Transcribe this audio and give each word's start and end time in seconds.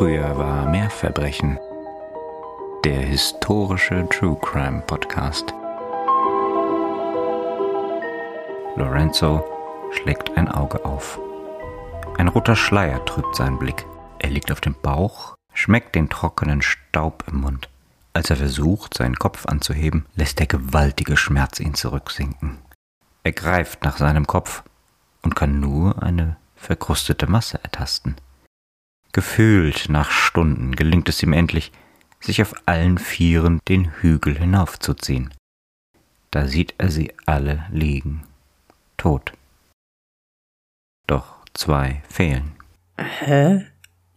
Früher 0.00 0.38
war 0.38 0.64
mehr 0.64 0.88
Verbrechen. 0.88 1.58
Der 2.86 3.02
historische 3.02 4.08
True 4.08 4.38
Crime 4.40 4.80
Podcast. 4.86 5.52
Lorenzo 8.76 9.44
schlägt 9.90 10.34
ein 10.38 10.48
Auge 10.48 10.86
auf. 10.86 11.20
Ein 12.16 12.28
roter 12.28 12.56
Schleier 12.56 13.04
trübt 13.04 13.36
seinen 13.36 13.58
Blick. 13.58 13.84
Er 14.20 14.30
liegt 14.30 14.50
auf 14.50 14.62
dem 14.62 14.74
Bauch, 14.80 15.34
schmeckt 15.52 15.94
den 15.94 16.08
trockenen 16.08 16.62
Staub 16.62 17.24
im 17.30 17.42
Mund. 17.42 17.68
Als 18.14 18.30
er 18.30 18.36
versucht, 18.36 18.94
seinen 18.94 19.16
Kopf 19.16 19.44
anzuheben, 19.44 20.06
lässt 20.14 20.38
der 20.38 20.46
gewaltige 20.46 21.18
Schmerz 21.18 21.60
ihn 21.60 21.74
zurücksinken. 21.74 22.56
Er 23.22 23.32
greift 23.32 23.84
nach 23.84 23.98
seinem 23.98 24.26
Kopf 24.26 24.62
und 25.20 25.36
kann 25.36 25.60
nur 25.60 26.02
eine 26.02 26.38
verkrustete 26.56 27.26
Masse 27.26 27.62
ertasten. 27.62 28.16
Gefühlt 29.12 29.88
nach 29.88 30.10
Stunden 30.10 30.76
gelingt 30.76 31.08
es 31.08 31.22
ihm 31.22 31.32
endlich, 31.32 31.72
sich 32.20 32.42
auf 32.42 32.54
allen 32.66 32.98
Vieren 32.98 33.60
den 33.68 33.90
Hügel 34.00 34.38
hinaufzuziehen. 34.38 35.34
Da 36.30 36.46
sieht 36.46 36.74
er 36.78 36.90
sie 36.90 37.12
alle 37.26 37.66
liegen, 37.72 38.22
tot. 38.96 39.32
Doch 41.08 41.44
zwei 41.54 42.02
fehlen. 42.08 42.52
Hä? 42.98 43.66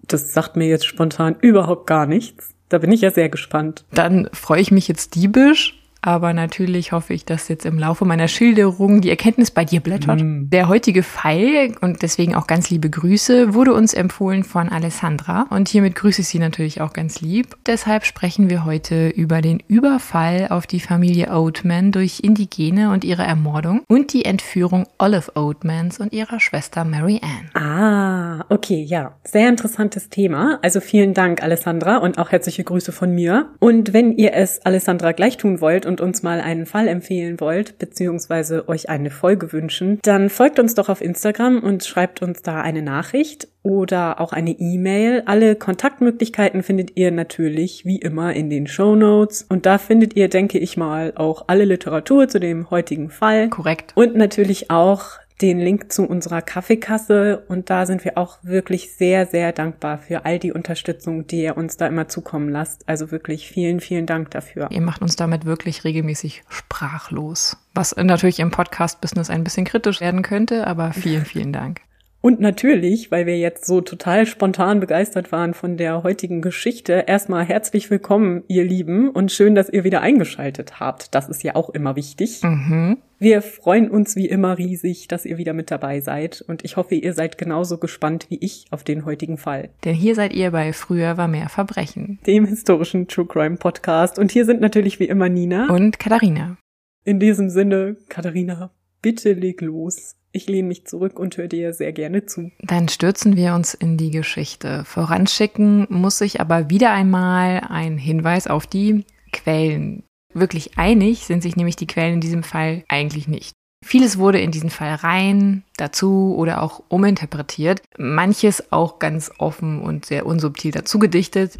Das 0.02 0.34
sagt 0.34 0.56
mir 0.58 0.68
jetzt 0.68 0.86
spontan 0.86 1.38
überhaupt 1.40 1.88
gar 1.88 2.06
nichts. 2.06 2.54
Da 2.70 2.78
bin 2.78 2.92
ich 2.92 3.02
ja 3.02 3.10
sehr 3.10 3.30
gespannt. 3.30 3.86
Dann 3.92 4.30
freue 4.34 4.62
ich 4.62 4.72
mich 4.72 4.88
jetzt 4.88 5.16
diebisch 5.16 5.83
aber 6.04 6.34
natürlich 6.34 6.92
hoffe 6.92 7.14
ich, 7.14 7.24
dass 7.24 7.48
jetzt 7.48 7.66
im 7.66 7.80
Laufe 7.80 8.04
meiner 8.04 8.28
Schilderung 8.28 9.00
die 9.00 9.10
Erkenntnis 9.10 9.52
bei 9.52 9.64
dir 9.64 9.80
blättert. 9.80 10.22
Mm. 10.22 10.50
Der 10.50 10.68
heutige 10.68 11.02
Fall 11.02 11.72
und 11.80 12.02
deswegen 12.02 12.36
auch 12.36 12.46
ganz 12.46 12.70
liebe 12.70 12.90
Grüße 12.90 13.54
wurde 13.54 13.74
uns 13.74 13.94
empfohlen 13.94 14.44
von 14.44 14.68
Alessandra 14.68 15.48
und 15.50 15.70
hiermit 15.70 15.96
grüße 15.96 16.22
ich 16.22 16.28
sie 16.28 16.40
natürlich 16.40 16.82
auch 16.82 16.92
ganz 16.92 17.22
lieb. 17.22 17.56
Deshalb 17.66 18.06
sprechen 18.06 18.50
wir 18.50 18.66
heute 18.66 19.08
über 19.08 19.42
den 19.42 19.64
Überfall 19.68 20.48
auf 20.50 20.68
die 20.68 20.82
Familie 20.82 21.32
Oatman 21.32 21.94
durch 21.94 22.20
Indigene 22.22 22.92
und 22.92 23.06
ihre 23.06 23.23
Ermordung 23.23 23.82
und 23.88 24.12
die 24.12 24.26
Entführung 24.26 24.86
Olive 25.00 25.32
Oatmans 25.36 26.02
und 26.02 26.12
ihrer 26.12 26.42
Schwester 26.42 26.84
Mary 26.84 27.22
Ann. 27.23 27.62
Ah, 27.62 28.45
okay, 28.50 28.84
ja. 28.84 29.16
Sehr 29.23 29.48
interessantes 29.48 30.10
Thema. 30.10 30.60
Also 30.62 30.82
vielen 30.82 31.14
Dank, 31.14 31.42
Alessandra, 31.42 31.98
und 31.98 32.17
auch 32.17 32.32
herzliche 32.32 32.66
Grüße 32.66 32.92
von 32.92 33.16
mir. 33.16 33.48
Und 33.60 33.94
wenn 33.94 34.17
ihr 34.17 34.34
es 34.34 34.66
Alessandra 34.66 35.14
gleich 35.14 35.38
tun 35.38 35.62
wollt 35.62 35.86
und 35.86 35.92
uns 36.02 36.23
mal 36.23 36.41
einen 36.41 36.66
Fall 36.66 36.88
empfehlen 36.88 37.39
wollt, 37.39 37.80
beziehungsweise 37.80 38.67
euch 38.67 38.89
eine 38.89 39.09
Folge 39.09 39.52
wünschen, 39.53 39.99
dann 40.03 40.30
folgt 40.30 40.59
uns 40.59 40.75
doch 40.75 40.89
auf 40.89 41.02
Instagram 41.02 41.59
und 41.59 41.83
schreibt 41.83 42.22
uns 42.22 42.41
da 42.41 42.61
eine 42.61 42.81
Nachricht 42.81 43.47
oder 43.63 44.19
auch 44.19 44.33
eine 44.33 44.52
E-Mail. 44.52 45.23
Alle 45.25 45.55
Kontaktmöglichkeiten 45.55 46.64
findet 46.64 46.97
ihr 46.97 47.11
natürlich 47.11 47.86
wie 47.86 47.97
immer 47.97 48.33
in 48.33 48.49
den 48.49 48.67
Show 48.67 48.95
Notes. 48.95 49.45
Und 49.47 49.66
da 49.66 49.77
findet 49.77 50.16
ihr, 50.16 50.27
denke 50.27 50.59
ich 50.59 50.77
mal, 50.77 51.14
auch 51.16 51.45
alle 51.47 51.66
Literatur 51.66 52.27
zu 52.27 52.39
dem 52.39 52.69
heutigen 52.69 53.09
Fall. 53.09 53.49
Korrekt. 53.49 53.94
Und 53.95 54.16
natürlich 54.16 54.69
auch 54.69 55.23
den 55.44 55.59
Link 55.59 55.91
zu 55.91 56.05
unserer 56.05 56.41
Kaffeekasse 56.41 57.44
und 57.49 57.69
da 57.69 57.86
sind 57.86 58.05
wir 58.05 58.17
auch 58.17 58.38
wirklich 58.44 58.94
sehr, 58.94 59.25
sehr 59.25 59.52
dankbar 59.52 59.97
für 59.97 60.23
all 60.23 60.39
die 60.39 60.53
Unterstützung, 60.53 61.27
die 61.27 61.44
ihr 61.44 61.58
uns 61.58 61.75
da 61.75 61.88
immer 61.88 62.08
zukommen 62.08 62.47
lasst. 62.47 62.88
Also 62.88 63.11
wirklich 63.11 63.49
vielen, 63.49 63.81
vielen 63.81 64.05
Dank 64.05 64.31
dafür. 64.31 64.69
Ihr 64.71 64.80
macht 64.80 65.02
uns 65.02 65.17
damit 65.17 65.45
wirklich 65.45 65.83
regelmäßig 65.83 66.44
sprachlos, 66.47 67.58
was 67.73 67.94
natürlich 67.94 68.39
im 68.39 68.52
Podcast-Business 68.52 69.30
ein 69.30 69.44
bisschen 69.44 69.66
kritisch 69.66 69.99
werden 69.99 70.21
könnte, 70.21 70.66
aber 70.66 70.94
vielen, 70.94 71.25
vielen 71.25 71.52
Dank. 71.52 71.81
Und 72.21 72.39
natürlich, 72.39 73.11
weil 73.11 73.25
wir 73.25 73.38
jetzt 73.38 73.66
so 73.66 73.81
total 73.81 74.25
spontan 74.25 74.80
begeistert 74.80 75.33
waren 75.33 75.53
von 75.53 75.75
der 75.75 76.03
heutigen 76.03 76.41
Geschichte, 76.41 77.03
erstmal 77.05 77.44
herzlich 77.44 77.89
willkommen, 77.89 78.45
ihr 78.47 78.64
Lieben, 78.64 79.09
und 79.09 79.33
schön, 79.33 79.55
dass 79.55 79.67
ihr 79.67 79.83
wieder 79.83 79.99
eingeschaltet 79.99 80.80
habt. 80.80 81.14
Das 81.14 81.27
ist 81.27 81.43
ja 81.43 81.55
auch 81.55 81.70
immer 81.70 81.98
wichtig. 81.98 82.42
Mhm. 82.42 82.99
Wir 83.23 83.42
freuen 83.42 83.89
uns 83.89 84.17
wie 84.17 84.28
immer 84.28 84.58
riesig, 84.58 85.08
dass 85.08 85.23
ihr 85.23 85.38
wieder 85.38 85.54
mit 85.54 85.72
dabei 85.72 86.02
seid 86.02 86.44
und 86.45 86.66
ich 86.66 86.76
hoffe, 86.76 86.95
ihr 86.95 87.14
seid 87.14 87.38
genauso 87.38 87.78
gespannt 87.78 88.26
wie 88.28 88.38
ich 88.42 88.66
auf 88.70 88.84
den 88.84 89.06
heutigen 89.06 89.38
Fall. 89.38 89.70
Denn 89.86 89.95
hier 89.95 90.14
seid 90.14 90.34
ihr 90.34 90.52
bei 90.52 90.73
Früher 90.73 91.16
war 91.16 91.30
mehr 91.30 91.48
Verbrechen, 91.48 92.20
dem 92.28 92.44
historischen 92.44 93.08
True 93.08 93.26
Crime 93.26 93.56
Podcast 93.56 94.20
und 94.20 94.33
hier 94.33 94.44
sind 94.44 94.60
natürlich 94.60 95.00
wie 95.00 95.06
immer 95.06 95.30
Nina 95.30 95.70
und 95.70 96.00
Katharina. 96.00 96.58
In 97.06 97.22
diesem 97.22 97.50
Sinne, 97.50 97.95
Katharina, 98.10 98.72
bitte 99.02 99.32
leg 99.32 99.62
los. 99.62 100.17
Ich 100.33 100.48
lehne 100.48 100.67
mich 100.67 100.86
zurück 100.86 101.17
und 101.17 101.38
höre 101.38 101.48
dir 101.48 101.72
sehr 101.72 101.94
gerne 101.94 102.26
zu. 102.26 102.52
Dann 102.62 102.89
stürzen 102.89 103.38
wir 103.38 103.56
uns 103.56 103.73
in 103.73 103.95
die 103.95 104.12
Geschichte. 104.12 104.83
Voranschicken 104.83 105.88
muss 105.89 106.20
ich 106.20 106.42
aber 106.42 106.70
wieder 106.70 106.92
einmal 106.92 107.62
ein 107.70 107.98
Hinweis 107.98 108.48
auf 108.48 108.67
die 108.67 109.06
Quellen. 109.32 110.04
Wirklich 110.33 110.77
einig 110.77 111.26
sind 111.26 111.44
sich 111.44 111.55
nämlich 111.55 111.76
die 111.76 111.88
Quellen 111.88 112.16
in 112.16 112.21
diesem 112.21 112.44
Fall 112.44 112.83
eigentlich 112.88 113.27
nicht. 113.27 113.54
Vieles 113.83 114.17
wurde 114.17 114.39
in 114.39 114.52
diesen 114.52 114.70
Fall 114.70 114.95
rein, 114.95 115.64
dazu 115.76 116.36
oder 116.38 116.64
auch 116.64 116.83
uminterpretiert, 116.88 117.82
manches 117.98 118.71
auch 118.71 118.98
ganz 118.98 119.32
offen 119.38 119.82
und 119.82 120.05
sehr 120.05 120.26
unsubtil 120.26 120.71
dazu 120.71 120.99
gedichtet. 120.99 121.58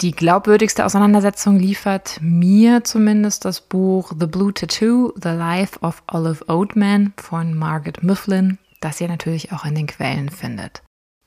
Die 0.00 0.10
glaubwürdigste 0.10 0.84
Auseinandersetzung 0.84 1.58
liefert 1.58 2.18
mir 2.20 2.82
zumindest 2.82 3.44
das 3.44 3.60
Buch 3.60 4.12
The 4.18 4.26
Blue 4.26 4.52
Tattoo, 4.52 5.12
The 5.14 5.28
Life 5.28 5.78
of 5.80 6.02
Olive 6.10 6.44
Oatman 6.48 7.12
von 7.16 7.54
Margaret 7.54 8.02
Mifflin, 8.02 8.58
das 8.80 9.00
ihr 9.00 9.06
natürlich 9.06 9.52
auch 9.52 9.64
in 9.64 9.76
den 9.76 9.86
Quellen 9.86 10.30
findet. 10.30 10.82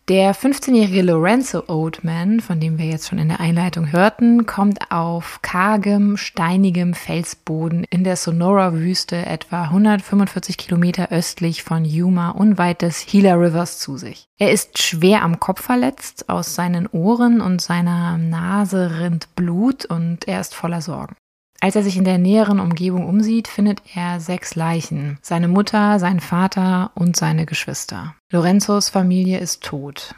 Der 0.07 0.35
15-jährige 0.35 1.01
Lorenzo 1.01 1.63
Oatman, 1.67 2.39
von 2.39 2.59
dem 2.59 2.77
wir 2.77 2.85
jetzt 2.85 3.07
schon 3.07 3.17
in 3.17 3.29
der 3.29 3.39
Einleitung 3.39 3.91
hörten, 3.91 4.45
kommt 4.45 4.91
auf 4.91 5.39
kargem, 5.41 6.15
steinigem 6.15 6.93
Felsboden 6.93 7.85
in 7.89 8.03
der 8.03 8.15
Sonora-Wüste 8.15 9.25
etwa 9.25 9.63
145 9.63 10.59
Kilometer 10.59 11.11
östlich 11.11 11.63
von 11.63 11.85
Yuma 11.85 12.29
unweit 12.29 12.83
des 12.83 13.07
Gila 13.07 13.33
Rivers 13.33 13.79
zu 13.79 13.97
sich. 13.97 14.27
Er 14.37 14.51
ist 14.51 14.79
schwer 14.79 15.23
am 15.23 15.39
Kopf 15.39 15.63
verletzt, 15.63 16.29
aus 16.29 16.53
seinen 16.53 16.85
Ohren 16.85 17.41
und 17.41 17.59
seiner 17.59 18.19
Nase 18.19 18.99
rinnt 18.99 19.33
Blut 19.33 19.85
und 19.85 20.27
er 20.27 20.39
ist 20.39 20.53
voller 20.53 20.81
Sorgen. 20.81 21.15
Als 21.61 21.75
er 21.75 21.83
sich 21.83 21.97
in 21.97 22.03
der 22.03 22.17
näheren 22.17 22.59
Umgebung 22.59 23.07
umsieht, 23.07 23.47
findet 23.47 23.81
er 23.95 24.19
sechs 24.19 24.55
Leichen. 24.55 25.17
Seine 25.21 25.47
Mutter, 25.47 25.99
sein 25.99 26.19
Vater 26.19 26.91
und 26.95 27.15
seine 27.15 27.45
Geschwister. 27.45 28.15
Lorenzos 28.31 28.89
Familie 28.89 29.39
ist 29.39 29.63
tot. 29.63 30.15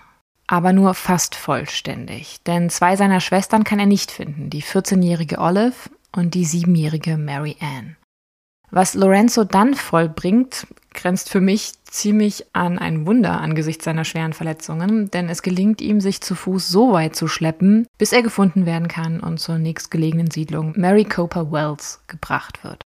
Aber 0.47 0.73
nur 0.73 0.93
fast 0.93 1.35
vollständig, 1.35 2.41
denn 2.43 2.69
zwei 2.69 2.95
seiner 2.95 3.19
Schwestern 3.19 3.65
kann 3.65 3.79
er 3.79 3.85
nicht 3.85 4.11
finden, 4.11 4.49
die 4.49 4.63
14-jährige 4.63 5.39
Olive 5.39 5.89
und 6.15 6.35
die 6.35 6.45
7-jährige 6.45 7.17
Mary 7.17 7.57
Ann. 7.59 7.97
Was 8.71 8.93
Lorenzo 8.93 9.43
dann 9.43 9.73
vollbringt, 9.73 10.67
grenzt 10.97 11.29
für 11.29 11.39
mich 11.39 11.71
ziemlich 11.85 12.45
an 12.51 12.77
ein 12.77 13.05
Wunder 13.05 13.39
angesichts 13.39 13.85
seiner 13.85 14.03
schweren 14.03 14.33
Verletzungen, 14.33 15.09
denn 15.11 15.29
es 15.29 15.41
gelingt 15.41 15.79
ihm, 15.79 16.01
sich 16.01 16.19
zu 16.19 16.35
Fuß 16.35 16.67
so 16.67 16.91
weit 16.91 17.15
zu 17.15 17.29
schleppen, 17.29 17.87
bis 17.97 18.11
er 18.11 18.23
gefunden 18.23 18.65
werden 18.65 18.89
kann 18.89 19.21
und 19.21 19.39
zur 19.39 19.57
nächstgelegenen 19.57 20.29
Siedlung 20.29 20.73
Maricopa 20.75 21.51
Wells 21.51 22.01
gebracht 22.07 22.63
wird. 22.63 22.86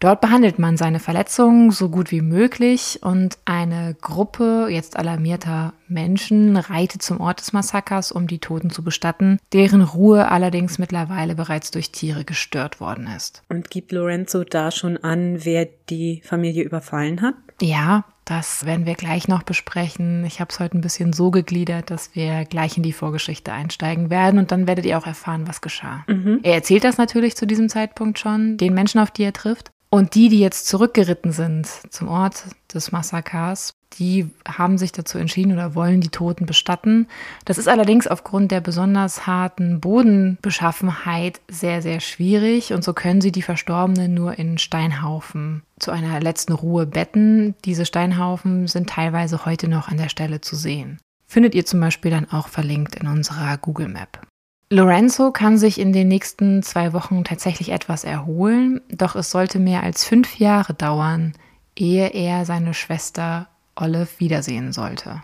Dort 0.00 0.20
behandelt 0.20 0.58
man 0.58 0.76
seine 0.76 1.00
Verletzungen 1.00 1.70
so 1.70 1.88
gut 1.88 2.10
wie 2.10 2.20
möglich 2.20 3.00
und 3.02 3.38
eine 3.44 3.96
Gruppe 4.00 4.68
jetzt 4.70 4.96
alarmierter 4.96 5.72
Menschen 5.88 6.56
reitet 6.56 7.02
zum 7.02 7.20
Ort 7.20 7.40
des 7.40 7.52
Massakers, 7.52 8.12
um 8.12 8.26
die 8.26 8.38
Toten 8.38 8.70
zu 8.70 8.84
bestatten, 8.84 9.38
deren 9.52 9.82
Ruhe 9.82 10.30
allerdings 10.30 10.78
mittlerweile 10.78 11.34
bereits 11.34 11.70
durch 11.70 11.90
Tiere 11.90 12.24
gestört 12.24 12.80
worden 12.80 13.08
ist. 13.16 13.42
Und 13.48 13.70
gibt 13.70 13.90
Lorenzo 13.92 14.44
da 14.44 14.70
schon 14.70 14.98
an, 14.98 15.44
wer 15.44 15.66
die 15.90 16.22
Familie 16.24 16.62
überfallen 16.62 17.22
hat? 17.22 17.34
Ja, 17.60 18.04
das 18.24 18.66
werden 18.66 18.86
wir 18.86 18.94
gleich 18.94 19.26
noch 19.26 19.42
besprechen. 19.42 20.24
Ich 20.26 20.38
habe 20.38 20.50
es 20.52 20.60
heute 20.60 20.76
ein 20.76 20.82
bisschen 20.82 21.12
so 21.12 21.30
gegliedert, 21.30 21.90
dass 21.90 22.14
wir 22.14 22.44
gleich 22.44 22.76
in 22.76 22.82
die 22.82 22.92
Vorgeschichte 22.92 23.52
einsteigen 23.52 24.10
werden 24.10 24.38
und 24.38 24.52
dann 24.52 24.66
werdet 24.66 24.84
ihr 24.84 24.98
auch 24.98 25.06
erfahren, 25.06 25.48
was 25.48 25.62
geschah. 25.62 26.04
Mhm. 26.06 26.40
Er 26.42 26.54
erzählt 26.54 26.84
das 26.84 26.98
natürlich 26.98 27.36
zu 27.36 27.46
diesem 27.46 27.68
Zeitpunkt 27.68 28.18
schon, 28.18 28.58
den 28.58 28.74
Menschen, 28.74 29.00
auf 29.00 29.10
die 29.10 29.24
er 29.24 29.32
trifft. 29.32 29.72
Und 29.90 30.14
die, 30.14 30.28
die 30.28 30.40
jetzt 30.40 30.66
zurückgeritten 30.66 31.32
sind 31.32 31.66
zum 31.66 32.08
Ort 32.08 32.44
des 32.72 32.92
Massakers, 32.92 33.74
die 33.98 34.30
haben 34.46 34.76
sich 34.76 34.92
dazu 34.92 35.16
entschieden 35.16 35.52
oder 35.52 35.74
wollen 35.74 36.02
die 36.02 36.10
Toten 36.10 36.44
bestatten. 36.44 37.08
Das 37.46 37.56
ist 37.56 37.68
allerdings 37.68 38.06
aufgrund 38.06 38.50
der 38.50 38.60
besonders 38.60 39.26
harten 39.26 39.80
Bodenbeschaffenheit 39.80 41.40
sehr, 41.48 41.80
sehr 41.80 42.00
schwierig 42.00 42.74
und 42.74 42.84
so 42.84 42.92
können 42.92 43.22
sie 43.22 43.32
die 43.32 43.42
Verstorbenen 43.42 44.12
nur 44.12 44.38
in 44.38 44.58
Steinhaufen 44.58 45.62
zu 45.78 45.90
einer 45.90 46.20
letzten 46.20 46.52
Ruhe 46.52 46.84
betten. 46.84 47.54
Diese 47.64 47.86
Steinhaufen 47.86 48.66
sind 48.66 48.90
teilweise 48.90 49.46
heute 49.46 49.68
noch 49.68 49.88
an 49.88 49.96
der 49.96 50.10
Stelle 50.10 50.42
zu 50.42 50.54
sehen. 50.54 50.98
Findet 51.26 51.54
ihr 51.54 51.64
zum 51.64 51.80
Beispiel 51.80 52.10
dann 52.10 52.30
auch 52.30 52.48
verlinkt 52.48 52.94
in 52.96 53.06
unserer 53.06 53.56
Google 53.56 53.88
Map. 53.88 54.27
Lorenzo 54.70 55.32
kann 55.32 55.56
sich 55.56 55.80
in 55.80 55.94
den 55.94 56.08
nächsten 56.08 56.62
zwei 56.62 56.92
Wochen 56.92 57.24
tatsächlich 57.24 57.70
etwas 57.70 58.04
erholen, 58.04 58.82
doch 58.90 59.16
es 59.16 59.30
sollte 59.30 59.58
mehr 59.58 59.82
als 59.82 60.04
fünf 60.04 60.38
Jahre 60.38 60.74
dauern, 60.74 61.32
ehe 61.74 62.08
er 62.08 62.44
seine 62.44 62.74
Schwester 62.74 63.48
Olive 63.76 64.08
wiedersehen 64.18 64.72
sollte. 64.72 65.22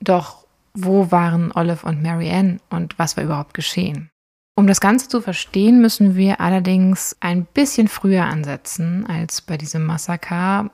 Doch 0.00 0.46
Wo 0.74 1.10
waren 1.10 1.52
Olive 1.52 1.86
und 1.86 2.02
Marianne 2.02 2.58
und 2.70 2.98
was 2.98 3.18
war 3.18 3.24
überhaupt 3.24 3.52
geschehen? 3.52 4.08
Um 4.56 4.66
das 4.66 4.80
Ganze 4.80 5.08
zu 5.08 5.20
verstehen, 5.20 5.82
müssen 5.82 6.16
wir 6.16 6.40
allerdings 6.40 7.16
ein 7.20 7.44
bisschen 7.44 7.88
früher 7.88 8.24
ansetzen 8.24 9.06
als 9.06 9.42
bei 9.42 9.58
diesem 9.58 9.84
Massaker. 9.84 10.70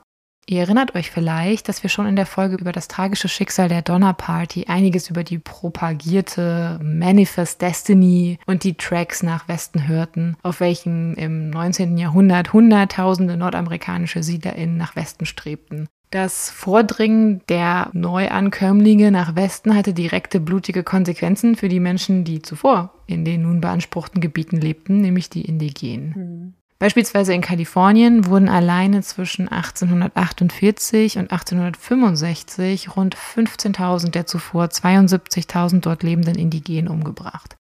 Ihr 0.51 0.61
erinnert 0.61 0.95
euch 0.95 1.11
vielleicht, 1.11 1.69
dass 1.69 1.83
wir 1.83 1.91
schon 1.91 2.07
in 2.07 2.15
der 2.15 2.25
Folge 2.25 2.55
über 2.55 2.71
das 2.71 2.87
tragische 2.87 3.27
Schicksal 3.27 3.69
der 3.69 3.83
Donner 3.83 4.13
Party 4.13 4.65
einiges 4.67 5.07
über 5.07 5.23
die 5.23 5.37
propagierte 5.37 6.79
Manifest 6.81 7.61
Destiny 7.61 8.39
und 8.47 8.63
die 8.63 8.73
Tracks 8.73 9.21
nach 9.21 9.47
Westen 9.47 9.87
hörten, 9.87 10.37
auf 10.41 10.59
welchen 10.59 11.13
im 11.13 11.51
19. 11.51 11.99
Jahrhundert 11.99 12.51
Hunderttausende 12.51 13.37
nordamerikanische 13.37 14.23
SiedlerInnen 14.23 14.75
nach 14.75 14.95
Westen 14.95 15.27
strebten. 15.27 15.87
Das 16.09 16.49
Vordringen 16.49 17.41
der 17.47 17.91
Neuankömmlinge 17.93 19.11
nach 19.11 19.35
Westen 19.35 19.75
hatte 19.75 19.93
direkte 19.93 20.39
blutige 20.39 20.81
Konsequenzen 20.81 21.57
für 21.57 21.69
die 21.69 21.79
Menschen, 21.79 22.23
die 22.23 22.41
zuvor 22.41 22.95
in 23.05 23.23
den 23.23 23.43
nun 23.43 23.61
beanspruchten 23.61 24.19
Gebieten 24.19 24.57
lebten, 24.57 25.01
nämlich 25.01 25.29
die 25.29 25.45
Indigenen. 25.45 26.13
Mhm. 26.15 26.53
Beispielsweise 26.79 27.33
in 27.33 27.41
Kalifornien 27.41 28.25
wurden 28.25 28.47
alleine 28.47 29.01
zwischen 29.01 29.49
1848 29.49 31.17
und 31.17 31.29
1865 31.29 32.95
rund 32.95 33.17
15.000 33.17 34.11
der 34.11 34.25
zuvor 34.25 34.65
72.000 34.65 35.81
dort 35.81 36.03
lebenden 36.03 36.35
Indigenen 36.35 36.87
umgebracht. 36.87 37.57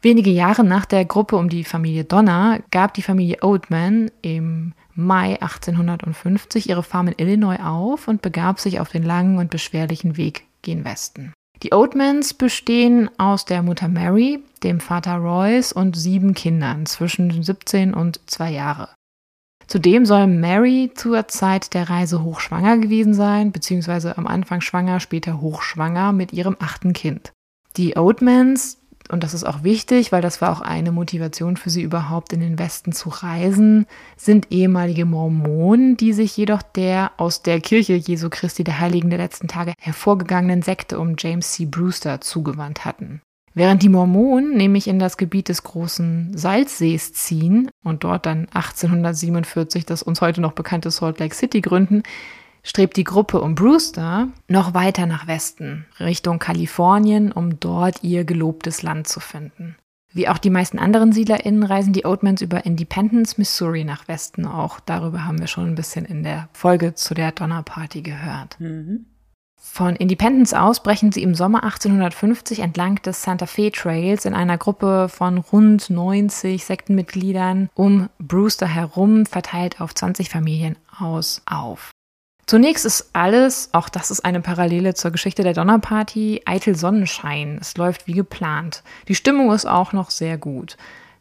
Wenige 0.00 0.30
Jahre 0.30 0.64
nach 0.64 0.86
der 0.86 1.04
Gruppe 1.04 1.36
um 1.36 1.50
die 1.50 1.64
Familie 1.64 2.04
Donner 2.04 2.60
gab 2.70 2.94
die 2.94 3.02
Familie 3.02 3.42
Oatman 3.42 4.10
im 4.22 4.72
Mai 4.94 5.34
1850 5.34 6.70
ihre 6.70 6.82
Farm 6.82 7.08
in 7.08 7.14
Illinois 7.18 7.60
auf 7.62 8.08
und 8.08 8.22
begab 8.22 8.58
sich 8.58 8.80
auf 8.80 8.88
den 8.88 9.02
langen 9.02 9.36
und 9.36 9.50
beschwerlichen 9.50 10.16
Weg 10.16 10.46
gen 10.62 10.86
Westen. 10.86 11.34
Die 11.62 11.72
Oatmans 11.72 12.32
bestehen 12.32 13.10
aus 13.18 13.44
der 13.44 13.62
Mutter 13.62 13.88
Mary, 13.88 14.42
dem 14.62 14.80
Vater 14.80 15.16
Royce 15.16 15.72
und 15.72 15.94
sieben 15.94 16.32
Kindern 16.32 16.86
zwischen 16.86 17.42
17 17.42 17.92
und 17.92 18.20
zwei 18.26 18.50
Jahre. 18.50 18.88
Zudem 19.66 20.04
soll 20.06 20.26
Mary 20.26 20.90
zur 20.94 21.28
Zeit 21.28 21.74
der 21.74 21.90
Reise 21.90 22.24
hochschwanger 22.24 22.78
gewesen 22.78 23.14
sein, 23.14 23.52
beziehungsweise 23.52 24.18
am 24.18 24.26
Anfang 24.26 24.62
schwanger, 24.62 25.00
später 25.00 25.40
hochschwanger 25.40 26.12
mit 26.12 26.32
ihrem 26.32 26.56
achten 26.58 26.92
Kind. 26.92 27.32
Die 27.76 27.96
Oatmans 27.96 28.79
und 29.10 29.24
das 29.24 29.34
ist 29.34 29.44
auch 29.44 29.62
wichtig, 29.62 30.12
weil 30.12 30.22
das 30.22 30.40
war 30.40 30.52
auch 30.52 30.60
eine 30.60 30.92
Motivation 30.92 31.56
für 31.56 31.70
sie 31.70 31.82
überhaupt 31.82 32.32
in 32.32 32.40
den 32.40 32.58
Westen 32.58 32.92
zu 32.92 33.08
reisen, 33.08 33.86
sind 34.16 34.50
ehemalige 34.50 35.04
Mormonen, 35.04 35.96
die 35.96 36.12
sich 36.12 36.36
jedoch 36.36 36.62
der 36.62 37.12
aus 37.16 37.42
der 37.42 37.60
Kirche 37.60 37.94
Jesu 37.94 38.30
Christi 38.30 38.64
der 38.64 38.80
Heiligen 38.80 39.10
der 39.10 39.18
letzten 39.18 39.48
Tage 39.48 39.74
hervorgegangenen 39.78 40.62
Sekte 40.62 40.98
um 40.98 41.16
James 41.18 41.52
C. 41.52 41.66
Brewster 41.66 42.20
zugewandt 42.20 42.84
hatten. 42.84 43.20
Während 43.52 43.82
die 43.82 43.88
Mormonen 43.88 44.56
nämlich 44.56 44.86
in 44.86 45.00
das 45.00 45.16
Gebiet 45.16 45.48
des 45.48 45.64
großen 45.64 46.36
Salzsees 46.36 47.12
ziehen 47.12 47.68
und 47.82 48.04
dort 48.04 48.26
dann 48.26 48.46
1847 48.52 49.84
das 49.84 50.04
uns 50.04 50.20
heute 50.20 50.40
noch 50.40 50.52
bekannte 50.52 50.90
Salt 50.92 51.18
Lake 51.18 51.34
City 51.34 51.60
gründen, 51.60 52.04
strebt 52.62 52.96
die 52.96 53.04
Gruppe 53.04 53.40
um 53.40 53.54
Brewster 53.54 54.28
noch 54.48 54.74
weiter 54.74 55.06
nach 55.06 55.26
Westen, 55.26 55.86
Richtung 55.98 56.38
Kalifornien, 56.38 57.32
um 57.32 57.60
dort 57.60 58.02
ihr 58.02 58.24
gelobtes 58.24 58.82
Land 58.82 59.08
zu 59.08 59.20
finden. 59.20 59.76
Wie 60.12 60.28
auch 60.28 60.38
die 60.38 60.50
meisten 60.50 60.78
anderen 60.78 61.12
SiedlerInnen 61.12 61.62
reisen 61.62 61.92
die 61.92 62.04
Oatmans 62.04 62.42
über 62.42 62.66
Independence, 62.66 63.38
Missouri 63.38 63.84
nach 63.84 64.08
Westen. 64.08 64.44
Auch 64.44 64.80
darüber 64.80 65.24
haben 65.24 65.38
wir 65.38 65.46
schon 65.46 65.66
ein 65.66 65.76
bisschen 65.76 66.04
in 66.04 66.24
der 66.24 66.48
Folge 66.52 66.94
zu 66.94 67.14
der 67.14 67.30
Donnerparty 67.30 68.02
gehört. 68.02 68.58
Mhm. 68.58 69.06
Von 69.62 69.94
Independence 69.94 70.54
aus 70.54 70.82
brechen 70.82 71.12
sie 71.12 71.22
im 71.22 71.34
Sommer 71.34 71.62
1850 71.62 72.60
entlang 72.60 72.96
des 73.02 73.22
Santa 73.22 73.46
Fe 73.46 73.70
Trails 73.70 74.24
in 74.24 74.34
einer 74.34 74.56
Gruppe 74.58 75.08
von 75.08 75.38
rund 75.38 75.90
90 75.90 76.64
Sektenmitgliedern 76.64 77.68
um 77.74 78.08
Brewster 78.18 78.66
herum, 78.66 79.26
verteilt 79.26 79.80
auf 79.80 79.94
20 79.94 80.30
Familien 80.30 80.76
aus, 80.98 81.42
auf. 81.46 81.90
Zunächst 82.46 82.84
ist 82.84 83.10
alles, 83.12 83.68
auch 83.72 83.88
das 83.88 84.10
ist 84.10 84.24
eine 84.24 84.40
Parallele 84.40 84.94
zur 84.94 85.10
Geschichte 85.12 85.42
der 85.42 85.54
Donnerparty, 85.54 86.42
eitel 86.46 86.74
Sonnenschein. 86.74 87.58
Es 87.60 87.76
läuft 87.76 88.06
wie 88.06 88.12
geplant. 88.12 88.82
Die 89.08 89.14
Stimmung 89.14 89.52
ist 89.52 89.66
auch 89.66 89.92
noch 89.92 90.10
sehr 90.10 90.36
gut. 90.36 90.76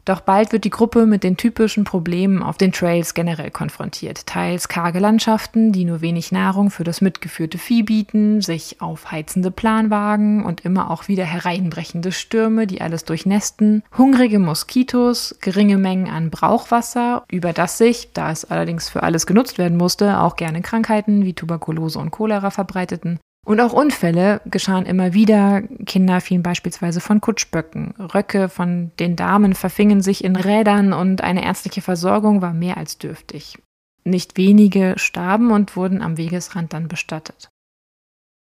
Doch 0.06 0.22
bald 0.22 0.52
wird 0.52 0.64
die 0.64 0.70
Gruppe 0.70 1.06
mit 1.06 1.24
den 1.24 1.38
typischen 1.38 1.84
Problemen 1.84 2.42
auf 2.42 2.58
den 2.58 2.72
Trails 2.72 3.14
generell 3.14 3.52
konfrontiert. 3.52 4.26
Teils 4.26 4.68
karge 4.68 5.00
Landschaften, 5.00 5.72
die 5.72 5.86
nur 5.86 6.02
wenig 6.02 6.32
Nahrung 6.32 6.72
für 6.72 6.84
das 6.84 7.02
mitgeführte 7.02 7.58
Vieh 7.58 7.84
bieten, 7.84 8.42
sich 8.42 8.82
aufheizende 8.82 9.52
Planwagen 9.52 10.44
und 10.44 10.66
immer 10.66 10.90
auch 10.90 11.08
wieder 11.08 11.26
hereinbrechende 11.26 12.12
Stürme, 12.12 12.66
die 12.66 12.82
alles 12.82 13.06
durchnästen, 13.06 13.84
hungrige 13.98 14.40
Moskitos, 14.40 15.36
geringe 15.42 15.78
Mengen 15.78 16.10
an 16.10 16.30
Brauchwasser, 16.30 17.24
über 17.30 17.54
das 17.54 17.78
sich, 17.78 18.12
da 18.14 18.32
es 18.32 18.46
allerdings 18.46 18.90
für 18.90 19.04
alles 19.04 19.28
genutzt 19.28 19.58
werden 19.58 19.78
musste, 19.78 20.20
auch 20.20 20.36
gerne 20.36 20.62
Krankheiten 20.62 21.26
wie 21.26 21.34
Tuberkulose 21.34 22.00
und 22.00 22.12
Cholera 22.12 22.50
verbreiteten, 22.50 23.20
und 23.46 23.60
auch 23.60 23.74
Unfälle 23.74 24.42
geschahen 24.46 24.86
immer 24.86 25.14
wieder. 25.14 25.62
Kinder 25.86 26.22
fielen 26.22 26.44
beispielsweise 26.44 27.00
von 27.00 27.22
Kutschböcken. 27.22 27.94
Röcke 28.14 28.50
von 28.50 28.92
den 29.00 29.16
Damen 29.16 29.56
verfingen 29.56 30.02
sich 30.02 30.24
in 30.24 30.36
Rädern 30.36 30.94
und 30.94 31.22
eine 31.22 31.44
ärztliche 31.44 31.82
Versorgung 31.82 32.42
war 32.42 32.54
mehr 32.54 32.78
als 32.78 32.98
dürftig. 32.98 33.58
Nicht 34.04 34.38
wenige 34.38 34.94
starben 34.98 35.52
und 35.52 35.76
wurden 35.76 36.02
am 36.02 36.18
Wegesrand 36.18 36.74
dann 36.74 36.88
bestattet. 36.88 37.50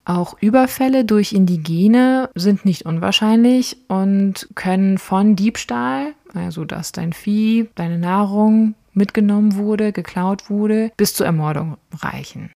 Auch 0.03 0.35
Überfälle 0.41 1.05
durch 1.05 1.31
Indigene 1.31 2.29
sind 2.33 2.65
nicht 2.65 2.85
unwahrscheinlich 2.85 3.77
und 3.87 4.49
können 4.55 4.97
von 4.97 5.35
Diebstahl, 5.35 6.13
also 6.33 6.65
dass 6.65 6.91
dein 6.91 7.13
Vieh, 7.13 7.69
deine 7.75 7.99
Nahrung 7.99 8.73
mitgenommen 8.93 9.55
wurde, 9.55 9.91
geklaut 9.91 10.49
wurde, 10.49 10.91
bis 10.97 11.13
zur 11.13 11.27
Ermordung 11.27 11.77
reichen. 11.93 12.51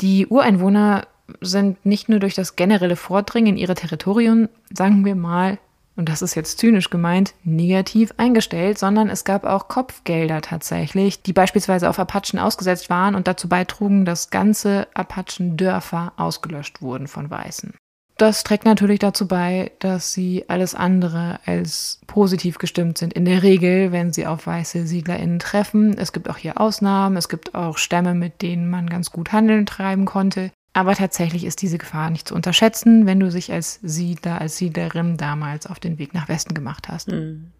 Die 0.00 0.28
Ureinwohner 0.28 1.08
sind 1.40 1.84
nicht 1.84 2.08
nur 2.08 2.20
durch 2.20 2.34
das 2.34 2.56
generelle 2.56 2.96
Vordringen 2.96 3.54
in 3.54 3.56
ihre 3.56 3.74
Territorien, 3.74 4.48
sagen 4.72 5.04
wir 5.04 5.14
mal, 5.14 5.58
und 5.98 6.08
das 6.08 6.22
ist 6.22 6.36
jetzt 6.36 6.58
zynisch 6.58 6.90
gemeint, 6.90 7.34
negativ 7.42 8.14
eingestellt, 8.18 8.78
sondern 8.78 9.10
es 9.10 9.24
gab 9.24 9.44
auch 9.44 9.66
Kopfgelder 9.66 10.40
tatsächlich, 10.42 11.22
die 11.22 11.32
beispielsweise 11.32 11.90
auf 11.90 11.98
Apachen 11.98 12.38
ausgesetzt 12.38 12.88
waren 12.88 13.16
und 13.16 13.26
dazu 13.26 13.48
beitrugen, 13.48 14.04
dass 14.04 14.30
ganze 14.30 14.86
Apachen-Dörfer 14.94 16.12
ausgelöscht 16.16 16.82
wurden 16.82 17.08
von 17.08 17.28
Weißen. 17.28 17.74
Das 18.16 18.44
trägt 18.44 18.64
natürlich 18.64 19.00
dazu 19.00 19.26
bei, 19.26 19.72
dass 19.80 20.12
sie 20.12 20.44
alles 20.48 20.76
andere 20.76 21.40
als 21.46 22.00
positiv 22.06 22.58
gestimmt 22.58 22.98
sind. 22.98 23.12
In 23.12 23.24
der 23.24 23.42
Regel, 23.42 23.90
wenn 23.90 24.12
sie 24.12 24.26
auf 24.26 24.46
weiße 24.46 24.86
SiedlerInnen 24.86 25.38
treffen. 25.38 25.96
Es 25.96 26.12
gibt 26.12 26.28
auch 26.28 26.36
hier 26.36 26.60
Ausnahmen. 26.60 27.16
Es 27.16 27.28
gibt 27.28 27.54
auch 27.54 27.78
Stämme, 27.78 28.14
mit 28.14 28.42
denen 28.42 28.70
man 28.70 28.88
ganz 28.88 29.12
gut 29.12 29.32
Handeln 29.32 29.66
treiben 29.66 30.04
konnte. 30.04 30.50
Aber 30.72 30.94
tatsächlich 30.94 31.44
ist 31.44 31.62
diese 31.62 31.78
Gefahr 31.78 32.10
nicht 32.10 32.28
zu 32.28 32.34
unterschätzen, 32.34 33.06
wenn 33.06 33.20
du 33.20 33.30
sich 33.30 33.52
als 33.52 33.80
Siedler, 33.82 34.40
als 34.40 34.58
Siedlerin 34.58 35.16
damals 35.16 35.66
auf 35.66 35.80
den 35.80 35.98
Weg 35.98 36.14
nach 36.14 36.28
Westen 36.28 36.54
gemacht 36.54 36.88
hast. 36.88 37.08
Mhm. 37.08 37.52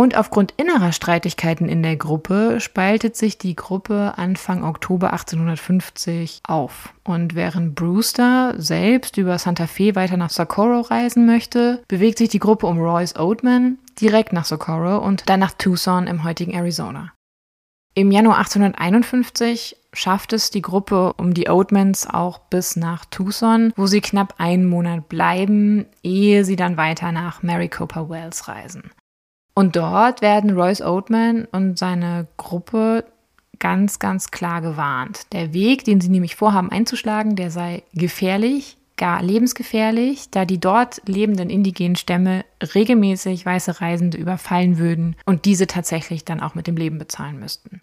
Und 0.00 0.16
aufgrund 0.16 0.54
innerer 0.56 0.92
Streitigkeiten 0.92 1.68
in 1.68 1.82
der 1.82 1.96
Gruppe 1.96 2.58
spaltet 2.58 3.16
sich 3.16 3.36
die 3.36 3.54
Gruppe 3.54 4.14
Anfang 4.16 4.64
Oktober 4.64 5.12
1850 5.12 6.40
auf. 6.48 6.94
Und 7.04 7.34
während 7.34 7.74
Brewster 7.74 8.54
selbst 8.56 9.18
über 9.18 9.38
Santa 9.38 9.66
Fe 9.66 9.94
weiter 9.96 10.16
nach 10.16 10.30
Socorro 10.30 10.80
reisen 10.80 11.26
möchte, 11.26 11.82
bewegt 11.86 12.16
sich 12.16 12.30
die 12.30 12.38
Gruppe 12.38 12.66
um 12.66 12.78
Royce 12.78 13.16
Oatman 13.16 13.76
direkt 14.00 14.32
nach 14.32 14.46
Socorro 14.46 15.04
und 15.04 15.28
dann 15.28 15.40
nach 15.40 15.52
Tucson 15.52 16.06
im 16.06 16.24
heutigen 16.24 16.52
Arizona. 16.52 17.12
Im 17.92 18.10
Januar 18.10 18.38
1851 18.38 19.76
schafft 19.92 20.32
es 20.32 20.50
die 20.50 20.62
Gruppe 20.62 21.14
um 21.14 21.34
die 21.34 21.48
Oatmans 21.48 22.08
auch 22.08 22.38
bis 22.38 22.76
nach 22.76 23.04
Tucson, 23.04 23.72
wo 23.76 23.86
sie 23.86 24.00
knapp 24.00 24.34
einen 24.38 24.68
Monat 24.68 25.08
bleiben, 25.08 25.86
ehe 26.02 26.44
sie 26.44 26.56
dann 26.56 26.76
weiter 26.76 27.12
nach 27.12 27.42
Maricopa 27.42 28.08
Wells 28.08 28.48
reisen. 28.48 28.90
Und 29.54 29.76
dort 29.76 30.22
werden 30.22 30.50
Royce 30.50 30.82
Oatman 30.82 31.46
und 31.50 31.78
seine 31.78 32.28
Gruppe 32.36 33.04
ganz, 33.58 33.98
ganz 33.98 34.30
klar 34.30 34.62
gewarnt. 34.62 35.32
Der 35.32 35.52
Weg, 35.52 35.84
den 35.84 36.00
sie 36.00 36.08
nämlich 36.08 36.36
vorhaben 36.36 36.70
einzuschlagen, 36.70 37.36
der 37.36 37.50
sei 37.50 37.82
gefährlich, 37.92 38.78
gar 38.96 39.22
lebensgefährlich, 39.22 40.30
da 40.30 40.44
die 40.44 40.60
dort 40.60 41.02
lebenden 41.06 41.50
indigenen 41.50 41.96
Stämme 41.96 42.44
regelmäßig 42.74 43.46
weiße 43.46 43.80
Reisende 43.80 44.18
überfallen 44.18 44.78
würden 44.78 45.16
und 45.24 45.44
diese 45.44 45.66
tatsächlich 45.66 46.24
dann 46.24 46.40
auch 46.40 46.54
mit 46.54 46.66
dem 46.66 46.76
Leben 46.76 46.98
bezahlen 46.98 47.38
müssten. 47.38 47.82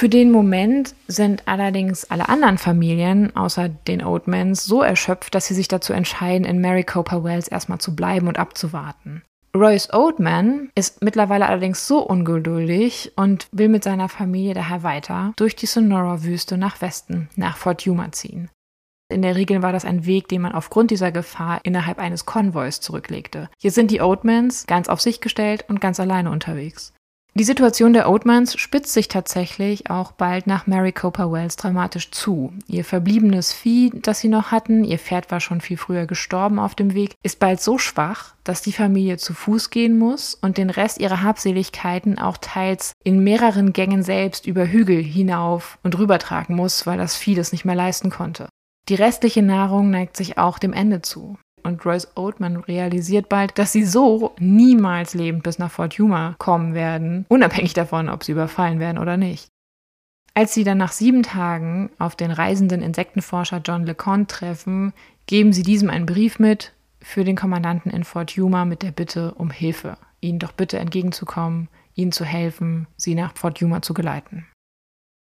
Für 0.00 0.08
den 0.08 0.30
Moment 0.30 0.94
sind 1.08 1.46
allerdings 1.46 2.10
alle 2.10 2.30
anderen 2.30 2.56
Familien 2.56 3.36
außer 3.36 3.68
den 3.68 4.02
Oatmans 4.02 4.64
so 4.64 4.80
erschöpft, 4.80 5.34
dass 5.34 5.46
sie 5.46 5.52
sich 5.52 5.68
dazu 5.68 5.92
entscheiden, 5.92 6.46
in 6.46 6.62
Maricopa 6.62 7.22
Wells 7.22 7.48
erstmal 7.48 7.80
zu 7.80 7.94
bleiben 7.94 8.26
und 8.26 8.38
abzuwarten. 8.38 9.20
Royce 9.54 9.92
Oatman 9.92 10.70
ist 10.74 11.04
mittlerweile 11.04 11.46
allerdings 11.46 11.86
so 11.86 11.98
ungeduldig 11.98 13.12
und 13.16 13.46
will 13.52 13.68
mit 13.68 13.84
seiner 13.84 14.08
Familie 14.08 14.54
daher 14.54 14.82
weiter 14.82 15.34
durch 15.36 15.54
die 15.54 15.66
Sonora-Wüste 15.66 16.56
nach 16.56 16.80
Westen, 16.80 17.28
nach 17.36 17.58
Fort 17.58 17.82
Yuma 17.82 18.10
ziehen. 18.10 18.48
In 19.12 19.20
der 19.20 19.36
Regel 19.36 19.60
war 19.60 19.74
das 19.74 19.84
ein 19.84 20.06
Weg, 20.06 20.28
den 20.28 20.40
man 20.40 20.52
aufgrund 20.52 20.90
dieser 20.90 21.12
Gefahr 21.12 21.60
innerhalb 21.64 21.98
eines 21.98 22.24
Konvois 22.24 22.80
zurücklegte. 22.80 23.50
Hier 23.60 23.70
sind 23.70 23.90
die 23.90 24.00
Oatmans 24.00 24.66
ganz 24.66 24.88
auf 24.88 25.02
sich 25.02 25.20
gestellt 25.20 25.66
und 25.68 25.82
ganz 25.82 26.00
alleine 26.00 26.30
unterwegs. 26.30 26.94
Die 27.34 27.44
Situation 27.44 27.92
der 27.92 28.10
Oatmans 28.10 28.58
spitzt 28.58 28.92
sich 28.92 29.06
tatsächlich 29.06 29.88
auch 29.88 30.10
bald 30.10 30.48
nach 30.48 30.66
Mary 30.66 30.90
Cooper 30.90 31.30
Wells 31.30 31.54
dramatisch 31.54 32.10
zu. 32.10 32.52
Ihr 32.66 32.84
verbliebenes 32.84 33.52
Vieh, 33.52 33.92
das 33.94 34.18
sie 34.18 34.28
noch 34.28 34.50
hatten, 34.50 34.82
ihr 34.82 34.98
Pferd 34.98 35.30
war 35.30 35.38
schon 35.38 35.60
viel 35.60 35.76
früher 35.76 36.06
gestorben 36.06 36.58
auf 36.58 36.74
dem 36.74 36.92
Weg, 36.92 37.14
ist 37.22 37.38
bald 37.38 37.60
so 37.60 37.78
schwach, 37.78 38.34
dass 38.42 38.62
die 38.62 38.72
Familie 38.72 39.16
zu 39.16 39.32
Fuß 39.32 39.70
gehen 39.70 39.96
muss 39.96 40.34
und 40.34 40.58
den 40.58 40.70
Rest 40.70 40.98
ihrer 40.98 41.22
Habseligkeiten 41.22 42.18
auch 42.18 42.36
teils 42.36 42.94
in 43.04 43.22
mehreren 43.22 43.72
Gängen 43.72 44.02
selbst 44.02 44.46
über 44.46 44.66
Hügel 44.66 45.00
hinauf 45.00 45.78
und 45.84 45.96
rüber 45.96 46.18
tragen 46.18 46.56
muss, 46.56 46.84
weil 46.84 46.98
das 46.98 47.16
Vieh 47.16 47.36
das 47.36 47.52
nicht 47.52 47.64
mehr 47.64 47.76
leisten 47.76 48.10
konnte. 48.10 48.48
Die 48.88 48.96
restliche 48.96 49.42
Nahrung 49.42 49.90
neigt 49.90 50.16
sich 50.16 50.36
auch 50.36 50.58
dem 50.58 50.72
Ende 50.72 51.00
zu. 51.00 51.38
Und 51.62 51.84
Royce 51.84 52.08
Oatman 52.16 52.56
realisiert 52.56 53.28
bald, 53.28 53.58
dass 53.58 53.72
sie 53.72 53.84
so 53.84 54.34
niemals 54.38 55.14
lebend 55.14 55.42
bis 55.42 55.58
nach 55.58 55.70
Fort 55.70 55.94
Yuma 55.94 56.34
kommen 56.38 56.74
werden, 56.74 57.26
unabhängig 57.28 57.74
davon, 57.74 58.08
ob 58.08 58.24
sie 58.24 58.32
überfallen 58.32 58.80
werden 58.80 58.98
oder 58.98 59.16
nicht. 59.16 59.48
Als 60.34 60.54
sie 60.54 60.64
dann 60.64 60.78
nach 60.78 60.92
sieben 60.92 61.22
Tagen 61.22 61.90
auf 61.98 62.16
den 62.16 62.30
reisenden 62.30 62.82
Insektenforscher 62.82 63.60
John 63.64 63.84
LeConte 63.84 64.34
treffen, 64.34 64.92
geben 65.26 65.52
sie 65.52 65.62
diesem 65.62 65.90
einen 65.90 66.06
Brief 66.06 66.38
mit 66.38 66.72
für 67.02 67.24
den 67.24 67.36
Kommandanten 67.36 67.90
in 67.90 68.04
Fort 68.04 68.32
Yuma 68.32 68.64
mit 68.64 68.82
der 68.82 68.92
Bitte 68.92 69.34
um 69.34 69.50
Hilfe, 69.50 69.96
ihnen 70.20 70.38
doch 70.38 70.52
bitte 70.52 70.78
entgegenzukommen, 70.78 71.68
ihnen 71.94 72.12
zu 72.12 72.24
helfen, 72.24 72.86
sie 72.96 73.14
nach 73.14 73.36
Fort 73.36 73.58
Yuma 73.58 73.82
zu 73.82 73.94
geleiten. 73.94 74.46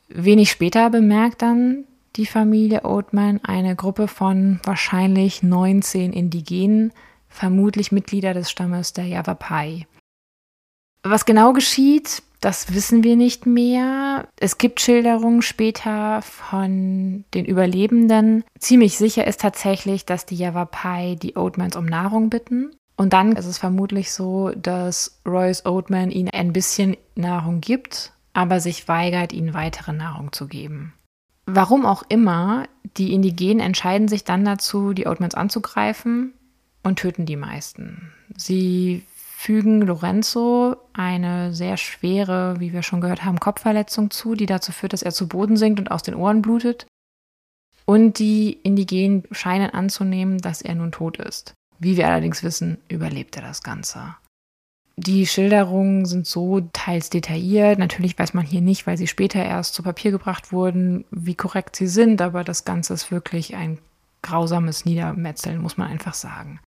Wenig 0.08 0.50
später 0.50 0.90
bemerkt 0.90 1.42
dann 1.42 1.84
die 2.16 2.26
Familie 2.26 2.84
Oatman 2.84 3.40
eine 3.42 3.76
Gruppe 3.76 4.08
von 4.08 4.60
wahrscheinlich 4.64 5.42
19 5.42 6.12
Indigenen, 6.12 6.92
vermutlich 7.28 7.92
Mitglieder 7.92 8.34
des 8.34 8.50
Stammes 8.50 8.92
der 8.92 9.06
Yavapai. 9.06 9.86
Was 11.02 11.26
genau 11.26 11.52
geschieht, 11.52 12.22
das 12.40 12.74
wissen 12.74 13.04
wir 13.04 13.16
nicht 13.16 13.46
mehr. 13.46 14.28
Es 14.38 14.58
gibt 14.58 14.80
Schilderungen 14.80 15.42
später 15.42 16.22
von 16.22 17.24
den 17.34 17.44
Überlebenden. 17.44 18.44
Ziemlich 18.58 18.96
sicher 18.96 19.26
ist 19.26 19.40
tatsächlich, 19.40 20.06
dass 20.06 20.26
die 20.26 20.36
Yavapai 20.36 21.16
die 21.16 21.36
Oatmans 21.36 21.76
um 21.76 21.86
Nahrung 21.86 22.30
bitten. 22.30 22.70
Und 22.96 23.12
dann 23.12 23.32
ist 23.32 23.46
es 23.46 23.58
vermutlich 23.58 24.12
so, 24.12 24.50
dass 24.50 25.20
Royce 25.26 25.66
Oatman 25.66 26.10
ihnen 26.10 26.30
ein 26.30 26.52
bisschen 26.52 26.96
Nahrung 27.16 27.60
gibt, 27.60 28.12
aber 28.34 28.60
sich 28.60 28.88
weigert, 28.88 29.32
ihnen 29.32 29.52
weitere 29.52 29.92
Nahrung 29.92 30.32
zu 30.32 30.46
geben. 30.46 30.94
Warum 31.46 31.84
auch 31.84 32.02
immer, 32.08 32.66
die 32.96 33.12
Indigenen 33.12 33.60
entscheiden 33.60 34.08
sich 34.08 34.24
dann 34.24 34.44
dazu, 34.44 34.92
die 34.92 35.06
Oatmans 35.06 35.34
anzugreifen 35.34 36.32
und 36.82 36.98
töten 36.98 37.26
die 37.26 37.36
meisten. 37.36 38.12
Sie 38.36 39.04
fügen 39.36 39.82
Lorenzo 39.82 40.76
eine 40.94 41.52
sehr 41.52 41.76
schwere, 41.76 42.60
wie 42.60 42.72
wir 42.72 42.82
schon 42.82 43.02
gehört 43.02 43.24
haben, 43.24 43.40
Kopfverletzung 43.40 44.10
zu, 44.10 44.34
die 44.34 44.46
dazu 44.46 44.72
führt, 44.72 44.94
dass 44.94 45.02
er 45.02 45.12
zu 45.12 45.28
Boden 45.28 45.56
sinkt 45.56 45.78
und 45.80 45.90
aus 45.90 46.02
den 46.02 46.14
Ohren 46.14 46.40
blutet. 46.40 46.86
Und 47.84 48.18
die 48.18 48.52
Indigenen 48.62 49.24
scheinen 49.32 49.68
anzunehmen, 49.68 50.38
dass 50.38 50.62
er 50.62 50.74
nun 50.74 50.92
tot 50.92 51.18
ist. 51.18 51.52
Wie 51.78 51.98
wir 51.98 52.06
allerdings 52.08 52.42
wissen, 52.42 52.78
überlebt 52.88 53.36
er 53.36 53.42
das 53.42 53.62
Ganze. 53.62 54.16
Die 54.96 55.26
Schilderungen 55.26 56.06
sind 56.06 56.26
so 56.26 56.60
teils 56.72 57.10
detailliert. 57.10 57.78
Natürlich 57.78 58.18
weiß 58.18 58.32
man 58.32 58.46
hier 58.46 58.60
nicht, 58.60 58.86
weil 58.86 58.96
sie 58.96 59.08
später 59.08 59.44
erst 59.44 59.74
zu 59.74 59.82
Papier 59.82 60.12
gebracht 60.12 60.52
wurden, 60.52 61.04
wie 61.10 61.34
korrekt 61.34 61.74
sie 61.74 61.88
sind, 61.88 62.22
aber 62.22 62.44
das 62.44 62.64
Ganze 62.64 62.94
ist 62.94 63.10
wirklich 63.10 63.56
ein 63.56 63.78
grausames 64.22 64.84
Niedermetzeln, 64.84 65.60
muss 65.60 65.76
man 65.76 65.90
einfach 65.90 66.14
sagen. 66.14 66.60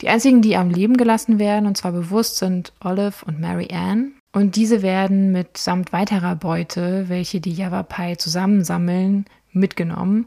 Die 0.00 0.08
einzigen, 0.08 0.42
die 0.42 0.56
am 0.56 0.70
Leben 0.70 0.96
gelassen 0.96 1.38
werden, 1.38 1.66
und 1.66 1.76
zwar 1.76 1.92
bewusst, 1.92 2.38
sind 2.38 2.72
Olive 2.80 3.24
und 3.26 3.40
Mary 3.40 3.68
Ann. 3.72 4.14
Und 4.32 4.56
diese 4.56 4.82
werden 4.82 5.30
mitsamt 5.30 5.92
weiterer 5.92 6.34
Beute, 6.34 7.08
welche 7.08 7.40
die 7.40 7.52
Yavapai 7.52 8.16
zusammensammeln, 8.16 9.26
mitgenommen. 9.52 10.26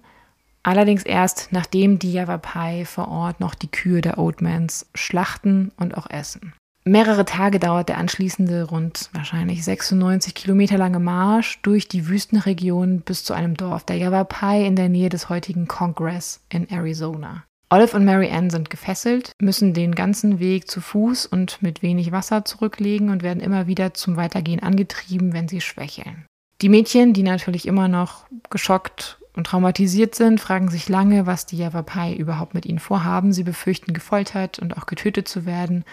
Allerdings 0.64 1.04
erst, 1.04 1.50
nachdem 1.52 2.00
die 2.00 2.14
Yavapai 2.14 2.86
vor 2.86 3.10
Ort 3.10 3.40
noch 3.40 3.56
die 3.56 3.72
Kühe 3.72 4.02
der 4.02 4.18
Oatmans 4.18 4.90
schlachten 4.96 5.72
und 5.78 5.98
auch 5.98 6.10
essen. 6.10 6.54
Mehrere 6.88 7.26
Tage 7.26 7.60
dauert 7.60 7.90
der 7.90 7.98
anschließende 7.98 8.64
rund 8.64 9.10
wahrscheinlich 9.12 9.64
96 9.66 10.34
Kilometer 10.34 10.78
lange 10.78 11.00
Marsch 11.00 11.60
durch 11.62 11.90
die 11.90 12.08
Wüstenregion 12.08 13.02
bis 13.02 13.26
zu 13.26 13.34
einem 13.34 13.58
Dorf 13.58 13.84
der 13.84 13.98
Yavapai 13.98 14.66
in 14.66 14.78
der 14.78 14.88
Nähe 14.88 15.10
des 15.10 15.28
heutigen 15.28 15.68
Congress 15.68 16.40
in 16.48 16.70
Arizona. 16.70 17.44
Olive 17.70 17.98
und 17.98 18.06
Mary 18.06 18.30
Ann 18.32 18.50
sind 18.50 18.70
gefesselt, 18.70 19.34
müssen 19.42 19.74
den 19.74 19.96
ganzen 19.96 20.40
Weg 20.40 20.72
zu 20.72 20.80
Fuß 20.80 21.26
und 21.26 21.62
mit 21.62 21.82
wenig 21.82 22.14
Wasser 22.14 22.46
zurücklegen 22.46 23.10
und 23.10 23.22
werden 23.22 23.44
immer 23.44 23.68
wieder 23.68 23.94
zum 23.94 24.16
Weitergehen 24.16 24.64
angetrieben, 24.64 25.34
wenn 25.34 25.50
sie 25.50 25.60
schwächeln. 25.60 26.26
Die 26.62 26.70
Mädchen, 26.70 27.12
die 27.12 27.24
natürlich 27.24 27.68
immer 27.68 27.90
noch 27.90 28.26
geschockt 28.50 29.20
und 29.36 29.48
traumatisiert 29.48 30.16
sind, 30.16 30.40
fragen 30.40 30.70
sich 30.70 30.88
lange, 30.88 31.26
was 31.26 31.46
die 31.46 31.58
Yavapai 31.58 32.14
überhaupt 32.14 32.54
mit 32.54 32.66
ihnen 32.66 32.80
vorhaben. 32.80 33.34
Sie 33.34 33.44
befürchten 33.44 33.94
gefoltert 33.94 34.58
und 34.58 34.78
auch 34.78 34.86
getötet 34.86 35.28
zu 35.28 35.46
werden 35.46 35.84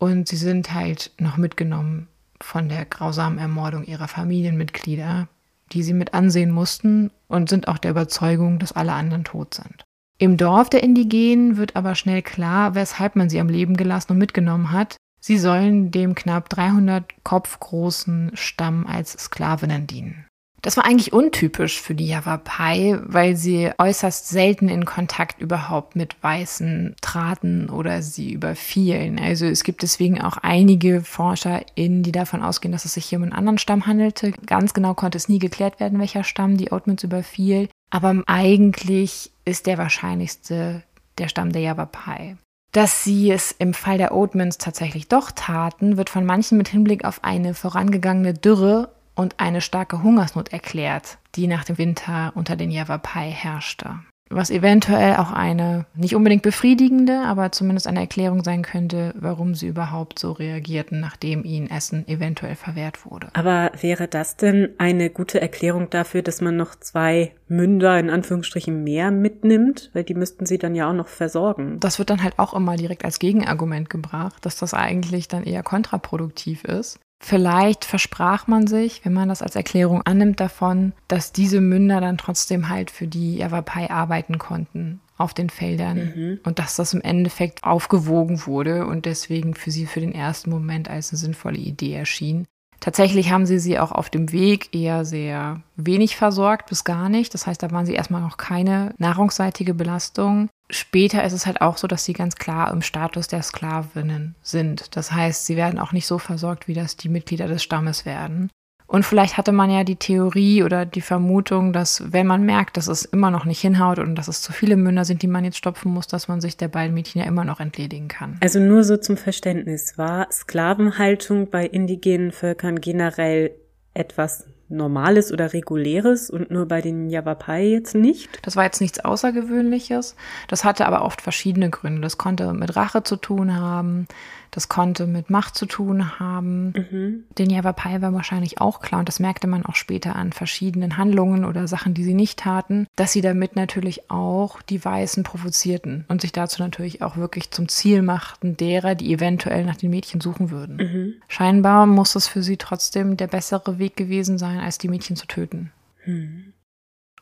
und 0.00 0.26
sie 0.26 0.36
sind 0.36 0.74
halt 0.74 1.12
noch 1.18 1.36
mitgenommen 1.36 2.08
von 2.40 2.68
der 2.68 2.86
grausamen 2.86 3.38
Ermordung 3.38 3.84
ihrer 3.84 4.08
Familienmitglieder, 4.08 5.28
die 5.72 5.82
sie 5.82 5.92
mit 5.92 6.14
ansehen 6.14 6.50
mussten 6.50 7.10
und 7.28 7.50
sind 7.50 7.68
auch 7.68 7.78
der 7.78 7.92
Überzeugung, 7.92 8.58
dass 8.58 8.72
alle 8.72 8.94
anderen 8.94 9.24
tot 9.24 9.54
sind. 9.54 9.84
Im 10.18 10.36
Dorf 10.36 10.70
der 10.70 10.82
Indigenen 10.82 11.58
wird 11.58 11.76
aber 11.76 11.94
schnell 11.94 12.22
klar, 12.22 12.74
weshalb 12.74 13.14
man 13.14 13.28
sie 13.28 13.40
am 13.40 13.48
Leben 13.48 13.76
gelassen 13.76 14.12
und 14.12 14.18
mitgenommen 14.18 14.72
hat. 14.72 14.96
Sie 15.20 15.38
sollen 15.38 15.90
dem 15.90 16.14
knapp 16.14 16.48
300 16.48 17.22
Kopf 17.22 17.60
großen 17.60 18.30
Stamm 18.34 18.86
als 18.86 19.12
Sklavinnen 19.12 19.86
dienen. 19.86 20.26
Das 20.62 20.76
war 20.76 20.84
eigentlich 20.84 21.12
untypisch 21.12 21.80
für 21.80 21.94
die 21.94 22.08
Yavapai, 22.08 22.98
weil 23.02 23.36
sie 23.36 23.70
äußerst 23.78 24.28
selten 24.28 24.68
in 24.68 24.84
Kontakt 24.84 25.40
überhaupt 25.40 25.96
mit 25.96 26.22
Weißen 26.22 26.96
traten 27.00 27.70
oder 27.70 28.02
sie 28.02 28.32
überfielen. 28.32 29.18
Also 29.18 29.46
es 29.46 29.64
gibt 29.64 29.82
deswegen 29.82 30.20
auch 30.20 30.36
einige 30.36 31.02
ForscherInnen, 31.02 32.02
die 32.02 32.12
davon 32.12 32.42
ausgehen, 32.42 32.72
dass 32.72 32.84
es 32.84 32.94
sich 32.94 33.06
hier 33.06 33.18
um 33.18 33.24
einen 33.24 33.32
anderen 33.32 33.58
Stamm 33.58 33.86
handelte. 33.86 34.32
Ganz 34.46 34.74
genau 34.74 34.94
konnte 34.94 35.16
es 35.16 35.28
nie 35.28 35.38
geklärt 35.38 35.80
werden, 35.80 35.98
welcher 35.98 36.24
Stamm 36.24 36.56
die 36.56 36.72
Oatmans 36.72 37.04
überfiel. 37.04 37.68
Aber 37.90 38.22
eigentlich 38.26 39.30
ist 39.44 39.66
der 39.66 39.78
wahrscheinlichste 39.78 40.82
der 41.18 41.28
Stamm 41.28 41.52
der 41.52 41.62
Yavapai. 41.62 42.36
Dass 42.72 43.02
sie 43.02 43.32
es 43.32 43.50
im 43.50 43.74
Fall 43.74 43.98
der 43.98 44.14
Oatmans 44.14 44.58
tatsächlich 44.58 45.08
doch 45.08 45.32
taten, 45.32 45.96
wird 45.96 46.08
von 46.08 46.24
manchen 46.24 46.56
mit 46.56 46.68
Hinblick 46.68 47.04
auf 47.04 47.24
eine 47.24 47.54
vorangegangene 47.54 48.34
Dürre 48.34 48.90
und 49.20 49.38
eine 49.38 49.60
starke 49.60 50.02
Hungersnot 50.02 50.50
erklärt, 50.50 51.18
die 51.34 51.46
nach 51.46 51.64
dem 51.64 51.76
Winter 51.76 52.32
unter 52.34 52.56
den 52.56 52.70
Yavapai 52.70 53.30
herrschte. 53.30 54.00
Was 54.32 54.48
eventuell 54.50 55.16
auch 55.16 55.32
eine 55.32 55.86
nicht 55.94 56.14
unbedingt 56.14 56.42
befriedigende, 56.42 57.20
aber 57.26 57.50
zumindest 57.50 57.88
eine 57.88 57.98
Erklärung 57.98 58.44
sein 58.44 58.62
könnte, 58.62 59.12
warum 59.18 59.56
sie 59.56 59.66
überhaupt 59.66 60.20
so 60.20 60.30
reagierten, 60.32 61.00
nachdem 61.00 61.44
ihnen 61.44 61.68
Essen 61.68 62.06
eventuell 62.06 62.54
verwehrt 62.54 63.04
wurde. 63.04 63.28
Aber 63.34 63.72
wäre 63.80 64.06
das 64.06 64.36
denn 64.36 64.70
eine 64.78 65.10
gute 65.10 65.40
Erklärung 65.40 65.90
dafür, 65.90 66.22
dass 66.22 66.40
man 66.40 66.56
noch 66.56 66.76
zwei 66.76 67.32
Münder 67.48 67.98
in 67.98 68.08
Anführungsstrichen 68.08 68.84
mehr 68.84 69.10
mitnimmt? 69.10 69.90
Weil 69.92 70.04
die 70.04 70.14
müssten 70.14 70.46
sie 70.46 70.58
dann 70.58 70.76
ja 70.76 70.88
auch 70.88 70.94
noch 70.94 71.08
versorgen. 71.08 71.78
Das 71.80 71.98
wird 71.98 72.08
dann 72.08 72.22
halt 72.22 72.38
auch 72.38 72.54
immer 72.54 72.76
direkt 72.76 73.04
als 73.04 73.18
Gegenargument 73.18 73.90
gebracht, 73.90 74.46
dass 74.46 74.56
das 74.56 74.72
eigentlich 74.72 75.26
dann 75.26 75.42
eher 75.42 75.64
kontraproduktiv 75.64 76.62
ist. 76.64 77.00
Vielleicht 77.22 77.84
versprach 77.84 78.46
man 78.46 78.66
sich, 78.66 79.04
wenn 79.04 79.12
man 79.12 79.28
das 79.28 79.42
als 79.42 79.54
Erklärung 79.54 80.00
annimmt, 80.02 80.40
davon, 80.40 80.94
dass 81.06 81.32
diese 81.32 81.60
Münder 81.60 82.00
dann 82.00 82.16
trotzdem 82.16 82.70
halt 82.70 82.90
für 82.90 83.06
die 83.06 83.36
Yavapai 83.36 83.90
arbeiten 83.90 84.38
konnten 84.38 85.00
auf 85.18 85.34
den 85.34 85.50
Feldern 85.50 86.12
mhm. 86.14 86.40
und 86.44 86.58
dass 86.58 86.76
das 86.76 86.94
im 86.94 87.02
Endeffekt 87.02 87.62
aufgewogen 87.62 88.46
wurde 88.46 88.86
und 88.86 89.04
deswegen 89.04 89.54
für 89.54 89.70
sie 89.70 89.84
für 89.84 90.00
den 90.00 90.14
ersten 90.14 90.48
Moment 90.48 90.88
als 90.88 91.10
eine 91.10 91.18
sinnvolle 91.18 91.58
Idee 91.58 91.92
erschien. 91.92 92.46
Tatsächlich 92.80 93.30
haben 93.30 93.44
sie 93.44 93.58
sie 93.58 93.78
auch 93.78 93.92
auf 93.92 94.08
dem 94.08 94.32
Weg 94.32 94.74
eher 94.74 95.04
sehr 95.04 95.60
wenig 95.76 96.16
versorgt 96.16 96.70
bis 96.70 96.84
gar 96.84 97.10
nicht. 97.10 97.34
Das 97.34 97.46
heißt, 97.46 97.62
da 97.62 97.70
waren 97.70 97.84
sie 97.84 97.94
erstmal 97.94 98.22
noch 98.22 98.38
keine 98.38 98.94
nahrungsseitige 98.96 99.74
Belastung. 99.74 100.48
Später 100.70 101.22
ist 101.24 101.34
es 101.34 101.46
halt 101.46 101.60
auch 101.60 101.76
so, 101.76 101.86
dass 101.86 102.04
sie 102.04 102.14
ganz 102.14 102.36
klar 102.36 102.72
im 102.72 102.80
Status 102.80 103.28
der 103.28 103.42
Sklavinnen 103.42 104.34
sind. 104.42 104.96
Das 104.96 105.12
heißt, 105.12 105.44
sie 105.44 105.56
werden 105.56 105.78
auch 105.78 105.92
nicht 105.92 106.06
so 106.06 106.18
versorgt, 106.18 106.68
wie 106.68 106.74
das 106.74 106.96
die 106.96 107.10
Mitglieder 107.10 107.48
des 107.48 107.62
Stammes 107.62 108.06
werden. 108.06 108.50
Und 108.90 109.04
vielleicht 109.04 109.36
hatte 109.36 109.52
man 109.52 109.70
ja 109.70 109.84
die 109.84 109.94
Theorie 109.94 110.64
oder 110.64 110.84
die 110.84 111.00
Vermutung, 111.00 111.72
dass 111.72 112.12
wenn 112.12 112.26
man 112.26 112.42
merkt, 112.42 112.76
dass 112.76 112.88
es 112.88 113.04
immer 113.04 113.30
noch 113.30 113.44
nicht 113.44 113.60
hinhaut 113.60 114.00
und 114.00 114.16
dass 114.16 114.26
es 114.26 114.42
zu 114.42 114.52
viele 114.52 114.74
Münder 114.74 115.04
sind, 115.04 115.22
die 115.22 115.28
man 115.28 115.44
jetzt 115.44 115.58
stopfen 115.58 115.92
muss, 115.92 116.08
dass 116.08 116.26
man 116.26 116.40
sich 116.40 116.56
der 116.56 116.66
beiden 116.66 116.92
Mädchen 116.92 117.20
ja 117.20 117.28
immer 117.28 117.44
noch 117.44 117.60
entledigen 117.60 118.08
kann. 118.08 118.36
Also 118.40 118.58
nur 118.58 118.82
so 118.82 118.96
zum 118.96 119.16
Verständnis, 119.16 119.96
war 119.96 120.26
Sklavenhaltung 120.32 121.50
bei 121.50 121.66
indigenen 121.66 122.32
Völkern 122.32 122.80
generell 122.80 123.52
etwas 123.94 124.46
normales 124.68 125.32
oder 125.32 125.52
reguläres 125.52 126.28
und 126.28 126.50
nur 126.50 126.66
bei 126.66 126.80
den 126.80 127.10
Yavapai 127.10 127.68
jetzt 127.68 127.94
nicht? 127.94 128.28
Das 128.42 128.56
war 128.56 128.64
jetzt 128.64 128.80
nichts 128.80 128.98
Außergewöhnliches. 128.98 130.16
Das 130.48 130.64
hatte 130.64 130.86
aber 130.86 131.04
oft 131.04 131.20
verschiedene 131.20 131.70
Gründe. 131.70 132.00
Das 132.00 132.18
konnte 132.18 132.52
mit 132.54 132.74
Rache 132.74 133.04
zu 133.04 133.16
tun 133.16 133.54
haben. 133.54 134.08
Das 134.50 134.68
konnte 134.68 135.06
mit 135.06 135.30
Macht 135.30 135.54
zu 135.54 135.66
tun 135.66 136.18
haben. 136.18 136.72
Mhm. 136.72 137.24
Den 137.38 137.50
Yavapai 137.50 138.02
war 138.02 138.12
wahrscheinlich 138.12 138.60
auch 138.60 138.80
klar 138.80 139.00
und 139.00 139.08
das 139.08 139.20
merkte 139.20 139.46
man 139.46 139.64
auch 139.64 139.76
später 139.76 140.16
an 140.16 140.32
verschiedenen 140.32 140.96
Handlungen 140.96 141.44
oder 141.44 141.68
Sachen, 141.68 141.94
die 141.94 142.04
sie 142.04 142.14
nicht 142.14 142.40
taten, 142.40 142.86
dass 142.96 143.12
sie 143.12 143.20
damit 143.20 143.56
natürlich 143.56 144.10
auch 144.10 144.62
die 144.62 144.84
Weißen 144.84 145.22
provozierten 145.22 146.04
und 146.08 146.20
sich 146.20 146.32
dazu 146.32 146.62
natürlich 146.62 147.02
auch 147.02 147.16
wirklich 147.16 147.50
zum 147.50 147.68
Ziel 147.68 148.02
machten 148.02 148.56
derer, 148.56 148.94
die 148.94 149.12
eventuell 149.12 149.64
nach 149.64 149.76
den 149.76 149.90
Mädchen 149.90 150.20
suchen 150.20 150.50
würden. 150.50 150.76
Mhm. 150.76 151.14
Scheinbar 151.28 151.86
muss 151.86 152.14
es 152.14 152.26
für 152.26 152.42
sie 152.42 152.56
trotzdem 152.56 153.16
der 153.16 153.28
bessere 153.28 153.78
Weg 153.78 153.96
gewesen 153.96 154.38
sein, 154.38 154.58
als 154.58 154.78
die 154.78 154.88
Mädchen 154.88 155.16
zu 155.16 155.26
töten. 155.26 155.70
Mhm. 156.06 156.49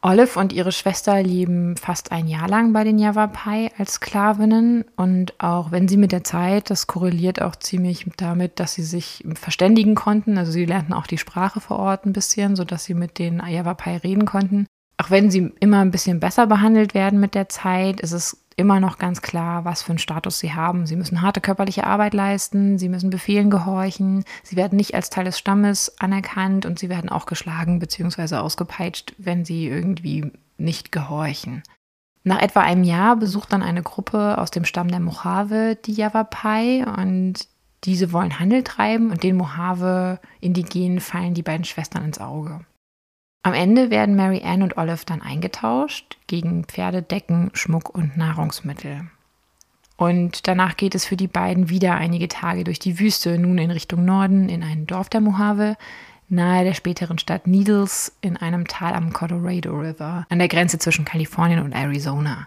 Olive 0.00 0.38
und 0.38 0.52
ihre 0.52 0.71
Schwester 0.71 1.21
leben 1.23 1.76
fast 1.76 2.12
ein 2.12 2.28
Jahr 2.28 2.49
lang 2.49 2.73
bei 2.73 2.85
den 2.85 2.99
Yavapai 2.99 3.73
als 3.78 3.95
Sklavinnen 3.95 4.85
und 4.97 5.35
auch 5.43 5.73
wenn 5.73 5.88
sie 5.88 5.97
mit 5.97 6.12
der 6.12 6.23
Zeit, 6.23 6.71
das 6.71 6.87
korreliert 6.87 7.43
auch 7.43 7.57
ziemlich 7.57 8.07
damit, 8.17 8.61
dass 8.61 8.75
sie 8.75 8.85
sich 8.85 9.25
verständigen 9.35 9.97
konnten, 9.97 10.38
also 10.38 10.52
sie 10.52 10.67
lernten 10.67 10.93
auch 10.93 11.09
die 11.09 11.19
Sprache 11.19 11.61
vor 11.61 11.81
Ort 11.81 12.07
ein 12.07 12.12
bisschen, 12.12 12.55
sodass 12.55 12.85
sie 12.85 12.95
mit 12.95 13.19
den 13.19 13.43
Yavapai 13.45 13.97
reden 13.97 14.25
konnten. 14.25 14.67
Auch 14.99 15.11
wenn 15.11 15.31
sie 15.31 15.52
immer 15.61 15.81
ein 15.81 15.90
bisschen 15.90 16.21
besser 16.21 16.47
behandelt 16.47 16.95
werden 16.95 17.19
mit 17.19 17.35
der 17.35 17.49
Zeit, 17.49 18.00
ist 18.00 18.12
es 18.12 18.45
immer 18.58 18.80
noch 18.80 18.98
ganz 18.98 19.22
klar, 19.22 19.64
was 19.64 19.82
für 19.82 19.90
einen 19.90 19.98
Status 19.98 20.40
sie 20.40 20.52
haben. 20.52 20.84
Sie 20.84 20.96
müssen 20.96 21.22
harte 21.22 21.40
körperliche 21.40 21.84
Arbeit 21.84 22.12
leisten, 22.12 22.76
sie 22.76 22.88
müssen 22.88 23.08
Befehlen 23.08 23.50
gehorchen, 23.50 24.24
sie 24.42 24.56
werden 24.56 24.76
nicht 24.76 24.94
als 24.94 25.10
Teil 25.10 25.24
des 25.24 25.38
Stammes 25.38 25.94
anerkannt 26.00 26.66
und 26.66 26.78
sie 26.78 26.88
werden 26.88 27.08
auch 27.08 27.26
geschlagen 27.26 27.78
bzw. 27.78 28.36
ausgepeitscht, 28.36 29.14
wenn 29.16 29.44
sie 29.44 29.68
irgendwie 29.68 30.32
nicht 30.56 30.90
gehorchen. 30.90 31.62
Nach 32.24 32.42
etwa 32.42 32.60
einem 32.60 32.82
Jahr 32.82 33.14
besucht 33.16 33.52
dann 33.52 33.62
eine 33.62 33.82
Gruppe 33.82 34.38
aus 34.38 34.50
dem 34.50 34.64
Stamm 34.64 34.88
der 34.88 35.00
Mojave 35.00 35.76
die 35.76 35.92
Yavapai 35.92 36.84
und 36.84 37.46
diese 37.84 38.12
wollen 38.12 38.40
Handel 38.40 38.64
treiben 38.64 39.12
und 39.12 39.22
den 39.22 39.36
Mojave-Indigenen 39.36 40.98
fallen 40.98 41.34
die 41.34 41.44
beiden 41.44 41.64
Schwestern 41.64 42.04
ins 42.04 42.20
Auge. 42.20 42.60
Am 43.49 43.55
Ende 43.55 43.88
werden 43.88 44.14
Mary 44.14 44.43
Ann 44.45 44.62
und 44.62 44.76
Olive 44.76 45.07
dann 45.07 45.23
eingetauscht 45.23 46.19
gegen 46.26 46.64
Pferde, 46.64 47.00
Decken, 47.00 47.49
Schmuck 47.55 47.88
und 47.88 48.14
Nahrungsmittel. 48.14 49.07
Und 49.97 50.47
danach 50.47 50.76
geht 50.76 50.95
es 50.95 51.07
für 51.07 51.17
die 51.17 51.28
beiden 51.28 51.71
wieder 51.71 51.95
einige 51.95 52.28
Tage 52.28 52.62
durch 52.62 52.78
die 52.78 53.00
Wüste, 53.00 53.38
nun 53.38 53.57
in 53.57 53.71
Richtung 53.71 54.05
Norden 54.05 54.50
in 54.50 54.62
ein 54.62 54.87
Dorf 54.87 55.09
der 55.09 55.23
Mojave, 55.23 55.78
nahe 56.28 56.62
der 56.62 56.75
späteren 56.75 57.17
Stadt 57.17 57.47
Needles 57.47 58.14
in 58.21 58.37
einem 58.37 58.67
Tal 58.67 58.93
am 58.93 59.14
Colorado 59.14 59.75
River, 59.75 60.26
an 60.28 60.38
der 60.38 60.49
Grenze 60.49 60.78
zwischen 60.78 61.07
Kalifornien 61.07 61.62
und 61.62 61.73
Arizona. 61.73 62.47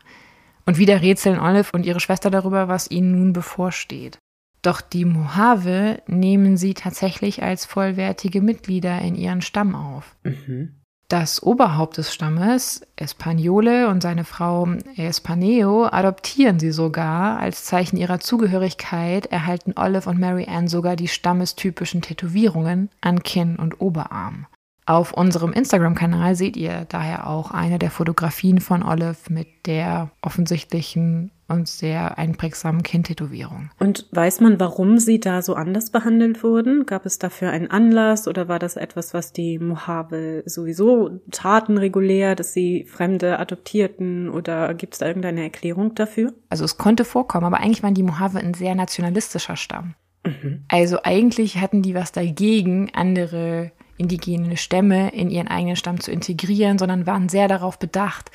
Und 0.67 0.77
wieder 0.77 1.01
rätseln 1.01 1.39
Olive 1.39 1.71
und 1.73 1.83
ihre 1.83 1.99
Schwester 1.99 2.29
darüber, 2.29 2.67
was 2.67 2.91
ihnen 2.91 3.13
nun 3.13 3.33
bevorsteht. 3.33 4.19
Doch 4.61 4.81
die 4.81 5.05
Mojave 5.05 6.03
nehmen 6.05 6.57
sie 6.57 6.75
tatsächlich 6.75 7.41
als 7.41 7.65
vollwertige 7.65 8.39
Mitglieder 8.43 9.01
in 9.01 9.15
ihren 9.15 9.41
Stamm 9.41 9.73
auf. 9.73 10.15
Mhm. 10.21 10.75
Das 11.11 11.43
Oberhaupt 11.43 11.97
des 11.97 12.13
Stammes, 12.13 12.83
Espagnole 12.95 13.89
und 13.89 14.01
seine 14.01 14.23
Frau 14.23 14.65
Espaneo, 14.95 15.83
adoptieren 15.83 16.57
sie 16.57 16.71
sogar. 16.71 17.37
Als 17.37 17.65
Zeichen 17.65 17.97
ihrer 17.97 18.21
Zugehörigkeit 18.21 19.25
erhalten 19.25 19.73
Olive 19.75 20.09
und 20.09 20.21
Mary 20.21 20.47
Ann 20.49 20.69
sogar 20.69 20.95
die 20.95 21.09
stammestypischen 21.09 22.01
Tätowierungen 22.01 22.89
an 23.01 23.23
Kinn 23.23 23.57
und 23.57 23.81
Oberarm. 23.81 24.47
Auf 24.91 25.13
unserem 25.13 25.53
Instagram-Kanal 25.53 26.35
seht 26.35 26.57
ihr 26.57 26.85
daher 26.89 27.25
auch 27.29 27.51
eine 27.51 27.79
der 27.79 27.91
Fotografien 27.91 28.59
von 28.59 28.83
Olive 28.83 29.15
mit 29.29 29.47
der 29.65 30.11
offensichtlichen 30.21 31.31
und 31.47 31.69
sehr 31.69 32.17
einprägsamen 32.17 32.83
Kindtätowierung. 32.83 33.69
Und 33.79 34.09
weiß 34.11 34.41
man, 34.41 34.59
warum 34.59 34.97
sie 34.97 35.21
da 35.21 35.43
so 35.43 35.53
anders 35.55 35.91
behandelt 35.91 36.43
wurden? 36.43 36.85
Gab 36.85 37.05
es 37.05 37.19
dafür 37.19 37.51
einen 37.51 37.71
Anlass 37.71 38.27
oder 38.27 38.49
war 38.49 38.59
das 38.59 38.75
etwas, 38.75 39.13
was 39.13 39.31
die 39.31 39.59
Mojave 39.59 40.43
sowieso 40.45 41.21
taten 41.31 41.77
regulär, 41.77 42.35
dass 42.35 42.51
sie 42.51 42.83
Fremde 42.83 43.39
adoptierten 43.39 44.29
oder 44.29 44.73
gibt 44.73 44.95
es 44.95 44.99
da 44.99 45.07
irgendeine 45.07 45.43
Erklärung 45.43 45.95
dafür? 45.95 46.33
Also 46.49 46.65
es 46.65 46.77
konnte 46.77 47.05
vorkommen, 47.05 47.45
aber 47.45 47.61
eigentlich 47.61 47.81
waren 47.81 47.93
die 47.93 48.03
Mojave 48.03 48.39
ein 48.39 48.55
sehr 48.55 48.75
nationalistischer 48.75 49.55
Stamm. 49.55 49.95
Mhm. 50.25 50.65
Also 50.67 50.99
eigentlich 51.03 51.61
hatten 51.61 51.81
die 51.81 51.95
was 51.95 52.11
dagegen, 52.11 52.91
andere 52.93 53.71
indigene 54.01 54.57
Stämme 54.57 55.13
in 55.13 55.29
ihren 55.29 55.47
eigenen 55.47 55.75
Stamm 55.75 55.99
zu 55.99 56.11
integrieren, 56.11 56.79
sondern 56.79 57.05
waren 57.05 57.29
sehr 57.29 57.47
darauf 57.47 57.77
bedacht, 57.77 58.31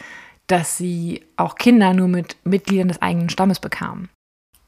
dass 0.46 0.78
sie 0.78 1.22
auch 1.36 1.56
Kinder 1.56 1.92
nur 1.92 2.08
mit 2.08 2.36
Mitgliedern 2.44 2.88
des 2.88 3.02
eigenen 3.02 3.28
Stammes 3.28 3.58
bekamen. 3.58 4.08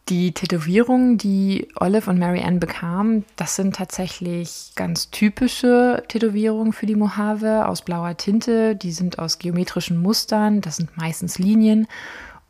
Die 0.09 0.33
Tätowierungen, 0.33 1.19
die 1.19 1.69
Olive 1.79 2.09
und 2.09 2.19
Mary 2.19 2.43
Ann 2.43 2.61
bekamen, 2.61 3.27
das 3.37 3.57
sind 3.57 3.77
tatsächlich 3.77 4.73
ganz 4.75 5.11
typische 5.11 6.03
Tätowierungen 6.09 6.73
für 6.73 6.87
die 6.87 6.97
Mojave 6.97 7.67
aus 7.69 7.83
blauer 7.83 8.17
Tinte. 8.17 8.75
Die 8.75 8.93
sind 8.93 9.19
aus 9.19 9.39
geometrischen 9.39 9.99
Mustern, 9.99 10.63
das 10.63 10.77
sind 10.77 10.97
meistens 10.97 11.39
Linien 11.39 11.87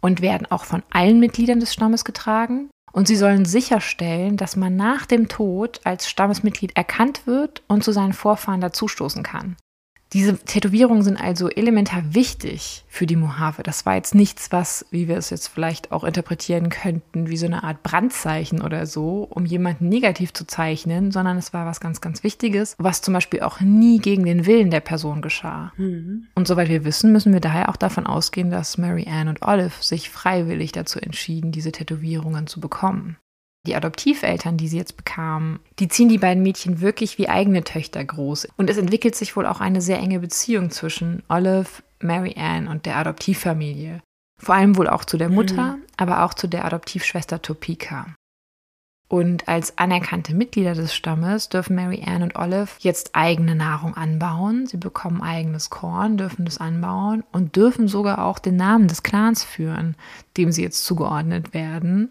und 0.01 0.23
werden 0.23 0.47
auch 0.51 0.65
von 0.65 0.85
allen 0.91 1.19
Mitgliedern 1.19 1.59
des 1.59 1.73
Stammes 1.73 2.05
getragen. 2.05 2.71
Und 2.92 3.09
sie 3.09 3.16
sollen 3.16 3.44
sicherstellen, 3.44 4.37
dass 4.37 4.57
man 4.57 4.77
nach 4.77 5.07
dem 5.07 5.29
Tod 5.29 5.81
als 5.85 6.09
Stammesmitglied 6.09 6.77
erkannt 6.77 7.27
wird 7.27 7.62
und 7.68 7.85
zu 7.85 7.92
seinen 7.92 8.12
Vorfahren 8.12 8.61
dazustoßen 8.61 9.22
kann. 9.22 9.57
Diese 10.14 10.38
Tätowierungen 10.38 11.03
sind 11.03 11.21
also 11.21 11.51
elementar 11.51 12.14
wichtig 12.14 12.85
für 12.88 13.07
die 13.07 13.16
Mojave. 13.16 13.62
Das 13.62 13.85
war 13.85 13.94
jetzt 13.94 14.14
nichts, 14.14 14.51
was, 14.51 14.87
wie 14.90 15.07
wir 15.07 15.18
es 15.18 15.29
jetzt 15.29 15.49
vielleicht 15.49 15.92
auch 15.92 16.03
interpretieren 16.03 16.71
könnten, 16.71 17.29
wie 17.29 17.37
so 17.37 17.44
eine 17.44 17.62
Art 17.62 17.83
Brandzeichen 17.83 18.62
oder 18.62 18.87
so, 18.87 19.27
um 19.29 19.44
jemanden 19.44 19.88
negativ 19.88 20.33
zu 20.33 20.47
zeichnen, 20.47 21.11
sondern 21.11 21.37
es 21.37 21.53
war 21.53 21.66
was 21.66 21.81
ganz, 21.81 22.01
ganz 22.01 22.23
Wichtiges, 22.23 22.75
was 22.79 23.03
zum 23.03 23.12
Beispiel 23.12 23.40
auch 23.40 23.61
nie 23.61 23.99
gegen 23.99 24.25
den 24.25 24.47
Willen 24.47 24.71
der 24.71 24.81
Person 24.81 25.21
geschah. 25.21 25.73
Mhm. 25.77 26.27
Und 26.35 26.49
soweit 26.49 26.71
wir 26.71 26.85
wissen, 26.85 27.12
müssen 27.12 27.35
wir 27.35 27.40
daher 27.40 27.68
auch 27.68 27.77
davon 27.77 28.07
ausgehen, 28.07 28.51
dass 28.51 28.79
Mary 28.79 29.07
Ann 29.11 29.29
und 29.29 29.42
Olive 29.42 29.75
sich 29.83 30.09
freiwillig 30.09 30.73
dazu 30.73 30.99
entschieden, 30.99 31.53
diese 31.53 31.73
Tätowierungen 31.73 32.47
zu 32.47 32.61
bekommen 32.61 33.18
die 33.66 33.75
Adoptiveltern, 33.75 34.57
die 34.57 34.68
sie 34.68 34.79
jetzt 34.79 34.97
bekamen, 34.97 35.61
die 35.79 35.88
ziehen 35.88 36.09
die 36.09 36.18
beiden 36.18 36.42
Mädchen 36.42 36.81
wirklich 36.81 37.18
wie 37.18 37.29
eigene 37.29 37.64
Töchter 37.64 38.05
groß. 38.05 38.49
Und 38.57 38.71
es 38.71 38.79
entwickelt 38.79 39.14
sich 39.14 39.37
wohl 39.37 39.47
auch 39.47 39.61
eine 39.61 39.81
sehr 39.81 39.99
enge 39.99 40.21
Beziehung 40.21 40.71
zwischen 40.71 41.23
Olive, 41.29 41.83
Mary 42.01 42.35
Ann 42.38 42.68
und 42.68 42.87
der 42.87 42.97
Adoptivfamilie. 42.97 44.01
Vor 44.40 44.55
allem 44.55 44.77
wohl 44.77 44.88
auch 44.88 45.05
zu 45.05 45.16
der 45.16 45.29
Mutter, 45.29 45.77
mhm. 45.77 45.83
aber 45.97 46.25
auch 46.25 46.35
zu 46.35 46.47
der 46.47 46.64
Adoptivschwester 46.64 47.42
Topeka. 47.42 48.07
Und 49.09 49.49
als 49.49 49.79
anerkannte 49.79 50.35
Mitglieder 50.35 50.75
des 50.75 50.94
Stammes 50.94 51.49
dürfen 51.49 51.75
Mary 51.75 52.05
Ann 52.07 52.23
und 52.23 52.37
Olive 52.37 52.68
jetzt 52.81 53.14
eigene 53.14 53.55
Nahrung 53.55 53.97
anbauen. 53.97 54.66
Sie 54.66 54.77
bekommen 54.77 55.23
eigenes 55.23 55.71
Korn, 55.71 56.18
dürfen 56.18 56.44
das 56.44 56.59
anbauen 56.59 57.25
und 57.33 57.57
dürfen 57.57 57.88
sogar 57.88 58.25
auch 58.25 58.38
den 58.38 58.57
Namen 58.57 58.87
des 58.87 59.03
Clans 59.03 59.44
führen, 59.44 59.97
dem 60.37 60.53
sie 60.53 60.62
jetzt 60.62 60.85
zugeordnet 60.85 61.55
werden. 61.55 62.11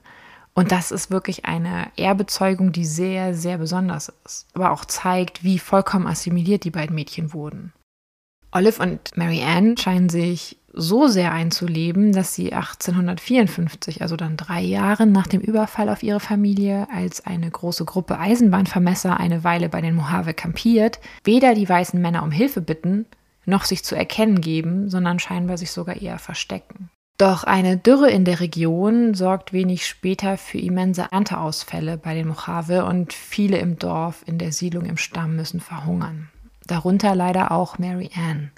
Und 0.58 0.72
das 0.72 0.90
ist 0.90 1.12
wirklich 1.12 1.46
eine 1.46 1.92
Ehrbezeugung, 1.98 2.72
die 2.72 2.84
sehr, 2.84 3.36
sehr 3.36 3.60
besonders 3.60 4.12
ist, 4.26 4.48
aber 4.56 4.72
auch 4.72 4.86
zeigt, 4.86 5.44
wie 5.44 5.60
vollkommen 5.60 6.08
assimiliert 6.08 6.64
die 6.64 6.72
beiden 6.72 6.96
Mädchen 6.96 7.32
wurden. 7.32 7.74
Olive 8.52 8.82
und 8.82 9.16
Mary 9.16 9.44
Ann 9.44 9.78
scheinen 9.78 10.10
sich 10.10 10.58
so 10.74 11.06
sehr 11.06 11.32
einzuleben, 11.32 12.12
dass 12.12 12.34
sie 12.34 12.54
1854, 12.54 14.02
also 14.02 14.16
dann 14.16 14.36
drei 14.36 14.62
Jahre 14.62 15.06
nach 15.06 15.28
dem 15.28 15.42
Überfall 15.42 15.90
auf 15.90 16.02
ihre 16.02 16.20
Familie, 16.20 16.88
als 16.92 17.24
eine 17.24 17.52
große 17.52 17.86
Gruppe 17.86 18.18
Eisenbahnvermesser 18.18 19.20
eine 19.20 19.44
Weile 19.44 19.70
bei 19.70 19.82
den 19.82 19.94
Mojave 19.94 20.34
kampiert, 20.34 21.00
weder 21.24 21.54
die 21.54 21.70
weißen 21.70 22.02
Männer 22.02 22.24
um 22.24 22.32
Hilfe 22.32 22.62
bitten, 22.62 23.06
noch 23.46 23.64
sich 23.64 23.84
zu 23.84 23.96
erkennen 23.96 24.42
geben, 24.42 24.90
sondern 24.90 25.20
scheinbar 25.20 25.60
sich 25.60 25.70
sogar 25.70 25.98
eher 25.98 26.18
verstecken. 26.18 26.90
Doch 27.18 27.44
eine 27.44 27.78
Dürre 27.78 28.12
in 28.12 28.26
der 28.26 28.40
Region 28.40 29.16
sorgt 29.16 29.52
wenig 29.52 29.88
später 29.88 30.38
für 30.38 30.60
immense 30.60 31.08
Ernteausfälle 31.12 31.98
bei 31.98 32.14
den 32.14 32.28
Mojave 32.28 32.86
und 32.86 33.12
viele 33.12 33.58
im 33.58 33.80
Dorf, 33.80 34.24
in 34.28 34.38
der 34.38 34.52
Siedlung 34.52 34.86
im 34.86 34.98
Stamm 34.98 35.36
müssen 35.36 35.60
verhungern. 35.60 36.30
Darunter 36.68 37.16
leider 37.16 37.52
auch 37.52 37.80
Mary 37.80 38.12
Ann. 38.16 38.52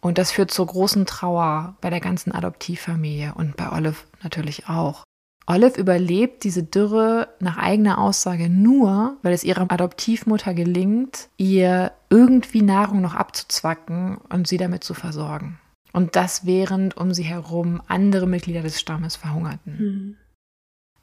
Und 0.00 0.16
das 0.16 0.32
führt 0.32 0.50
zur 0.50 0.68
großen 0.68 1.04
Trauer 1.04 1.76
bei 1.82 1.90
der 1.90 2.00
ganzen 2.00 2.32
Adoptivfamilie 2.32 3.34
und 3.34 3.58
bei 3.58 3.70
Olive 3.70 4.04
natürlich 4.22 4.70
auch. 4.70 5.04
Olive 5.46 5.78
überlebt 5.78 6.44
diese 6.44 6.62
Dürre 6.62 7.28
nach 7.40 7.58
eigener 7.58 7.98
Aussage 7.98 8.48
nur, 8.48 9.18
weil 9.20 9.34
es 9.34 9.44
ihrer 9.44 9.70
Adoptivmutter 9.70 10.54
gelingt, 10.54 11.28
ihr 11.36 11.92
irgendwie 12.08 12.62
Nahrung 12.62 13.02
noch 13.02 13.14
abzuzwacken 13.14 14.16
und 14.30 14.46
sie 14.46 14.56
damit 14.56 14.82
zu 14.82 14.94
versorgen. 14.94 15.58
Und 15.92 16.16
das 16.16 16.46
während 16.46 16.96
um 16.96 17.12
sie 17.12 17.24
herum 17.24 17.82
andere 17.88 18.26
Mitglieder 18.26 18.62
des 18.62 18.80
Stammes 18.80 19.16
verhungerten. 19.16 19.76
Mhm. 19.78 20.16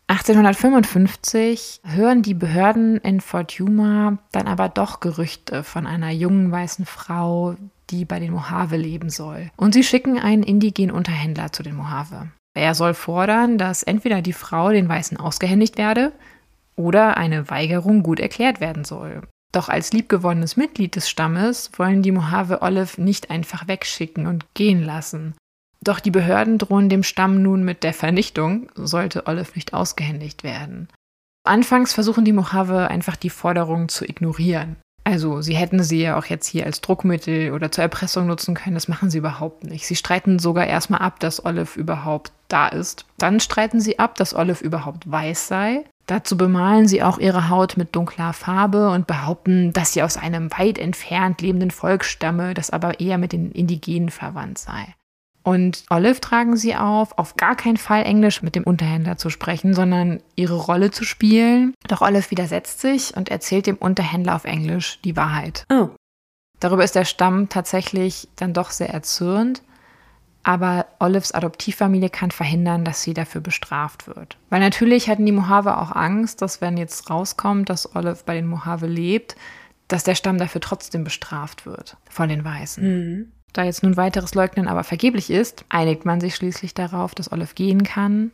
1855 0.10 1.82
hören 1.84 2.22
die 2.22 2.34
Behörden 2.34 2.96
in 2.98 3.20
Fort 3.20 3.52
Yuma 3.54 4.20
dann 4.32 4.48
aber 4.48 4.70
doch 4.70 5.02
Gerüchte 5.02 5.64
von 5.64 5.86
einer 5.86 6.12
jungen 6.12 6.50
weißen 6.50 6.86
Frau, 6.86 7.56
die 7.90 8.06
bei 8.06 8.20
den 8.20 8.32
Mojave 8.32 8.78
leben 8.78 9.10
soll. 9.10 9.52
Und 9.58 9.74
sie 9.74 9.84
schicken 9.84 10.18
einen 10.18 10.44
indigenen 10.44 10.96
Unterhändler 10.96 11.52
zu 11.52 11.62
den 11.62 11.76
Mojave. 11.76 12.32
Er 12.54 12.74
soll 12.74 12.94
fordern, 12.94 13.58
dass 13.58 13.84
entweder 13.84 14.22
die 14.22 14.34
Frau 14.34 14.72
den 14.72 14.88
Weißen 14.88 15.18
ausgehändigt 15.18 15.78
werde 15.78 16.14
oder 16.78 17.18
eine 17.18 17.50
Weigerung 17.50 18.02
gut 18.02 18.22
erklärt 18.22 18.62
werden 18.62 18.86
soll. 18.86 19.22
Doch 19.52 19.70
als 19.70 19.94
liebgewonnenes 19.94 20.58
Mitglied 20.58 20.96
des 20.96 21.10
Stammes 21.10 21.72
wollen 21.78 22.02
die 22.02 22.12
Mojave 22.12 22.62
Olive 22.62 23.02
nicht 23.02 23.30
einfach 23.30 23.68
wegschicken 23.68 24.28
und 24.28 24.46
gehen 24.54 24.84
lassen. 24.84 25.36
Doch 25.82 26.00
die 26.00 26.12
Behörden 26.12 26.58
drohen 26.58 26.90
dem 26.90 27.04
Stamm 27.04 27.42
nun 27.42 27.64
mit 27.64 27.84
der 27.84 27.94
Vernichtung, 27.94 28.70
sollte 28.76 29.28
Olive 29.28 29.52
nicht 29.56 29.74
ausgehändigt 29.74 30.44
werden. 30.44 30.90
Anfangs 31.46 31.94
versuchen 31.94 32.26
die 32.26 32.34
Mojave 32.34 32.90
einfach 32.90 33.16
die 33.16 33.30
Forderung 33.30 33.88
zu 33.88 34.04
ignorieren. 34.04 34.76
Also, 35.06 35.42
sie 35.42 35.56
hätten 35.56 35.82
sie 35.84 36.02
ja 36.02 36.18
auch 36.18 36.26
jetzt 36.26 36.48
hier 36.48 36.66
als 36.66 36.82
Druckmittel 36.82 37.54
oder 37.54 37.72
zur 37.72 37.84
Erpressung 37.84 38.28
nutzen 38.28 38.56
können. 38.56 38.74
Das 38.74 38.90
machen 38.90 39.10
sie 39.10 39.20
überhaupt 39.20 39.64
nicht. 39.64 39.88
Sie 39.88 39.96
streiten 39.96 40.38
sogar 40.38 40.68
erstmal 40.68 41.00
ab, 41.00 41.22
dass 41.22 41.46
Olive 41.46 41.80
überhaupt 41.80 42.34
da 42.50 42.68
ist. 42.68 43.06
Dann 43.18 43.40
streiten 43.40 43.80
sie 43.80 44.00
ab, 44.00 44.16
dass 44.16 44.34
Olive 44.34 44.62
überhaupt 44.62 45.10
weiß 45.10 45.48
sei. 45.48 45.86
Dazu 46.08 46.38
bemalen 46.38 46.88
sie 46.88 47.04
auch 47.04 47.20
ihre 47.20 47.50
Haut 47.50 47.76
mit 47.76 47.96
dunkler 47.96 48.32
Farbe 48.32 48.90
und 48.90 49.08
behaupten, 49.08 49.74
dass 49.74 49.92
sie 49.92 50.02
aus 50.02 50.16
einem 50.16 50.50
weit 50.58 50.78
entfernt 50.78 51.42
lebenden 51.42 51.70
Volk 51.70 52.06
stamme, 52.06 52.54
das 52.54 52.70
aber 52.70 53.02
eher 53.02 53.18
mit 53.18 53.34
den 53.34 53.52
Indigenen 53.52 54.10
verwandt 54.10 54.58
sei. 54.58 54.96
Und 55.44 55.86
Olive 55.90 56.20
tragen 56.20 56.58
sie 56.58 56.76
auf, 56.76 57.18
auf 57.18 57.36
gar 57.36 57.56
keinen 57.56 57.78
Fall 57.78 58.04
Englisch 58.04 58.42
mit 58.42 58.56
dem 58.56 58.64
Unterhändler 58.64 59.18
zu 59.18 59.30
sprechen, 59.30 59.74
sondern 59.74 60.22
ihre 60.36 60.56
Rolle 60.56 60.92
zu 60.92 61.04
spielen. 61.04 61.74
Doch 61.88 62.02
Olive 62.02 62.32
widersetzt 62.32 62.82
sich 62.82 63.16
und 63.16 63.30
erzählt 63.30 63.66
dem 63.66 63.78
Unterhändler 63.78 64.36
auf 64.36 64.46
Englisch 64.46 65.00
die 65.04 65.16
Wahrheit. 65.16 65.66
Oh. 65.72 65.90
Darüber 66.60 66.84
ist 66.84 66.96
der 66.96 67.06
Stamm 67.06 67.50
tatsächlich 67.50 68.28
dann 68.36 68.54
doch 68.54 68.72
sehr 68.72 68.90
erzürnt. 68.90 69.62
Aber 70.48 70.86
Olives 71.00 71.34
Adoptivfamilie 71.34 72.10
kann 72.10 72.32
verhindern, 72.32 72.86
dass 72.86 73.02
sie 73.02 73.14
dafür 73.14 73.42
bestraft 73.42 74.08
wird. 74.08 74.38
Weil 74.50 74.62
natürlich 74.62 75.10
hatten 75.10 75.26
die 75.26 75.34
Mojave 75.34 75.78
auch 75.78 75.92
Angst, 75.92 76.42
dass 76.42 76.62
wenn 76.62 76.78
jetzt 76.78 77.10
rauskommt, 77.10 77.70
dass 77.70 77.98
Olive 77.98 78.20
bei 78.26 78.36
den 78.36 78.48
Mojave 78.48 78.88
lebt, 78.88 79.36
dass 79.90 80.06
der 80.06 80.16
Stamm 80.16 80.38
dafür 80.38 80.62
trotzdem 80.62 81.04
bestraft 81.04 81.66
wird 81.66 81.98
von 82.10 82.30
den 82.30 82.46
Weißen. 82.46 82.84
Mhm. 82.84 83.32
Da 83.52 83.66
jetzt 83.66 83.84
nun 83.84 83.98
weiteres 83.98 84.36
Leugnen 84.36 84.70
aber 84.70 84.86
vergeblich 84.86 85.32
ist, 85.32 85.66
einigt 85.68 86.06
man 86.06 86.22
sich 86.22 86.36
schließlich 86.36 86.74
darauf, 86.74 87.14
dass 87.14 87.30
Olive 87.30 87.54
gehen 87.54 87.84
kann, 87.84 88.32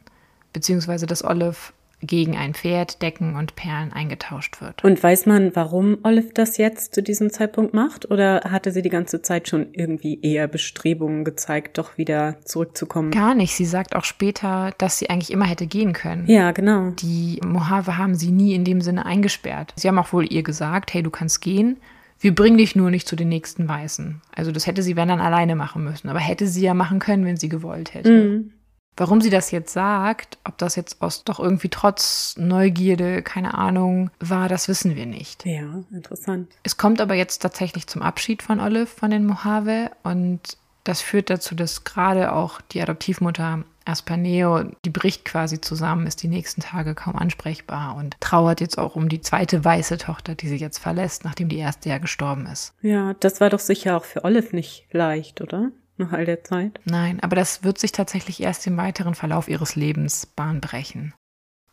beziehungsweise 0.53 1.07
dass 1.07 1.23
Olive 1.23 1.73
gegen 2.05 2.37
ein 2.37 2.53
Pferd, 2.53 3.01
Decken 3.01 3.35
und 3.35 3.55
Perlen 3.55 3.91
eingetauscht 3.93 4.61
wird. 4.61 4.83
Und 4.83 5.01
weiß 5.01 5.25
man, 5.25 5.55
warum 5.55 5.97
Olive 6.03 6.33
das 6.33 6.57
jetzt 6.57 6.93
zu 6.93 7.01
diesem 7.01 7.31
Zeitpunkt 7.31 7.73
macht? 7.73 8.09
Oder 8.11 8.41
hatte 8.49 8.71
sie 8.71 8.81
die 8.81 8.89
ganze 8.89 9.21
Zeit 9.21 9.47
schon 9.47 9.67
irgendwie 9.73 10.19
eher 10.21 10.47
Bestrebungen 10.47 11.23
gezeigt, 11.23 11.77
doch 11.77 11.97
wieder 11.97 12.37
zurückzukommen? 12.45 13.11
Gar 13.11 13.35
nicht. 13.35 13.55
Sie 13.55 13.65
sagt 13.65 13.95
auch 13.95 14.03
später, 14.03 14.71
dass 14.77 14.99
sie 14.99 15.09
eigentlich 15.09 15.31
immer 15.31 15.45
hätte 15.45 15.67
gehen 15.67 15.93
können. 15.93 16.27
Ja, 16.27 16.51
genau. 16.51 16.91
Die 16.91 17.39
Mojave 17.45 17.97
haben 17.97 18.15
sie 18.15 18.31
nie 18.31 18.53
in 18.53 18.65
dem 18.65 18.81
Sinne 18.81 19.05
eingesperrt. 19.05 19.73
Sie 19.75 19.87
haben 19.87 19.99
auch 19.99 20.13
wohl 20.13 20.31
ihr 20.31 20.43
gesagt, 20.43 20.93
hey, 20.93 21.03
du 21.03 21.09
kannst 21.09 21.41
gehen 21.41 21.77
wir 22.23 22.33
bringen 22.33 22.57
dich 22.57 22.73
nur 22.73 22.89
nicht 22.89 23.05
zu 23.05 23.17
den 23.17 23.27
nächsten 23.27 23.67
Weißen. 23.67 24.21
Also 24.33 24.53
das 24.53 24.65
hätte 24.65 24.81
sie, 24.81 24.95
wenn 24.95 25.09
dann, 25.09 25.19
alleine 25.19 25.57
machen 25.57 25.83
müssen. 25.83 26.07
Aber 26.07 26.19
hätte 26.19 26.47
sie 26.47 26.63
ja 26.63 26.73
machen 26.73 26.99
können, 26.99 27.25
wenn 27.25 27.35
sie 27.35 27.49
gewollt 27.49 27.93
hätte. 27.93 28.11
Mhm. 28.11 28.51
Warum 28.95 29.21
sie 29.21 29.29
das 29.29 29.51
jetzt 29.51 29.73
sagt, 29.73 30.37
ob 30.43 30.57
das 30.57 30.75
jetzt 30.75 31.01
aus 31.01 31.23
doch 31.23 31.39
irgendwie 31.39 31.69
trotz 31.69 32.35
Neugierde, 32.37 33.23
keine 33.23 33.55
Ahnung, 33.55 34.11
war, 34.19 34.49
das 34.49 34.67
wissen 34.67 34.95
wir 34.95 35.05
nicht. 35.05 35.45
Ja, 35.45 35.83
interessant. 35.91 36.51
Es 36.63 36.77
kommt 36.77 37.01
aber 37.01 37.15
jetzt 37.15 37.41
tatsächlich 37.41 37.87
zum 37.87 38.01
Abschied 38.01 38.43
von 38.43 38.59
Olive 38.59 38.85
von 38.85 39.09
den 39.11 39.25
Mojave 39.25 39.91
und 40.03 40.41
das 40.83 41.01
führt 41.01 41.29
dazu, 41.29 41.55
dass 41.55 41.85
gerade 41.85 42.33
auch 42.33 42.59
die 42.61 42.81
Adoptivmutter 42.81 43.63
Aspaneo, 43.85 44.63
die 44.85 44.89
bricht 44.89 45.25
quasi 45.25 45.59
zusammen, 45.59 46.07
ist 46.07 46.23
die 46.23 46.27
nächsten 46.27 46.61
Tage 46.61 46.95
kaum 46.95 47.17
ansprechbar 47.17 47.95
und 47.95 48.15
trauert 48.21 48.61
jetzt 48.61 48.77
auch 48.77 48.95
um 48.95 49.09
die 49.09 49.21
zweite 49.21 49.63
weiße 49.63 49.97
Tochter, 49.97 50.35
die 50.35 50.47
sie 50.47 50.55
jetzt 50.57 50.77
verlässt, 50.77 51.25
nachdem 51.25 51.49
die 51.49 51.57
erste 51.57 51.89
ja 51.89 51.97
gestorben 51.97 52.45
ist. 52.45 52.73
Ja, 52.81 53.13
das 53.19 53.41
war 53.41 53.49
doch 53.49 53.59
sicher 53.59 53.97
auch 53.97 54.05
für 54.05 54.23
Olive 54.23 54.55
nicht 54.55 54.85
leicht, 54.91 55.41
oder? 55.41 55.71
Nach 55.97 56.11
all 56.11 56.25
der 56.25 56.43
Zeit. 56.43 56.79
Nein, 56.85 57.19
aber 57.19 57.35
das 57.35 57.63
wird 57.63 57.77
sich 57.77 57.91
tatsächlich 57.91 58.41
erst 58.41 58.65
im 58.67 58.77
weiteren 58.77 59.15
Verlauf 59.15 59.47
ihres 59.47 59.75
Lebens 59.75 60.25
bahnbrechen. 60.25 61.13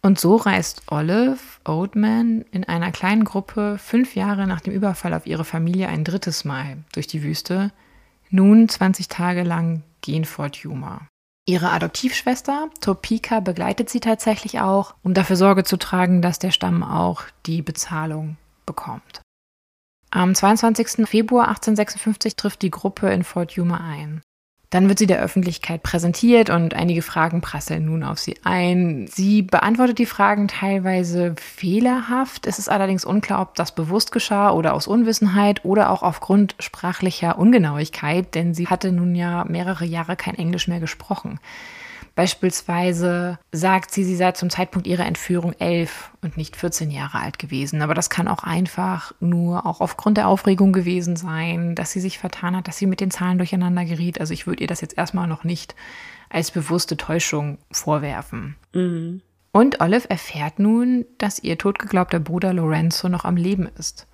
Und 0.02 0.18
so 0.18 0.37
reist 0.37 0.83
Olive 0.87 1.38
Oldman 1.64 2.44
in 2.52 2.64
einer 2.64 2.90
kleinen 2.90 3.24
Gruppe 3.24 3.76
fünf 3.78 4.14
Jahre 4.14 4.46
nach 4.46 4.61
dem 4.61 4.72
Überfall 4.72 5.12
auf 5.12 5.26
ihre 5.26 5.44
Familie 5.44 5.88
ein 5.88 6.04
drittes 6.04 6.44
Mal 6.44 6.78
durch 6.92 7.06
die 7.06 7.22
Wüste, 7.22 7.70
nun 8.30 8.68
20 8.68 9.09
Tage 9.09 9.42
lang 9.42 9.83
gehen 10.00 10.24
Fort 10.24 10.56
Yuma. 10.56 11.06
Ihre 11.46 11.70
Adoptivschwester 11.70 12.70
Topeka 12.80 13.40
begleitet 13.40 13.90
sie 13.90 14.00
tatsächlich 14.00 14.61
auch, 14.61 14.94
um 15.02 15.14
dafür 15.14 15.37
Sorge 15.37 15.64
zu 15.64 15.76
tragen, 15.76 16.22
dass 16.22 16.38
der 16.38 16.52
Stamm 16.52 16.83
auch 16.83 17.24
die 17.44 17.61
Bezahlung 17.61 18.37
bekommt. 18.66 19.20
Am 20.12 20.34
22. 20.34 21.06
Februar 21.06 21.48
1856 21.48 22.34
trifft 22.34 22.62
die 22.62 22.70
Gruppe 22.70 23.10
in 23.10 23.22
Fort 23.22 23.52
Yuma 23.52 23.76
ein. 23.76 24.22
Dann 24.68 24.88
wird 24.88 25.00
sie 25.00 25.06
der 25.06 25.20
Öffentlichkeit 25.20 25.82
präsentiert 25.82 26.50
und 26.50 26.74
einige 26.74 27.02
Fragen 27.02 27.40
prasseln 27.40 27.86
nun 27.86 28.04
auf 28.04 28.18
sie 28.18 28.36
ein. 28.44 29.08
Sie 29.08 29.42
beantwortet 29.42 29.98
die 29.98 30.06
Fragen 30.06 30.46
teilweise 30.46 31.34
fehlerhaft. 31.40 32.46
Es 32.46 32.58
ist 32.58 32.68
allerdings 32.68 33.04
unklar, 33.04 33.42
ob 33.42 33.56
das 33.56 33.74
bewusst 33.74 34.12
geschah 34.12 34.50
oder 34.50 34.74
aus 34.74 34.86
Unwissenheit 34.86 35.64
oder 35.64 35.90
auch 35.90 36.04
aufgrund 36.04 36.54
sprachlicher 36.60 37.38
Ungenauigkeit, 37.38 38.34
denn 38.34 38.54
sie 38.54 38.68
hatte 38.68 38.92
nun 38.92 39.16
ja 39.16 39.44
mehrere 39.44 39.84
Jahre 39.84 40.16
kein 40.16 40.36
Englisch 40.36 40.68
mehr 40.68 40.80
gesprochen. 40.80 41.40
Beispielsweise 42.20 43.38
sagt 43.50 43.92
sie, 43.92 44.04
sie 44.04 44.14
sei 44.14 44.33
zum 44.33 44.50
Zeitpunkt 44.50 44.87
ihrer 44.87 45.06
Entführung 45.06 45.54
elf 45.59 46.11
und 46.20 46.37
nicht 46.37 46.54
14 46.54 46.90
Jahre 46.90 47.18
alt 47.18 47.38
gewesen. 47.38 47.80
Aber 47.80 47.94
das 47.94 48.11
kann 48.11 48.28
auch 48.28 48.44
einfach 48.44 49.14
nur 49.20 49.64
auch 49.64 49.80
aufgrund 49.80 50.18
der 50.18 50.28
Aufregung 50.28 50.74
gewesen 50.74 51.16
sein, 51.16 51.74
dass 51.74 51.92
sie 51.92 52.00
sich 52.00 52.18
vertan 52.18 52.54
hat, 52.54 52.68
dass 52.68 52.76
sie 52.76 52.85
mit 52.85 53.00
den 53.00 53.11
Zahlen 53.11 53.38
durcheinander 53.38 53.87
geriet. 53.87 54.20
Also 54.20 54.35
ich 54.35 54.46
würde 54.46 54.61
ihr 54.61 54.66
das 54.66 54.83
jetzt 54.83 54.98
erstmal 54.98 55.28
noch 55.28 55.44
nicht 55.44 55.74
als 56.28 56.50
bewusste 56.50 56.98
Täuschung 56.98 57.56
vorwerfen. 57.72 58.54
Mhm. 58.74 59.22
Und 59.52 59.80
Olive 59.80 60.11
erfährt 60.11 60.59
nun, 60.59 61.06
dass 61.16 61.38
ihr 61.38 61.56
totgeglaubter 61.56 62.20
Bruder 62.20 62.52
Lorenzo 62.52 63.09
noch 63.09 63.24
am 63.24 63.37
Leben 63.37 63.66
ist. 63.78 64.06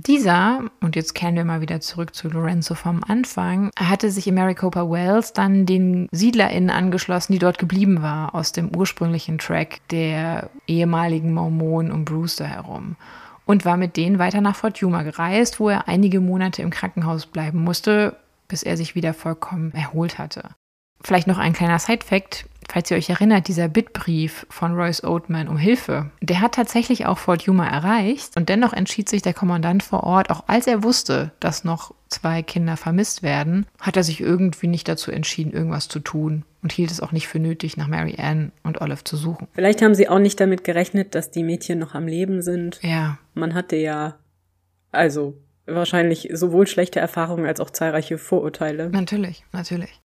Dieser, 0.00 0.62
und 0.80 0.94
jetzt 0.94 1.16
kehren 1.16 1.34
wir 1.34 1.44
mal 1.44 1.60
wieder 1.60 1.80
zurück 1.80 2.14
zu 2.14 2.28
Lorenzo 2.28 2.76
vom 2.76 3.02
Anfang, 3.02 3.72
hatte 3.76 4.12
sich 4.12 4.28
in 4.28 4.36
Maricopa 4.36 4.88
Wells 4.88 5.32
dann 5.32 5.66
den 5.66 6.08
SiedlerInnen 6.12 6.70
angeschlossen, 6.70 7.32
die 7.32 7.40
dort 7.40 7.58
geblieben 7.58 8.00
war, 8.00 8.32
aus 8.32 8.52
dem 8.52 8.74
ursprünglichen 8.76 9.38
Track 9.38 9.80
der 9.90 10.50
ehemaligen 10.68 11.34
Mormonen 11.34 11.90
um 11.90 12.04
Brewster 12.04 12.46
herum. 12.46 12.94
Und 13.44 13.64
war 13.64 13.76
mit 13.76 13.96
denen 13.96 14.20
weiter 14.20 14.40
nach 14.40 14.54
Fort 14.54 14.78
Yuma 14.78 15.02
gereist, 15.02 15.58
wo 15.58 15.68
er 15.68 15.88
einige 15.88 16.20
Monate 16.20 16.62
im 16.62 16.70
Krankenhaus 16.70 17.26
bleiben 17.26 17.64
musste, 17.64 18.14
bis 18.46 18.62
er 18.62 18.76
sich 18.76 18.94
wieder 18.94 19.14
vollkommen 19.14 19.72
erholt 19.72 20.18
hatte. 20.18 20.50
Vielleicht 21.02 21.26
noch 21.26 21.38
ein 21.38 21.54
kleiner 21.54 21.80
Side-Fact. 21.80 22.46
Falls 22.70 22.90
ihr 22.90 22.98
euch 22.98 23.08
erinnert, 23.08 23.48
dieser 23.48 23.68
Bittbrief 23.68 24.46
von 24.50 24.74
Royce 24.74 25.02
Oatman 25.02 25.48
um 25.48 25.56
Hilfe, 25.56 26.10
der 26.20 26.42
hat 26.42 26.54
tatsächlich 26.54 27.06
auch 27.06 27.16
Fort 27.16 27.42
Yuma 27.42 27.66
erreicht 27.66 28.36
und 28.36 28.50
dennoch 28.50 28.74
entschied 28.74 29.08
sich 29.08 29.22
der 29.22 29.32
Kommandant 29.32 29.82
vor 29.82 30.04
Ort, 30.04 30.30
auch 30.30 30.44
als 30.48 30.66
er 30.66 30.82
wusste, 30.82 31.32
dass 31.40 31.64
noch 31.64 31.94
zwei 32.08 32.42
Kinder 32.42 32.76
vermisst 32.76 33.22
werden, 33.22 33.66
hat 33.80 33.96
er 33.96 34.02
sich 34.02 34.20
irgendwie 34.20 34.66
nicht 34.66 34.86
dazu 34.86 35.10
entschieden, 35.10 35.52
irgendwas 35.52 35.88
zu 35.88 35.98
tun 35.98 36.44
und 36.62 36.72
hielt 36.72 36.90
es 36.90 37.00
auch 37.00 37.12
nicht 37.12 37.26
für 37.26 37.38
nötig, 37.38 37.78
nach 37.78 37.88
Mary 37.88 38.16
Ann 38.18 38.52
und 38.62 38.80
Olive 38.80 39.04
zu 39.04 39.16
suchen. 39.16 39.48
Vielleicht 39.52 39.80
haben 39.80 39.94
sie 39.94 40.08
auch 40.08 40.18
nicht 40.18 40.38
damit 40.38 40.62
gerechnet, 40.62 41.14
dass 41.14 41.30
die 41.30 41.44
Mädchen 41.44 41.78
noch 41.78 41.94
am 41.94 42.06
Leben 42.06 42.42
sind. 42.42 42.80
Ja. 42.82 43.18
Man 43.34 43.54
hatte 43.54 43.76
ja, 43.76 44.16
also 44.92 45.38
wahrscheinlich 45.66 46.28
sowohl 46.32 46.66
schlechte 46.66 47.00
Erfahrungen 47.00 47.46
als 47.46 47.60
auch 47.60 47.70
zahlreiche 47.70 48.18
Vorurteile. 48.18 48.90
Natürlich, 48.90 49.44
natürlich. 49.52 50.00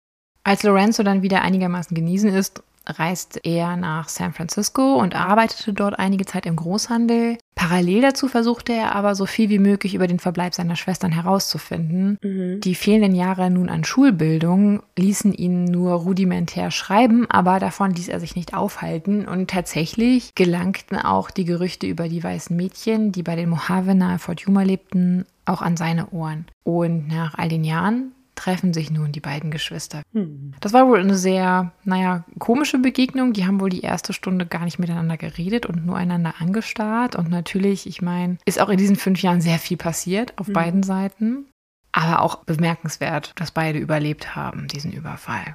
Als 0.44 0.62
Lorenzo 0.62 1.02
dann 1.02 1.22
wieder 1.22 1.42
einigermaßen 1.42 1.94
genesen 1.94 2.34
ist, 2.34 2.62
reist 2.86 3.40
er 3.44 3.76
nach 3.76 4.08
San 4.08 4.32
Francisco 4.32 4.94
und 4.94 5.14
arbeitete 5.14 5.72
dort 5.72 5.98
einige 5.98 6.26
Zeit 6.26 6.46
im 6.46 6.56
Großhandel. 6.56 7.38
Parallel 7.54 8.02
dazu 8.02 8.26
versuchte 8.28 8.72
er 8.72 8.94
aber 8.96 9.14
so 9.14 9.26
viel 9.26 9.50
wie 9.50 9.58
möglich 9.60 9.94
über 9.94 10.06
den 10.06 10.18
Verbleib 10.18 10.54
seiner 10.54 10.74
Schwestern 10.74 11.12
herauszufinden. 11.12 12.18
Mhm. 12.22 12.60
Die 12.60 12.74
fehlenden 12.74 13.14
Jahre 13.14 13.50
nun 13.50 13.68
an 13.68 13.84
Schulbildung 13.84 14.82
ließen 14.98 15.32
ihn 15.32 15.64
nur 15.64 15.92
rudimentär 15.92 16.70
schreiben, 16.70 17.30
aber 17.30 17.60
davon 17.60 17.92
ließ 17.92 18.08
er 18.08 18.18
sich 18.18 18.34
nicht 18.34 18.54
aufhalten 18.54 19.28
und 19.28 19.48
tatsächlich 19.48 20.34
gelangten 20.34 20.96
auch 20.96 21.30
die 21.30 21.44
Gerüchte 21.44 21.86
über 21.86 22.08
die 22.08 22.24
weißen 22.24 22.56
Mädchen, 22.56 23.12
die 23.12 23.22
bei 23.22 23.36
den 23.36 23.50
Mojave 23.50 23.94
nahe 23.94 24.18
Fort 24.18 24.40
Yuma 24.40 24.62
lebten, 24.62 25.24
auch 25.44 25.62
an 25.62 25.76
seine 25.76 26.10
Ohren. 26.10 26.46
Und 26.64 27.08
nach 27.08 27.38
all 27.38 27.48
den 27.48 27.64
Jahren 27.64 28.12
treffen 28.42 28.72
sich 28.72 28.90
nun 28.90 29.12
die 29.12 29.20
beiden 29.20 29.52
Geschwister. 29.52 30.02
Hm. 30.12 30.52
Das 30.60 30.72
war 30.72 30.88
wohl 30.88 30.98
eine 30.98 31.16
sehr, 31.16 31.70
naja, 31.84 32.24
komische 32.40 32.78
Begegnung. 32.78 33.32
Die 33.32 33.46
haben 33.46 33.60
wohl 33.60 33.70
die 33.70 33.82
erste 33.82 34.12
Stunde 34.12 34.46
gar 34.46 34.64
nicht 34.64 34.80
miteinander 34.80 35.16
geredet 35.16 35.64
und 35.64 35.86
nur 35.86 35.96
einander 35.96 36.34
angestarrt. 36.40 37.14
Und 37.14 37.30
natürlich, 37.30 37.86
ich 37.86 38.02
meine, 38.02 38.38
ist 38.44 38.60
auch 38.60 38.68
in 38.68 38.78
diesen 38.78 38.96
fünf 38.96 39.22
Jahren 39.22 39.40
sehr 39.40 39.58
viel 39.58 39.76
passiert 39.76 40.36
auf 40.38 40.48
hm. 40.48 40.54
beiden 40.54 40.82
Seiten. 40.82 41.46
Aber 41.92 42.22
auch 42.22 42.44
bemerkenswert, 42.44 43.32
dass 43.36 43.52
beide 43.52 43.78
überlebt 43.78 44.34
haben, 44.34 44.66
diesen 44.66 44.92
Überfall. 44.92 45.54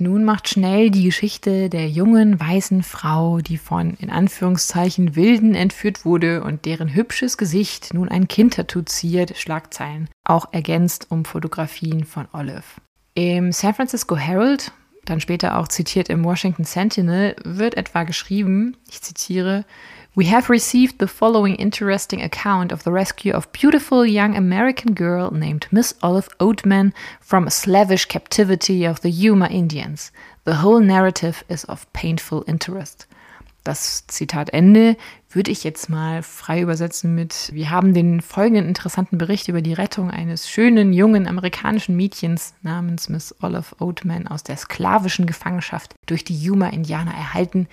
Nun 0.00 0.24
macht 0.24 0.48
schnell 0.48 0.90
die 0.90 1.02
Geschichte 1.02 1.68
der 1.68 1.88
jungen 1.88 2.38
weißen 2.38 2.84
Frau, 2.84 3.38
die 3.38 3.58
von 3.58 3.94
in 3.94 4.10
Anführungszeichen 4.10 5.16
Wilden 5.16 5.56
entführt 5.56 6.04
wurde 6.04 6.44
und 6.44 6.66
deren 6.66 6.94
hübsches 6.94 7.36
Gesicht 7.36 7.92
nun 7.94 8.08
ein 8.08 8.28
Kind-Tattoo 8.28 8.82
ziert, 8.82 9.36
Schlagzeilen, 9.36 10.08
auch 10.22 10.52
ergänzt 10.52 11.08
um 11.10 11.24
Fotografien 11.24 12.04
von 12.04 12.28
Olive. 12.32 12.62
Im 13.14 13.50
San 13.50 13.74
Francisco 13.74 14.16
Herald, 14.16 14.70
dann 15.04 15.20
später 15.20 15.58
auch 15.58 15.66
zitiert 15.66 16.08
im 16.10 16.22
Washington 16.22 16.62
Sentinel, 16.62 17.34
wird 17.42 17.76
etwa 17.76 18.04
geschrieben, 18.04 18.76
ich 18.88 19.02
zitiere, 19.02 19.64
We 20.18 20.24
have 20.24 20.50
received 20.50 20.98
the 20.98 21.06
following 21.06 21.54
interesting 21.54 22.20
account 22.22 22.72
of 22.72 22.82
the 22.82 22.90
rescue 22.90 23.32
of 23.32 23.52
beautiful 23.52 24.04
young 24.04 24.36
American 24.36 24.94
girl 24.94 25.30
named 25.30 25.68
Miss 25.70 25.94
Olive 26.02 26.28
Oatman 26.40 26.92
from 27.20 27.46
a 27.46 27.52
slavish 27.52 28.06
captivity 28.06 28.84
of 28.84 29.02
the 29.02 29.10
Yuma 29.10 29.46
Indians. 29.46 30.10
The 30.42 30.56
whole 30.56 30.80
narrative 30.80 31.44
is 31.48 31.64
of 31.66 31.86
painful 31.92 32.42
interest. 32.48 33.06
Das 33.62 34.08
Zitat 34.08 34.50
Ende 34.52 34.96
würde 35.30 35.52
ich 35.52 35.62
jetzt 35.62 35.88
mal 35.88 36.24
frei 36.24 36.62
übersetzen 36.62 37.14
mit 37.14 37.50
Wir 37.52 37.70
haben 37.70 37.94
den 37.94 38.20
folgenden 38.20 38.66
interessanten 38.66 39.18
Bericht 39.18 39.46
über 39.46 39.62
die 39.62 39.74
Rettung 39.74 40.10
eines 40.10 40.50
schönen 40.50 40.92
jungen 40.92 41.28
amerikanischen 41.28 41.96
Mädchens 41.96 42.54
namens 42.62 43.08
Miss 43.08 43.36
Olive 43.40 43.76
Oatman 43.78 44.26
aus 44.26 44.42
der 44.42 44.56
sklavischen 44.56 45.26
Gefangenschaft 45.26 45.94
durch 46.06 46.24
die 46.24 46.36
Yuma-Indianer 46.36 47.14
erhalten, 47.14 47.68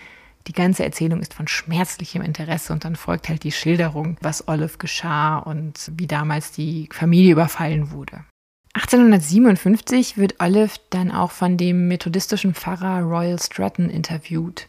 die 0.48 0.54
ganze 0.54 0.84
Erzählung 0.84 1.22
ist 1.22 1.34
von 1.34 1.48
schmerzlichem 1.48 2.22
Interesse 2.22 2.74
und 2.74 2.86
dann 2.86 2.96
folgt 2.96 3.30
halt 3.30 3.44
die 3.44 3.52
Schilderung, 3.52 4.18
was 4.22 4.48
Olive 4.48 4.78
geschah 4.78 5.38
und 5.38 5.92
wie 5.96 6.08
damals 6.08 6.52
die 6.52 6.88
Familie 6.92 7.32
überfallen 7.32 7.92
wurde. 7.92 8.26
1857 8.74 10.18
wird 10.18 10.36
Olive 10.42 10.74
dann 10.90 11.10
auch 11.10 11.32
von 11.32 11.56
dem 11.56 11.88
methodistischen 11.88 12.54
Pfarrer 12.54 13.02
Royal 13.02 13.40
Stratton 13.40 13.90
interviewt. 13.90 14.68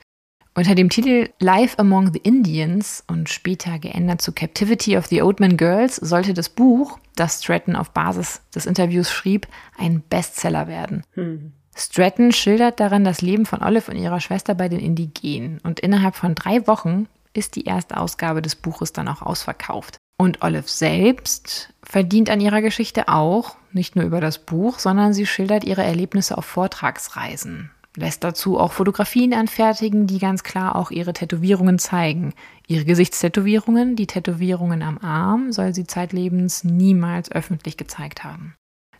Unter 0.54 0.74
dem 0.74 0.88
Titel 0.88 1.28
Life 1.38 1.78
Among 1.78 2.12
the 2.12 2.20
Indians 2.20 3.04
und 3.08 3.28
später 3.28 3.78
geändert 3.78 4.22
zu 4.22 4.32
Captivity 4.32 4.96
of 4.96 5.06
the 5.06 5.20
Oatman 5.22 5.58
Girls 5.58 5.96
sollte 5.96 6.32
das 6.32 6.48
Buch, 6.48 6.98
das 7.14 7.42
Stratton 7.42 7.76
auf 7.76 7.90
Basis 7.90 8.40
des 8.54 8.64
Interviews 8.64 9.10
schrieb, 9.10 9.48
ein 9.76 10.02
Bestseller 10.08 10.66
werden. 10.66 11.02
Hm. 11.12 11.52
Stratton 11.76 12.32
schildert 12.32 12.80
darin 12.80 13.04
das 13.04 13.20
Leben 13.20 13.44
von 13.44 13.62
Olive 13.62 13.90
und 13.90 13.98
ihrer 13.98 14.20
Schwester 14.20 14.54
bei 14.54 14.68
den 14.68 14.80
Indigenen 14.80 15.60
und 15.62 15.78
innerhalb 15.78 16.16
von 16.16 16.34
drei 16.34 16.66
Wochen 16.66 17.06
ist 17.34 17.54
die 17.54 17.64
erste 17.64 17.98
Ausgabe 17.98 18.40
des 18.40 18.56
Buches 18.56 18.94
dann 18.94 19.08
auch 19.08 19.20
ausverkauft. 19.20 19.98
Und 20.18 20.42
Olive 20.42 20.66
selbst 20.66 21.74
verdient 21.82 22.30
an 22.30 22.40
ihrer 22.40 22.62
Geschichte 22.62 23.08
auch, 23.08 23.56
nicht 23.72 23.94
nur 23.94 24.06
über 24.06 24.22
das 24.22 24.38
Buch, 24.38 24.78
sondern 24.78 25.12
sie 25.12 25.26
schildert 25.26 25.64
ihre 25.64 25.84
Erlebnisse 25.84 26.38
auf 26.38 26.46
Vortragsreisen, 26.46 27.70
lässt 27.94 28.24
dazu 28.24 28.58
auch 28.58 28.72
Fotografien 28.72 29.34
anfertigen, 29.34 30.06
die 30.06 30.18
ganz 30.18 30.42
klar 30.42 30.76
auch 30.76 30.90
ihre 30.90 31.12
Tätowierungen 31.12 31.78
zeigen. 31.78 32.32
Ihre 32.66 32.86
Gesichtstätowierungen, 32.86 33.96
die 33.96 34.06
Tätowierungen 34.06 34.82
am 34.82 34.96
Arm, 34.96 35.52
soll 35.52 35.74
sie 35.74 35.86
zeitlebens 35.86 36.64
niemals 36.64 37.30
öffentlich 37.30 37.76
gezeigt 37.76 38.24
haben. 38.24 38.54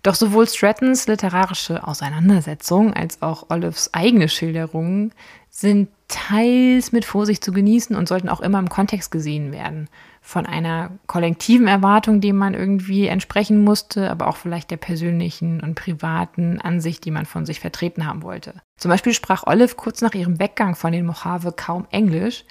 Doch 0.06 0.14
sowohl 0.14 0.46
Strattons 0.46 1.08
literarische 1.08 1.84
Auseinandersetzung 1.84 2.92
als 2.92 3.22
auch 3.22 3.46
Olives 3.48 3.92
eigene 3.92 4.28
Schilderungen 4.28 5.12
sind 5.50 5.88
teils 6.06 6.92
mit 6.92 7.04
Vorsicht 7.04 7.42
zu 7.42 7.50
genießen 7.50 7.96
und 7.96 8.06
sollten 8.06 8.28
auch 8.28 8.40
immer 8.40 8.60
im 8.60 8.68
Kontext 8.68 9.10
gesehen 9.10 9.50
werden. 9.50 9.88
Von 10.20 10.46
einer 10.46 10.92
kollektiven 11.08 11.66
Erwartung, 11.66 12.20
dem 12.20 12.36
man 12.36 12.54
irgendwie 12.54 13.08
entsprechen 13.08 13.64
musste, 13.64 14.08
aber 14.08 14.28
auch 14.28 14.36
vielleicht 14.36 14.70
der 14.70 14.76
persönlichen 14.76 15.60
und 15.60 15.74
privaten 15.74 16.60
Ansicht, 16.60 17.04
die 17.04 17.10
man 17.10 17.26
von 17.26 17.44
sich 17.44 17.58
vertreten 17.58 18.06
haben 18.06 18.22
wollte. 18.22 18.54
Zum 18.76 18.92
Beispiel 18.92 19.12
sprach 19.12 19.44
Olive 19.44 19.74
kurz 19.74 20.02
nach 20.02 20.14
ihrem 20.14 20.38
Weggang 20.38 20.76
von 20.76 20.92
den 20.92 21.06
Mojave 21.06 21.50
kaum 21.50 21.84
Englisch, 21.90 22.44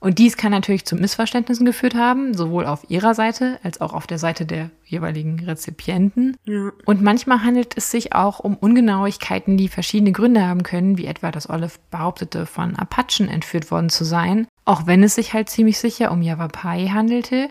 und 0.00 0.18
dies 0.18 0.38
kann 0.38 0.50
natürlich 0.50 0.86
zu 0.86 0.96
Missverständnissen 0.96 1.66
geführt 1.66 1.94
haben, 1.94 2.34
sowohl 2.34 2.64
auf 2.64 2.88
ihrer 2.88 3.14
Seite 3.14 3.60
als 3.62 3.82
auch 3.82 3.92
auf 3.92 4.06
der 4.06 4.18
Seite 4.18 4.46
der 4.46 4.70
jeweiligen 4.86 5.38
Rezipienten. 5.44 6.36
Ja. 6.44 6.72
Und 6.86 7.02
manchmal 7.02 7.44
handelt 7.44 7.76
es 7.76 7.90
sich 7.90 8.14
auch 8.14 8.40
um 8.40 8.56
Ungenauigkeiten, 8.56 9.58
die 9.58 9.68
verschiedene 9.68 10.12
Gründe 10.12 10.46
haben 10.46 10.62
können, 10.62 10.96
wie 10.96 11.04
etwa, 11.04 11.30
dass 11.30 11.50
Olive 11.50 11.78
behauptete, 11.90 12.46
von 12.46 12.76
Apachen 12.76 13.28
entführt 13.28 13.70
worden 13.70 13.90
zu 13.90 14.04
sein, 14.04 14.48
auch 14.64 14.86
wenn 14.86 15.02
es 15.02 15.16
sich 15.16 15.34
halt 15.34 15.50
ziemlich 15.50 15.78
sicher 15.78 16.10
um 16.10 16.22
Yavapai 16.22 16.88
handelte. 16.88 17.50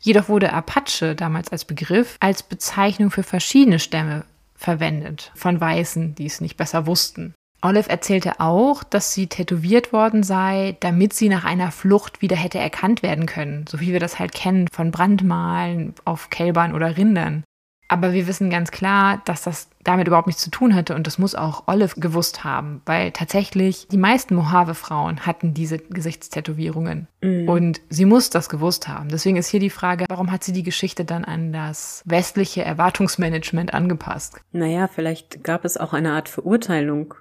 Jedoch 0.00 0.30
wurde 0.30 0.54
Apache 0.54 1.14
damals 1.14 1.52
als 1.52 1.66
Begriff 1.66 2.16
als 2.20 2.42
Bezeichnung 2.42 3.10
für 3.10 3.22
verschiedene 3.22 3.78
Stämme 3.78 4.24
verwendet, 4.54 5.30
von 5.34 5.60
Weißen, 5.60 6.14
die 6.14 6.26
es 6.26 6.40
nicht 6.40 6.56
besser 6.56 6.86
wussten. 6.86 7.34
Olive 7.62 7.88
erzählte 7.88 8.40
auch, 8.40 8.82
dass 8.82 9.14
sie 9.14 9.28
tätowiert 9.28 9.92
worden 9.92 10.22
sei, 10.22 10.76
damit 10.80 11.12
sie 11.12 11.28
nach 11.28 11.44
einer 11.44 11.70
Flucht 11.70 12.20
wieder 12.20 12.36
hätte 12.36 12.58
erkannt 12.58 13.02
werden 13.02 13.26
können, 13.26 13.64
so 13.68 13.80
wie 13.80 13.92
wir 13.92 14.00
das 14.00 14.18
halt 14.18 14.32
kennen 14.32 14.66
von 14.72 14.90
Brandmalen 14.90 15.94
auf 16.04 16.28
Kälbern 16.28 16.74
oder 16.74 16.96
Rindern. 16.96 17.44
Aber 17.92 18.14
wir 18.14 18.26
wissen 18.26 18.48
ganz 18.48 18.70
klar, 18.70 19.20
dass 19.26 19.42
das 19.42 19.68
damit 19.84 20.06
überhaupt 20.06 20.26
nichts 20.26 20.42
zu 20.42 20.50
tun 20.50 20.74
hatte 20.74 20.94
und 20.94 21.06
das 21.06 21.18
muss 21.18 21.34
auch 21.34 21.64
Olive 21.66 22.00
gewusst 22.00 22.42
haben, 22.42 22.80
weil 22.86 23.12
tatsächlich 23.12 23.86
die 23.88 23.98
meisten 23.98 24.34
Mojave-Frauen 24.34 25.26
hatten 25.26 25.52
diese 25.52 25.76
Gesichtstätowierungen 25.76 27.06
mhm. 27.20 27.48
und 27.50 27.82
sie 27.90 28.06
muss 28.06 28.30
das 28.30 28.48
gewusst 28.48 28.88
haben. 28.88 29.10
Deswegen 29.10 29.36
ist 29.36 29.48
hier 29.48 29.60
die 29.60 29.68
Frage, 29.68 30.06
warum 30.08 30.32
hat 30.32 30.42
sie 30.42 30.52
die 30.52 30.62
Geschichte 30.62 31.04
dann 31.04 31.26
an 31.26 31.52
das 31.52 32.02
westliche 32.06 32.64
Erwartungsmanagement 32.64 33.74
angepasst? 33.74 34.40
Naja, 34.52 34.88
vielleicht 34.88 35.44
gab 35.44 35.66
es 35.66 35.76
auch 35.76 35.92
eine 35.92 36.12
Art 36.12 36.30
Verurteilung 36.30 37.14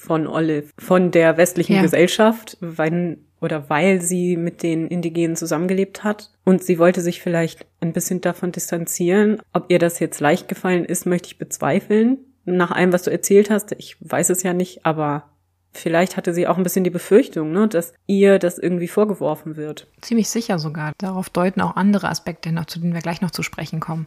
von 0.00 0.26
Olive, 0.26 0.70
von 0.78 1.10
der 1.10 1.36
westlichen 1.36 1.76
ja. 1.76 1.82
Gesellschaft, 1.82 2.56
weil 2.60 3.18
oder 3.40 3.70
weil 3.70 4.02
sie 4.02 4.36
mit 4.36 4.62
den 4.62 4.88
Indigenen 4.88 5.36
zusammengelebt 5.36 6.04
hat. 6.04 6.30
Und 6.44 6.62
sie 6.62 6.78
wollte 6.78 7.00
sich 7.00 7.20
vielleicht 7.22 7.66
ein 7.80 7.92
bisschen 7.92 8.20
davon 8.20 8.52
distanzieren. 8.52 9.40
Ob 9.52 9.70
ihr 9.70 9.78
das 9.78 9.98
jetzt 9.98 10.20
leicht 10.20 10.48
gefallen 10.48 10.84
ist, 10.84 11.06
möchte 11.06 11.28
ich 11.28 11.38
bezweifeln. 11.38 12.18
Nach 12.44 12.70
allem, 12.70 12.92
was 12.92 13.04
du 13.04 13.10
erzählt 13.10 13.50
hast, 13.50 13.72
ich 13.72 13.96
weiß 14.00 14.30
es 14.30 14.42
ja 14.42 14.52
nicht, 14.52 14.84
aber 14.84 15.30
vielleicht 15.72 16.16
hatte 16.16 16.34
sie 16.34 16.46
auch 16.48 16.56
ein 16.58 16.62
bisschen 16.62 16.84
die 16.84 16.90
Befürchtung, 16.90 17.52
ne, 17.52 17.68
dass 17.68 17.94
ihr 18.06 18.38
das 18.38 18.58
irgendwie 18.58 18.88
vorgeworfen 18.88 19.56
wird. 19.56 19.86
Ziemlich 20.00 20.28
sicher 20.28 20.58
sogar. 20.58 20.92
Darauf 20.98 21.30
deuten 21.30 21.60
auch 21.60 21.76
andere 21.76 22.08
Aspekte 22.08 22.52
noch, 22.52 22.66
zu 22.66 22.78
denen 22.78 22.94
wir 22.94 23.00
gleich 23.02 23.20
noch 23.20 23.30
zu 23.30 23.42
sprechen 23.42 23.80
kommen. 23.80 24.06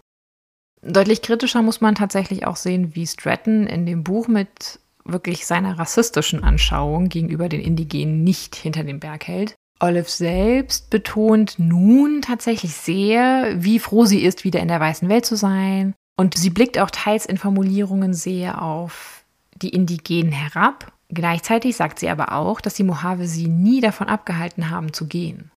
Deutlich 0.84 1.21
kritischer 1.21 1.62
muss 1.62 1.79
man 1.79 1.95
tatsächlich 1.95 2.45
auch 2.45 2.58
sehen, 2.58 2.93
wie 2.93 3.08
Stratton 3.08 3.67
in 3.67 3.86
dem 3.86 4.03
Buch 4.03 4.27
mit 4.27 4.79
wirklich 5.05 5.45
seiner 5.45 5.77
rassistischen 5.77 6.43
Anschauung 6.43 7.09
gegenüber 7.09 7.49
den 7.49 7.61
Indigenen 7.61 8.23
nicht 8.23 8.55
hinter 8.55 8.83
dem 8.83 8.99
Berg 8.99 9.27
hält. 9.27 9.55
Olive 9.79 10.09
selbst 10.09 10.89
betont 10.89 11.55
nun 11.57 12.21
tatsächlich 12.21 12.73
sehr, 12.73 13.55
wie 13.57 13.79
froh 13.79 14.05
sie 14.05 14.23
ist, 14.23 14.43
wieder 14.43 14.59
in 14.59 14.69
der 14.69 14.79
weißen 14.79 15.09
Welt 15.09 15.25
zu 15.25 15.35
sein. 15.35 15.93
Und 16.15 16.37
sie 16.37 16.51
blickt 16.51 16.77
auch 16.79 16.91
teils 16.91 17.25
in 17.25 17.37
Formulierungen 17.37 18.13
sehr 18.13 18.61
auf 18.61 19.25
die 19.55 19.69
Indigenen 19.69 20.31
herab. 20.31 20.93
Gleichzeitig 21.09 21.75
sagt 21.75 21.99
sie 21.99 22.09
aber 22.09 22.33
auch, 22.33 22.61
dass 22.61 22.75
die 22.75 22.83
Mojave 22.83 23.27
sie 23.27 23.47
nie 23.47 23.81
davon 23.81 24.07
abgehalten 24.07 24.69
haben 24.69 24.93
zu 24.93 25.07
gehen. 25.07 25.51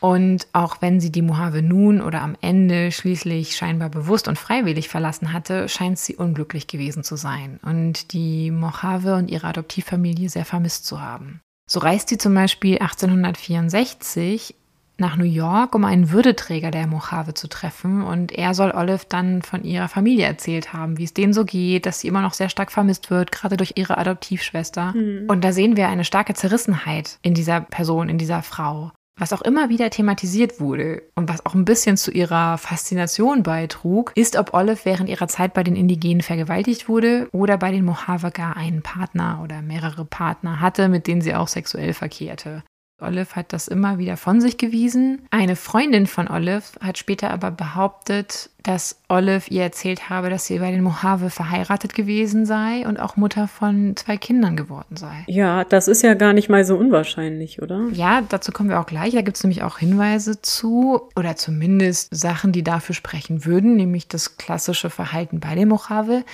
Und 0.00 0.46
auch 0.52 0.82
wenn 0.82 1.00
sie 1.00 1.10
die 1.10 1.22
Mojave 1.22 1.62
nun 1.62 2.00
oder 2.00 2.22
am 2.22 2.36
Ende 2.40 2.92
schließlich 2.92 3.56
scheinbar 3.56 3.88
bewusst 3.88 4.28
und 4.28 4.38
freiwillig 4.38 4.88
verlassen 4.88 5.32
hatte, 5.32 5.68
scheint 5.68 5.98
sie 5.98 6.16
unglücklich 6.16 6.66
gewesen 6.66 7.02
zu 7.02 7.16
sein 7.16 7.58
und 7.62 8.12
die 8.12 8.50
Mojave 8.50 9.14
und 9.14 9.30
ihre 9.30 9.46
Adoptivfamilie 9.46 10.28
sehr 10.28 10.44
vermisst 10.44 10.86
zu 10.86 11.00
haben. 11.00 11.40
So 11.68 11.80
reist 11.80 12.08
sie 12.10 12.18
zum 12.18 12.34
Beispiel 12.34 12.78
1864 12.78 14.54
nach 14.98 15.16
New 15.16 15.24
York, 15.24 15.74
um 15.74 15.84
einen 15.84 16.10
Würdeträger 16.10 16.70
der 16.70 16.86
Mojave 16.86 17.34
zu 17.34 17.48
treffen. 17.48 18.02
Und 18.02 18.32
er 18.32 18.54
soll 18.54 18.70
Olive 18.70 19.04
dann 19.08 19.42
von 19.42 19.62
ihrer 19.64 19.88
Familie 19.88 20.24
erzählt 20.24 20.72
haben, 20.72 20.96
wie 20.96 21.04
es 21.04 21.12
denen 21.12 21.32
so 21.32 21.44
geht, 21.44 21.86
dass 21.86 22.00
sie 22.00 22.08
immer 22.08 22.22
noch 22.22 22.32
sehr 22.32 22.48
stark 22.48 22.72
vermisst 22.72 23.10
wird, 23.10 23.30
gerade 23.30 23.56
durch 23.56 23.72
ihre 23.76 23.98
Adoptivschwester. 23.98 24.92
Mhm. 24.94 25.24
Und 25.28 25.44
da 25.44 25.52
sehen 25.52 25.76
wir 25.76 25.88
eine 25.88 26.04
starke 26.04 26.34
Zerrissenheit 26.34 27.18
in 27.22 27.34
dieser 27.34 27.60
Person, 27.60 28.08
in 28.08 28.18
dieser 28.18 28.42
Frau 28.42 28.92
was 29.18 29.32
auch 29.32 29.42
immer 29.42 29.68
wieder 29.70 29.88
thematisiert 29.90 30.60
wurde 30.60 31.02
und 31.14 31.28
was 31.28 31.44
auch 31.46 31.54
ein 31.54 31.64
bisschen 31.64 31.96
zu 31.96 32.10
ihrer 32.10 32.58
Faszination 32.58 33.42
beitrug, 33.42 34.12
ist, 34.14 34.36
ob 34.36 34.52
Olive 34.52 34.84
während 34.84 35.08
ihrer 35.08 35.26
Zeit 35.26 35.54
bei 35.54 35.62
den 35.62 35.74
Indigenen 35.74 36.20
vergewaltigt 36.20 36.88
wurde 36.88 37.28
oder 37.32 37.56
bei 37.56 37.70
den 37.70 37.84
Mojave 37.84 38.30
gar 38.30 38.56
einen 38.56 38.82
Partner 38.82 39.40
oder 39.42 39.62
mehrere 39.62 40.04
Partner 40.04 40.60
hatte, 40.60 40.88
mit 40.88 41.06
denen 41.06 41.22
sie 41.22 41.34
auch 41.34 41.48
sexuell 41.48 41.94
verkehrte. 41.94 42.62
Olive 42.98 43.36
hat 43.36 43.52
das 43.52 43.68
immer 43.68 43.98
wieder 43.98 44.16
von 44.16 44.40
sich 44.40 44.56
gewiesen. 44.56 45.26
Eine 45.30 45.54
Freundin 45.54 46.06
von 46.06 46.28
Olive 46.28 46.62
hat 46.80 46.96
später 46.96 47.30
aber 47.30 47.50
behauptet, 47.50 48.48
dass 48.62 49.00
Olive 49.08 49.50
ihr 49.50 49.62
erzählt 49.62 50.08
habe, 50.08 50.30
dass 50.30 50.46
sie 50.46 50.58
bei 50.58 50.70
den 50.70 50.82
Mojave 50.82 51.28
verheiratet 51.28 51.94
gewesen 51.94 52.46
sei 52.46 52.86
und 52.86 52.98
auch 52.98 53.16
Mutter 53.16 53.48
von 53.48 53.94
zwei 53.96 54.16
Kindern 54.16 54.56
geworden 54.56 54.96
sei. 54.96 55.24
Ja, 55.26 55.64
das 55.64 55.88
ist 55.88 56.02
ja 56.02 56.14
gar 56.14 56.32
nicht 56.32 56.48
mal 56.48 56.64
so 56.64 56.76
unwahrscheinlich, 56.76 57.60
oder? 57.60 57.84
Ja, 57.92 58.22
dazu 58.22 58.50
kommen 58.50 58.70
wir 58.70 58.80
auch 58.80 58.86
gleich. 58.86 59.12
Da 59.12 59.20
gibt 59.20 59.36
es 59.36 59.44
nämlich 59.44 59.62
auch 59.62 59.78
Hinweise 59.78 60.40
zu 60.40 61.02
oder 61.14 61.36
zumindest 61.36 62.14
Sachen, 62.14 62.52
die 62.52 62.64
dafür 62.64 62.94
sprechen 62.94 63.44
würden, 63.44 63.76
nämlich 63.76 64.08
das 64.08 64.38
klassische 64.38 64.88
Verhalten 64.88 65.38
bei 65.38 65.54
den 65.54 65.68
Mojave. 65.68 66.24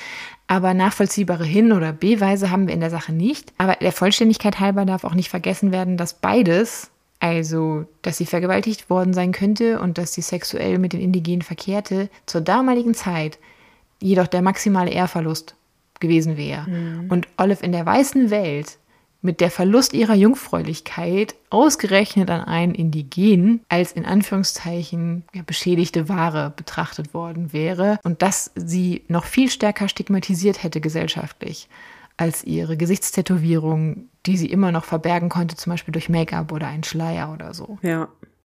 Aber 0.52 0.74
nachvollziehbare 0.74 1.46
Hin- 1.46 1.72
oder 1.72 1.94
Beweise 1.94 2.50
haben 2.50 2.66
wir 2.66 2.74
in 2.74 2.80
der 2.80 2.90
Sache 2.90 3.10
nicht. 3.10 3.54
Aber 3.56 3.74
der 3.76 3.90
Vollständigkeit 3.90 4.60
halber 4.60 4.84
darf 4.84 5.02
auch 5.04 5.14
nicht 5.14 5.30
vergessen 5.30 5.72
werden, 5.72 5.96
dass 5.96 6.12
beides, 6.12 6.90
also 7.20 7.86
dass 8.02 8.18
sie 8.18 8.26
vergewaltigt 8.26 8.90
worden 8.90 9.14
sein 9.14 9.32
könnte 9.32 9.80
und 9.80 9.96
dass 9.96 10.12
sie 10.12 10.20
sexuell 10.20 10.78
mit 10.78 10.92
den 10.92 11.00
Indigenen 11.00 11.40
verkehrte, 11.40 12.10
zur 12.26 12.42
damaligen 12.42 12.92
Zeit 12.92 13.38
jedoch 14.02 14.26
der 14.26 14.42
maximale 14.42 14.90
Ehrverlust 14.90 15.54
gewesen 16.00 16.36
wäre. 16.36 16.68
Mhm. 16.68 17.10
Und 17.10 17.28
Olive 17.38 17.64
in 17.64 17.72
der 17.72 17.86
weißen 17.86 18.28
Welt 18.28 18.76
mit 19.22 19.40
der 19.40 19.50
Verlust 19.50 19.94
ihrer 19.94 20.14
Jungfräulichkeit 20.14 21.36
ausgerechnet 21.48 22.28
an 22.28 22.42
einen 22.42 22.74
Indigenen 22.74 23.60
als 23.68 23.92
in 23.92 24.04
Anführungszeichen 24.04 25.24
ja, 25.32 25.42
beschädigte 25.46 26.08
Ware 26.08 26.52
betrachtet 26.54 27.14
worden 27.14 27.52
wäre 27.52 27.98
und 28.02 28.20
dass 28.20 28.50
sie 28.56 29.04
noch 29.08 29.24
viel 29.24 29.48
stärker 29.48 29.88
stigmatisiert 29.88 30.62
hätte 30.62 30.80
gesellschaftlich 30.80 31.68
als 32.16 32.44
ihre 32.44 32.76
Gesichtstätowierung, 32.76 34.08
die 34.26 34.36
sie 34.36 34.50
immer 34.50 34.70
noch 34.70 34.84
verbergen 34.84 35.28
konnte, 35.28 35.56
zum 35.56 35.72
Beispiel 35.72 35.92
durch 35.92 36.08
Make-up 36.08 36.52
oder 36.52 36.66
einen 36.66 36.84
Schleier 36.84 37.32
oder 37.32 37.54
so. 37.54 37.78
Ja. 37.82 38.08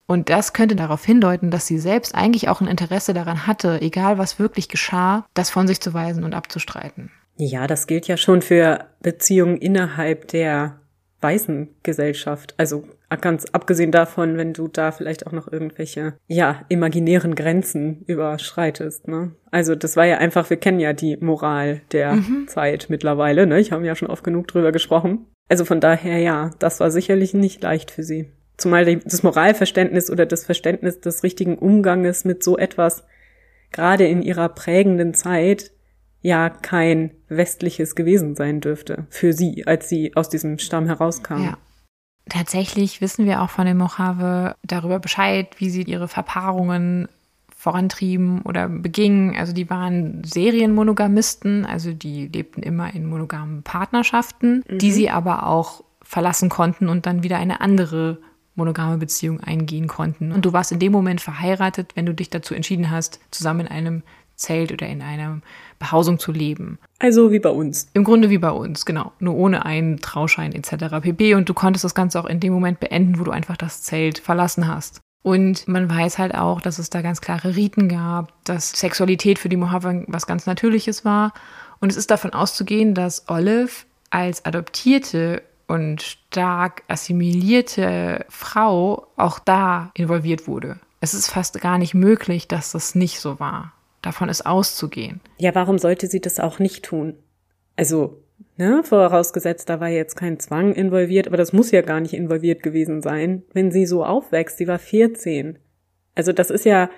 Und 0.08 0.30
das 0.30 0.54
könnte 0.54 0.76
darauf 0.76 1.04
hindeuten, 1.04 1.50
dass 1.50 1.66
sie 1.66 1.80
selbst 1.80 2.14
eigentlich 2.14 2.48
auch 2.48 2.62
ein 2.62 2.68
Interesse 2.68 3.14
daran 3.14 3.48
hatte, 3.48 3.82
egal 3.82 4.18
was 4.18 4.38
wirklich 4.40 4.70
geschah, 4.70 5.26
das 5.34 5.50
von 5.50 5.68
sich 5.68 5.82
zu 5.82 5.94
weisen 5.94 6.24
und 6.24 6.36
abzustreiten. 6.36 7.12
Ja, 7.38 7.68
das 7.68 7.88
gilt 7.88 8.08
ja 8.08 8.18
schon 8.18 8.42
für 8.42 8.86
Beziehungen 9.02 9.58
innerhalb 9.58 10.28
der 10.30 10.80
weißen 11.22 11.70
Gesellschaft. 11.84 12.54
Also 12.58 12.86
ganz 13.22 13.46
abgesehen 13.52 13.92
davon, 13.92 14.38
wenn 14.38 14.54
du 14.54 14.68
da 14.68 14.92
vielleicht 14.92 15.28
auch 15.28 15.32
noch 15.32 15.52
irgendwelche, 15.52 16.16
ja, 16.28 16.66
imaginären 16.70 17.36
Grenzen 17.36 18.04
überschreitest, 18.08 19.08
ne? 19.08 19.32
Also 19.52 19.76
das 19.76 19.96
war 19.96 20.06
ja 20.06 20.18
einfach, 20.18 20.50
wir 20.50 20.58
kennen 20.58 20.80
ja 20.80 20.94
die 20.94 21.18
Moral 21.18 21.82
der 21.92 22.14
mhm. 22.14 22.48
Zeit 22.48 22.88
mittlerweile, 22.90 23.48
ne? 23.48 23.60
Ich 23.60 23.72
habe 23.72 23.86
ja 23.86 23.96
schon 23.96 24.10
oft 24.10 24.24
genug 24.24 24.48
drüber 24.48 24.72
gesprochen. 24.72 25.28
Also 25.48 25.66
von 25.66 25.80
daher, 25.80 26.18
ja, 26.20 26.52
das 26.60 26.80
war 26.80 26.92
sicherlich 26.92 27.34
nicht 27.34 27.62
leicht 27.62 27.92
für 27.92 28.04
sie. 28.04 28.32
Zumal 28.58 28.98
das 28.98 29.24
Moralverständnis 29.24 30.10
oder 30.10 30.26
das 30.26 30.46
Verständnis 30.46 31.00
des 31.00 31.24
richtigen 31.24 31.58
Umganges 31.58 32.26
mit 32.26 32.44
so 32.44 32.58
etwas 32.58 33.04
gerade 33.72 34.06
in 34.06 34.22
ihrer 34.22 34.50
prägenden 34.50 35.14
Zeit 35.14 35.72
ja 36.26 36.50
kein 36.50 37.12
westliches 37.30 37.94
gewesen 37.94 38.36
sein 38.36 38.60
dürfte 38.60 39.06
für 39.10 39.32
sie, 39.32 39.68
als 39.68 39.90
sie 39.90 40.16
aus 40.16 40.28
diesem 40.28 40.58
Stamm 40.58 40.88
herauskam. 40.88 41.44
Ja. 41.44 41.58
Tatsächlich 42.28 43.00
wissen 43.00 43.28
wir 43.28 43.44
auch 43.44 43.52
von 43.52 43.68
den 43.68 43.78
Mojave 43.78 44.56
darüber 44.64 45.00
Bescheid, 45.00 45.56
wie 45.60 45.70
sie 45.70 45.84
ihre 45.84 46.08
Verpaarungen 46.08 47.08
vorantrieben 47.56 48.42
oder 48.42 48.68
begingen. 48.68 49.36
Also 49.36 49.54
die 49.54 49.70
waren 49.70 50.24
Serienmonogamisten, 50.24 51.68
also 51.68 51.94
die 51.94 52.28
lebten 52.28 52.64
immer 52.64 52.92
in 52.96 53.06
monogamen 53.06 53.62
Partnerschaften, 53.62 54.64
mhm. 54.68 54.80
die 54.80 54.92
sie 54.92 55.12
aber 55.12 55.46
auch 55.46 55.84
verlassen 56.02 56.50
konnten 56.50 56.90
und 56.90 57.06
dann 57.06 57.22
wieder 57.22 57.38
eine 57.38 57.62
andere 57.62 58.18
monogame 58.56 58.98
Beziehung 58.98 59.42
eingehen 59.42 59.88
konnten. 59.88 60.32
Und 60.32 60.46
du 60.46 60.54
warst 60.54 60.72
in 60.72 60.80
dem 60.80 60.92
Moment 60.92 61.22
verheiratet, 61.22 61.92
wenn 61.96 62.08
du 62.08 62.16
dich 62.16 62.32
dazu 62.32 62.56
entschieden 62.56 62.90
hast, 62.90 63.20
zusammen 63.30 63.62
in 63.62 63.68
einem 63.68 64.04
Zelt 64.36 64.72
oder 64.72 64.88
in 64.88 65.02
einer 65.02 65.42
Behausung 65.80 66.20
zu 66.20 66.32
leben. 66.32 66.80
Also 67.00 67.32
wie 67.32 67.40
bei 67.40 67.50
uns. 67.50 67.90
Im 67.94 68.04
Grunde 68.04 68.30
wie 68.30 68.38
bei 68.38 68.52
uns, 68.52 68.86
genau. 68.86 69.12
Nur 69.20 69.36
ohne 69.36 69.66
einen 69.66 70.00
Trauschein 70.00 70.54
etc. 70.54 71.02
pp. 71.02 71.36
Und 71.36 71.50
du 71.50 71.54
konntest 71.54 71.84
das 71.84 71.96
Ganze 71.96 72.20
auch 72.20 72.26
in 72.26 72.40
dem 72.40 72.54
Moment 72.54 72.80
beenden, 72.80 73.20
wo 73.20 73.24
du 73.24 73.32
einfach 73.32 73.58
das 73.58 73.84
Zelt 73.84 74.20
verlassen 74.20 74.68
hast. 74.68 75.02
Und 75.26 75.68
man 75.68 75.90
weiß 75.90 76.20
halt 76.20 76.36
auch, 76.36 76.62
dass 76.62 76.78
es 76.78 76.92
da 76.92 77.02
ganz 77.02 77.20
klare 77.20 77.56
Riten 77.56 77.90
gab, 77.90 78.32
dass 78.44 78.72
Sexualität 78.72 79.40
für 79.40 79.50
die 79.50 79.58
Mojave 79.58 80.04
was 80.08 80.28
ganz 80.28 80.46
Natürliches 80.46 81.04
war. 81.04 81.34
Und 81.80 81.92
es 81.92 81.98
ist 81.98 82.12
davon 82.12 82.32
auszugehen, 82.32 82.94
dass 82.94 83.28
Olive 83.28 83.86
als 84.12 84.46
adoptierte 84.46 85.42
und 85.68 86.02
stark 86.02 86.84
assimilierte 86.88 88.26
Frau 88.30 89.08
auch 89.18 89.40
da 89.40 89.90
involviert 89.96 90.48
wurde. 90.48 90.80
Es 91.02 91.14
ist 91.14 91.30
fast 91.30 91.60
gar 91.60 91.78
nicht 91.78 91.94
möglich, 91.94 92.48
dass 92.48 92.72
das 92.72 92.96
nicht 92.96 93.20
so 93.20 93.40
war. 93.40 93.74
Davon 94.06 94.30
ist 94.30 94.46
auszugehen. 94.46 95.20
Ja, 95.40 95.56
warum 95.56 95.80
sollte 95.80 96.06
sie 96.06 96.22
das 96.22 96.40
auch 96.40 96.60
nicht 96.60 96.86
tun? 96.86 97.16
Also, 97.76 98.22
ne, 98.56 98.84
vorausgesetzt, 98.84 99.68
da 99.68 99.80
war 99.80 99.90
jetzt 99.90 100.16
kein 100.16 100.40
Zwang 100.40 100.74
involviert, 100.74 101.26
aber 101.26 101.38
das 101.38 101.54
muss 101.54 101.72
ja 101.72 101.82
gar 101.82 102.00
nicht 102.00 102.14
involviert 102.14 102.62
gewesen 102.62 103.02
sein, 103.02 103.42
wenn 103.54 103.72
sie 103.72 103.88
so 103.88 104.06
aufwächst. 104.06 104.60
Sie 104.60 104.68
war 104.68 104.78
14. 104.78 105.58
Also, 106.14 106.34
das 106.34 106.52
ist 106.52 106.66
ja 106.66 106.92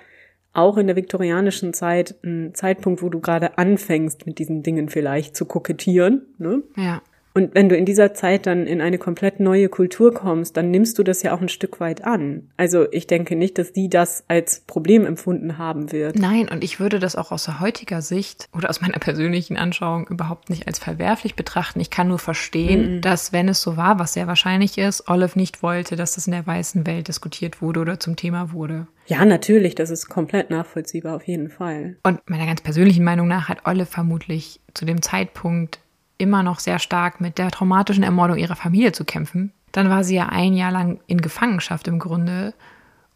auch 0.52 0.76
in 0.76 0.86
der 0.86 0.96
viktorianischen 0.96 1.72
Zeit 1.72 2.14
ein 2.22 2.52
Zeitpunkt, 2.54 3.02
wo 3.02 3.08
du 3.08 3.20
gerade 3.20 3.56
anfängst, 3.56 4.26
mit 4.26 4.38
diesen 4.38 4.62
Dingen 4.62 4.90
vielleicht 4.90 5.34
zu 5.34 5.46
kokettieren, 5.46 6.26
ne? 6.36 6.62
Ja. 6.76 7.00
Und 7.38 7.54
wenn 7.54 7.68
du 7.68 7.76
in 7.76 7.84
dieser 7.84 8.14
Zeit 8.14 8.46
dann 8.46 8.66
in 8.66 8.80
eine 8.80 8.98
komplett 8.98 9.38
neue 9.38 9.68
Kultur 9.68 10.12
kommst, 10.12 10.56
dann 10.56 10.72
nimmst 10.72 10.98
du 10.98 11.04
das 11.04 11.22
ja 11.22 11.32
auch 11.32 11.40
ein 11.40 11.48
Stück 11.48 11.78
weit 11.78 12.02
an. 12.02 12.50
Also 12.56 12.90
ich 12.90 13.06
denke 13.06 13.36
nicht, 13.36 13.58
dass 13.58 13.72
die 13.72 13.88
das 13.88 14.24
als 14.26 14.64
Problem 14.66 15.06
empfunden 15.06 15.56
haben 15.56 15.92
wird. 15.92 16.16
Nein, 16.16 16.48
und 16.48 16.64
ich 16.64 16.80
würde 16.80 16.98
das 16.98 17.14
auch 17.14 17.30
aus 17.30 17.60
heutiger 17.60 18.02
Sicht 18.02 18.48
oder 18.52 18.68
aus 18.68 18.80
meiner 18.80 18.98
persönlichen 18.98 19.56
Anschauung 19.56 20.08
überhaupt 20.08 20.50
nicht 20.50 20.66
als 20.66 20.80
verwerflich 20.80 21.36
betrachten. 21.36 21.78
Ich 21.78 21.90
kann 21.90 22.08
nur 22.08 22.18
verstehen, 22.18 22.96
mhm. 22.96 23.00
dass 23.02 23.32
wenn 23.32 23.48
es 23.48 23.62
so 23.62 23.76
war, 23.76 24.00
was 24.00 24.14
sehr 24.14 24.26
wahrscheinlich 24.26 24.76
ist, 24.76 25.08
Olive 25.08 25.38
nicht 25.38 25.62
wollte, 25.62 25.94
dass 25.94 26.16
das 26.16 26.26
in 26.26 26.32
der 26.32 26.44
weißen 26.44 26.88
Welt 26.88 27.06
diskutiert 27.06 27.62
wurde 27.62 27.78
oder 27.78 28.00
zum 28.00 28.16
Thema 28.16 28.50
wurde. 28.50 28.88
Ja, 29.06 29.24
natürlich, 29.24 29.76
das 29.76 29.90
ist 29.90 30.08
komplett 30.08 30.50
nachvollziehbar, 30.50 31.14
auf 31.14 31.22
jeden 31.22 31.50
Fall. 31.50 31.98
Und 32.02 32.28
meiner 32.28 32.46
ganz 32.46 32.62
persönlichen 32.62 33.04
Meinung 33.04 33.28
nach 33.28 33.48
hat 33.48 33.64
Olive 33.64 33.86
vermutlich 33.86 34.60
zu 34.74 34.84
dem 34.84 35.02
Zeitpunkt 35.02 35.78
immer 36.18 36.42
noch 36.42 36.58
sehr 36.58 36.78
stark 36.78 37.20
mit 37.20 37.38
der 37.38 37.50
traumatischen 37.50 38.02
Ermordung 38.02 38.36
ihrer 38.36 38.56
Familie 38.56 38.92
zu 38.92 39.04
kämpfen. 39.04 39.52
Dann 39.72 39.88
war 39.88 40.04
sie 40.04 40.16
ja 40.16 40.28
ein 40.28 40.54
Jahr 40.54 40.72
lang 40.72 41.00
in 41.06 41.20
Gefangenschaft 41.20 41.88
im 41.88 41.98
Grunde. 41.98 42.54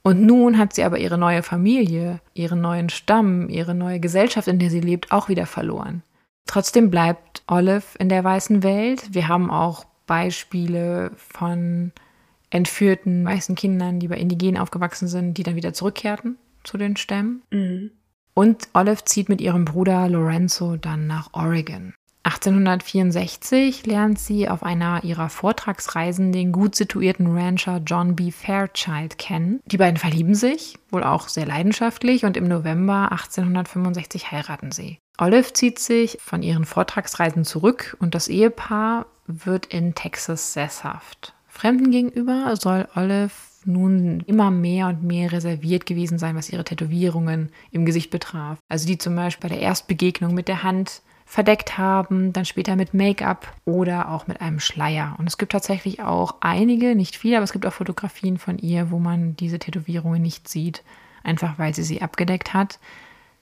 Und 0.02 0.22
nun 0.22 0.58
hat 0.58 0.74
sie 0.74 0.84
aber 0.84 0.98
ihre 0.98 1.18
neue 1.18 1.42
Familie, 1.42 2.20
ihren 2.34 2.60
neuen 2.60 2.88
Stamm, 2.88 3.48
ihre 3.48 3.74
neue 3.74 4.00
Gesellschaft, 4.00 4.48
in 4.48 4.58
der 4.58 4.70
sie 4.70 4.80
lebt, 4.80 5.12
auch 5.12 5.28
wieder 5.28 5.46
verloren. 5.46 6.02
Trotzdem 6.46 6.90
bleibt 6.90 7.42
Olive 7.46 7.84
in 7.98 8.08
der 8.08 8.24
weißen 8.24 8.62
Welt. 8.62 9.14
Wir 9.14 9.28
haben 9.28 9.50
auch 9.50 9.84
Beispiele 10.06 11.12
von 11.16 11.92
entführten 12.50 13.24
weißen 13.24 13.54
Kindern, 13.54 14.00
die 14.00 14.08
bei 14.08 14.18
Indigenen 14.18 14.60
aufgewachsen 14.60 15.08
sind, 15.08 15.38
die 15.38 15.42
dann 15.42 15.56
wieder 15.56 15.72
zurückkehrten 15.72 16.36
zu 16.64 16.76
den 16.76 16.96
Stämmen. 16.96 17.42
Mhm. 17.50 17.90
Und 18.34 18.68
Olive 18.74 19.04
zieht 19.04 19.28
mit 19.28 19.40
ihrem 19.40 19.64
Bruder 19.64 20.08
Lorenzo 20.08 20.76
dann 20.76 21.06
nach 21.06 21.30
Oregon. 21.32 21.94
1864 22.24 23.84
lernt 23.86 24.18
sie 24.18 24.48
auf 24.48 24.62
einer 24.62 25.02
ihrer 25.02 25.28
Vortragsreisen 25.28 26.30
den 26.30 26.52
gut 26.52 26.76
situierten 26.76 27.36
Rancher 27.36 27.80
John 27.84 28.14
B. 28.14 28.30
Fairchild 28.30 29.18
kennen. 29.18 29.60
Die 29.66 29.76
beiden 29.76 29.96
verlieben 29.96 30.36
sich, 30.36 30.78
wohl 30.90 31.02
auch 31.02 31.28
sehr 31.28 31.46
leidenschaftlich, 31.46 32.24
und 32.24 32.36
im 32.36 32.46
November 32.46 33.10
1865 33.10 34.30
heiraten 34.30 34.70
sie. 34.70 34.98
Olive 35.18 35.52
zieht 35.52 35.78
sich 35.78 36.18
von 36.20 36.42
ihren 36.42 36.64
Vortragsreisen 36.64 37.44
zurück 37.44 37.96
und 38.00 38.14
das 38.14 38.28
Ehepaar 38.28 39.06
wird 39.26 39.66
in 39.66 39.94
Texas 39.94 40.52
sesshaft. 40.52 41.34
Fremden 41.48 41.90
gegenüber 41.90 42.54
soll 42.56 42.88
Olive 42.94 43.32
nun 43.64 44.20
immer 44.26 44.50
mehr 44.50 44.88
und 44.88 45.02
mehr 45.02 45.30
reserviert 45.32 45.86
gewesen 45.86 46.18
sein, 46.18 46.34
was 46.34 46.50
ihre 46.50 46.64
Tätowierungen 46.64 47.50
im 47.70 47.84
Gesicht 47.84 48.10
betraf. 48.10 48.58
Also 48.68 48.86
die 48.86 48.98
zum 48.98 49.14
Beispiel 49.14 49.48
bei 49.48 49.54
der 49.54 49.62
Erstbegegnung 49.62 50.34
mit 50.34 50.48
der 50.48 50.62
Hand 50.62 51.02
verdeckt 51.32 51.78
haben, 51.78 52.34
dann 52.34 52.44
später 52.44 52.76
mit 52.76 52.92
Make-up 52.92 53.54
oder 53.64 54.10
auch 54.10 54.26
mit 54.26 54.42
einem 54.42 54.60
Schleier. 54.60 55.14
Und 55.16 55.26
es 55.26 55.38
gibt 55.38 55.52
tatsächlich 55.52 56.02
auch 56.02 56.34
einige, 56.40 56.94
nicht 56.94 57.16
viele, 57.16 57.38
aber 57.38 57.44
es 57.44 57.54
gibt 57.54 57.64
auch 57.64 57.72
Fotografien 57.72 58.36
von 58.36 58.58
ihr, 58.58 58.90
wo 58.90 58.98
man 58.98 59.34
diese 59.36 59.58
Tätowierungen 59.58 60.20
nicht 60.20 60.46
sieht, 60.46 60.82
einfach 61.22 61.58
weil 61.58 61.74
sie 61.74 61.84
sie 61.84 62.02
abgedeckt 62.02 62.52
hat. 62.52 62.78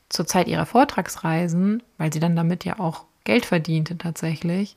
Zur 0.08 0.24
Zeit 0.24 0.46
ihrer 0.46 0.66
Vortragsreisen, 0.66 1.82
weil 1.98 2.12
sie 2.12 2.20
dann 2.20 2.36
damit 2.36 2.64
ja 2.64 2.78
auch 2.78 3.06
Geld 3.24 3.44
verdiente 3.44 3.98
tatsächlich, 3.98 4.76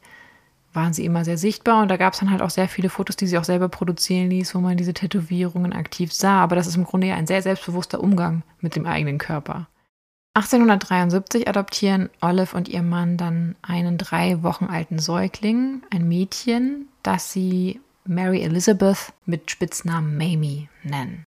waren 0.74 0.94
sie 0.94 1.06
immer 1.06 1.24
sehr 1.24 1.38
sichtbar 1.38 1.84
und 1.84 1.90
da 1.90 1.98
gab 1.98 2.14
es 2.14 2.20
dann 2.20 2.32
halt 2.32 2.42
auch 2.42 2.50
sehr 2.50 2.68
viele 2.68 2.90
Fotos, 2.90 3.16
die 3.16 3.28
sie 3.28 3.38
auch 3.38 3.44
selber 3.44 3.70
produzieren 3.70 4.32
ließ, 4.32 4.56
wo 4.56 4.60
man 4.60 4.76
diese 4.76 4.96
Tätowierungen 4.96 5.72
aktiv 5.72 6.12
sah. 6.12 6.42
Aber 6.42 6.56
das 6.56 6.66
ist 6.66 6.78
im 6.78 6.84
Grunde 6.84 7.06
ja 7.06 7.16
ein 7.16 7.28
sehr 7.28 7.44
selbstbewusster 7.44 8.00
Umgang 8.00 8.42
mit 8.60 8.76
dem 8.76 8.88
eigenen 8.88 9.20
Körper. 9.20 9.68
1873 10.36 11.48
adoptieren 11.48 12.10
Olive 12.20 12.58
und 12.58 12.68
ihr 12.68 12.82
Mann 12.82 13.18
dann 13.18 13.56
einen 13.62 14.00
drei 14.00 14.42
Wochen 14.42 14.66
alten 14.66 14.98
Säugling, 14.98 15.84
ein 15.92 16.08
Mädchen, 16.08 16.88
das 17.04 17.32
sie 17.32 17.82
Mary 18.06 18.42
Elizabeth 18.42 19.14
mit 19.26 19.52
Spitznamen 19.52 20.18
Mamie 20.18 20.70
nennen. 20.84 21.24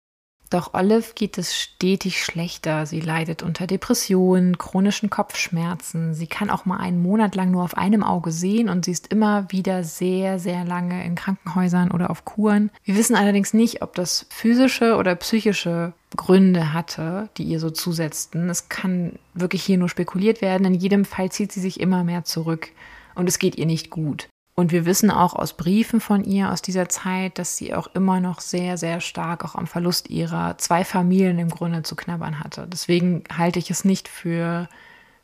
Doch 0.51 0.75
Olive 0.75 1.13
geht 1.15 1.39
es 1.39 1.57
stetig 1.57 2.23
schlechter. 2.23 2.87
Sie 2.87 3.01
leidet 3.01 3.43
unter 3.43 3.67
Depressionen, 3.67 4.59
chronischen 4.59 5.11
Kopfschmerzen. 5.11 6.15
Sie 6.15 6.27
kann 6.27 6.51
auch 6.51 6.65
mal 6.65 6.79
einen 6.79 7.03
Monat 7.03 7.35
lang 7.35 7.51
nur 7.51 7.65
auf 7.65 7.77
einem 7.77 8.03
Auge 8.03 8.31
sehen 8.31 8.69
und 8.69 8.85
sie 8.85 8.93
ist 8.93 9.09
immer 9.09 9.51
wieder 9.51 9.83
sehr, 9.83 10.39
sehr 10.39 10.65
lange 10.65 11.05
in 11.05 11.17
Krankenhäusern 11.17 11.91
oder 11.91 12.11
auf 12.11 12.25
Kuren. 12.25 12.71
Wir 12.85 12.97
wissen 12.97 13.17
allerdings 13.17 13.55
nicht, 13.55 13.83
ob 13.83 13.95
das 13.95 14.27
physische 14.31 14.97
oder 14.97 15.17
psychische 15.17 15.93
Gründe 16.17 16.73
hatte, 16.73 17.29
die 17.37 17.45
ihr 17.45 17.59
so 17.59 17.71
zusetzten. 17.71 18.49
Es 18.49 18.69
kann 18.69 19.19
wirklich 19.35 19.65
hier 19.65 19.79
nur 19.79 19.89
spekuliert 19.89 20.41
werden. 20.43 20.67
In 20.67 20.75
jedem 20.75 21.05
Fall 21.05 21.31
zieht 21.31 21.53
sie 21.53 21.61
sich 21.61 21.81
immer 21.81 22.05
mehr 22.05 22.25
zurück 22.25 22.69
und 23.15 23.29
es 23.29 23.39
geht 23.39 23.57
ihr 23.57 23.67
nicht 23.67 23.91
gut. 23.91 24.29
Und 24.59 24.73
wir 24.73 24.87
wissen 24.87 25.11
auch 25.11 25.35
aus 25.35 25.53
Briefen 25.53 26.01
von 26.01 26.25
ihr 26.25 26.51
aus 26.51 26.63
dieser 26.63 26.89
Zeit, 26.89 27.39
dass 27.39 27.59
sie 27.59 27.75
auch 27.75 27.89
immer 27.89 28.21
noch 28.21 28.41
sehr, 28.41 28.79
sehr 28.79 29.01
stark 29.01 29.45
auch 29.45 29.55
am 29.55 29.67
Verlust 29.67 30.09
ihrer 30.09 30.57
zwei 30.57 30.83
Familien 30.83 31.39
im 31.39 31.51
Grunde 31.51 31.83
zu 31.83 31.95
knabbern 31.95 32.41
hatte. 32.41 32.67
Deswegen 32.67 33.25
halte 33.37 33.59
ich 33.59 33.71
es 33.71 33.85
nicht 33.85 34.09
für 34.09 34.67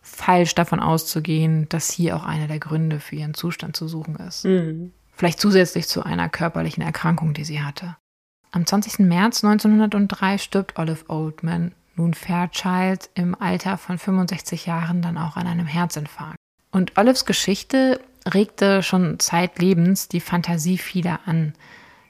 falsch 0.02 0.54
davon 0.54 0.80
auszugehen, 0.80 1.66
dass 1.70 1.90
hier 1.90 2.14
auch 2.16 2.24
einer 2.24 2.46
der 2.46 2.58
Gründe 2.58 3.00
für 3.00 3.16
ihren 3.16 3.32
Zustand 3.32 3.74
zu 3.74 3.88
suchen 3.88 4.16
ist. 4.16 4.44
Mhm. 4.44 4.92
Vielleicht 5.14 5.40
zusätzlich 5.40 5.88
zu 5.88 6.02
einer 6.02 6.28
körperlichen 6.28 6.82
Erkrankung, 6.82 7.32
die 7.32 7.44
sie 7.44 7.62
hatte. 7.62 7.96
Am 8.50 8.66
20. 8.66 8.98
März 8.98 9.42
1903 9.42 10.36
stirbt 10.36 10.78
Olive 10.78 11.08
Oldman, 11.08 11.74
nun 11.96 12.12
Fairchild, 12.12 13.08
im 13.14 13.34
Alter 13.40 13.78
von 13.78 13.96
65 13.96 14.66
Jahren 14.66 15.00
dann 15.00 15.16
auch 15.16 15.36
an 15.36 15.46
einem 15.46 15.66
Herzinfarkt. 15.66 16.36
Und 16.70 16.98
Olives 16.98 17.24
Geschichte 17.24 18.00
regte 18.26 18.82
schon 18.82 19.18
zeitlebens 19.18 20.08
die 20.08 20.20
Fantasie 20.20 20.78
vieler 20.78 21.20
an. 21.26 21.54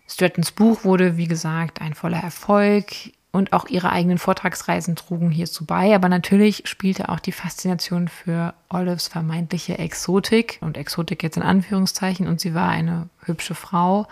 Strattons 0.07 0.53
Buch 0.53 0.85
wurde, 0.85 1.17
wie 1.17 1.27
gesagt, 1.27 1.81
ein 1.81 1.95
voller 1.95 2.23
Erfolg 2.23 2.87
und 3.31 3.53
auch 3.53 3.67
ihre 3.69 3.91
eigenen 3.91 4.19
Vortragsreisen 4.19 4.95
trugen 4.95 5.31
hierzu 5.31 5.65
bei. 5.65 5.95
Aber 5.95 6.09
natürlich 6.09 6.63
spielte 6.67 7.09
auch 7.09 7.21
die 7.21 7.33
Faszination 7.33 8.09
für 8.09 8.55
Olives 8.69 9.09
vermeintliche 9.09 9.79
Exotik 9.79 10.59
und 10.61 10.77
Exotik 10.77 11.23
jetzt 11.23 11.39
in 11.39 11.43
Anführungszeichen 11.43 12.27
und 12.27 12.41
sie 12.41 12.55
war 12.55 12.69
eine 12.69 13.09
hübsche 13.25 13.55
Frau 13.55 14.07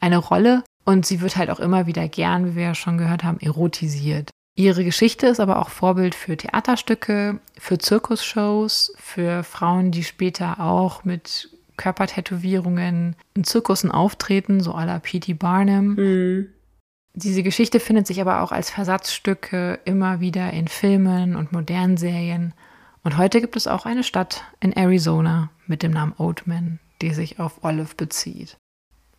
eine 0.00 0.18
Rolle 0.18 0.62
und 0.84 1.06
sie 1.06 1.20
wird 1.20 1.36
halt 1.36 1.50
auch 1.50 1.60
immer 1.60 1.86
wieder 1.86 2.08
gern, 2.08 2.46
wie 2.46 2.56
wir 2.56 2.62
ja 2.62 2.74
schon 2.74 2.98
gehört 2.98 3.24
haben, 3.24 3.40
erotisiert. 3.40 4.30
Ihre 4.58 4.84
Geschichte 4.84 5.26
ist 5.26 5.38
aber 5.38 5.60
auch 5.60 5.68
Vorbild 5.68 6.14
für 6.14 6.34
Theaterstücke, 6.34 7.40
für 7.58 7.76
Zirkusshows, 7.76 8.94
für 8.96 9.42
Frauen, 9.44 9.90
die 9.90 10.02
später 10.02 10.60
auch 10.60 11.04
mit 11.04 11.50
Körpertätowierungen 11.76 13.16
in 13.34 13.44
Zirkussen 13.44 13.90
auftreten, 13.90 14.60
so 14.60 14.72
à 14.72 14.86
la 14.86 14.98
P.T. 14.98 15.34
Barnum. 15.34 15.94
Mhm. 15.94 16.48
Diese 17.12 17.42
Geschichte 17.42 17.80
findet 17.80 18.06
sich 18.06 18.20
aber 18.20 18.42
auch 18.42 18.50
als 18.50 18.70
Versatzstücke 18.70 19.78
immer 19.84 20.20
wieder 20.20 20.50
in 20.52 20.68
Filmen 20.68 21.36
und 21.36 21.52
modernen 21.52 21.98
Serien. 21.98 22.54
Und 23.04 23.18
heute 23.18 23.42
gibt 23.42 23.56
es 23.56 23.66
auch 23.66 23.84
eine 23.84 24.04
Stadt 24.04 24.44
in 24.60 24.72
Arizona 24.72 25.50
mit 25.66 25.82
dem 25.82 25.92
Namen 25.92 26.14
Oatman, 26.16 26.78
die 27.02 27.12
sich 27.12 27.40
auf 27.40 27.62
Olive 27.62 27.94
bezieht. 27.94 28.56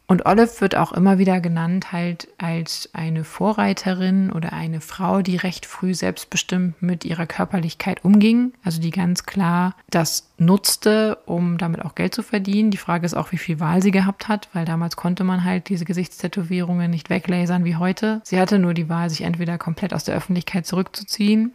Und 0.09 0.25
Olive 0.25 0.61
wird 0.61 0.77
auch 0.77 0.93
immer 0.93 1.17
wieder 1.17 1.41
genannt 1.41 1.91
halt 1.91 2.29
als 2.37 2.89
eine 2.93 3.25
Vorreiterin 3.25 4.31
oder 4.31 4.53
eine 4.53 4.79
Frau, 4.79 5.21
die 5.21 5.35
recht 5.35 5.65
früh 5.65 5.93
selbstbestimmt 5.93 6.81
mit 6.81 7.03
ihrer 7.03 7.25
Körperlichkeit 7.25 8.05
umging. 8.05 8.53
Also 8.63 8.79
die 8.79 8.91
ganz 8.91 9.25
klar 9.25 9.75
das 9.89 10.29
nutzte, 10.37 11.17
um 11.25 11.57
damit 11.57 11.83
auch 11.83 11.93
Geld 11.93 12.15
zu 12.15 12.23
verdienen. 12.23 12.71
Die 12.71 12.77
Frage 12.77 13.05
ist 13.05 13.15
auch, 13.15 13.33
wie 13.33 13.37
viel 13.37 13.59
Wahl 13.59 13.81
sie 13.81 13.91
gehabt 13.91 14.29
hat, 14.29 14.47
weil 14.53 14.63
damals 14.63 14.95
konnte 14.95 15.25
man 15.25 15.43
halt 15.43 15.67
diese 15.67 15.83
Gesichtstätowierungen 15.83 16.89
nicht 16.89 17.09
weglasern 17.09 17.65
wie 17.65 17.75
heute. 17.75 18.21
Sie 18.23 18.39
hatte 18.39 18.59
nur 18.59 18.73
die 18.73 18.87
Wahl, 18.87 19.09
sich 19.09 19.23
entweder 19.23 19.57
komplett 19.57 19.93
aus 19.93 20.05
der 20.05 20.15
Öffentlichkeit 20.15 20.65
zurückzuziehen 20.65 21.51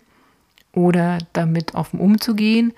oder 0.74 1.16
damit 1.32 1.74
offen 1.74 1.98
umzugehen 1.98 2.74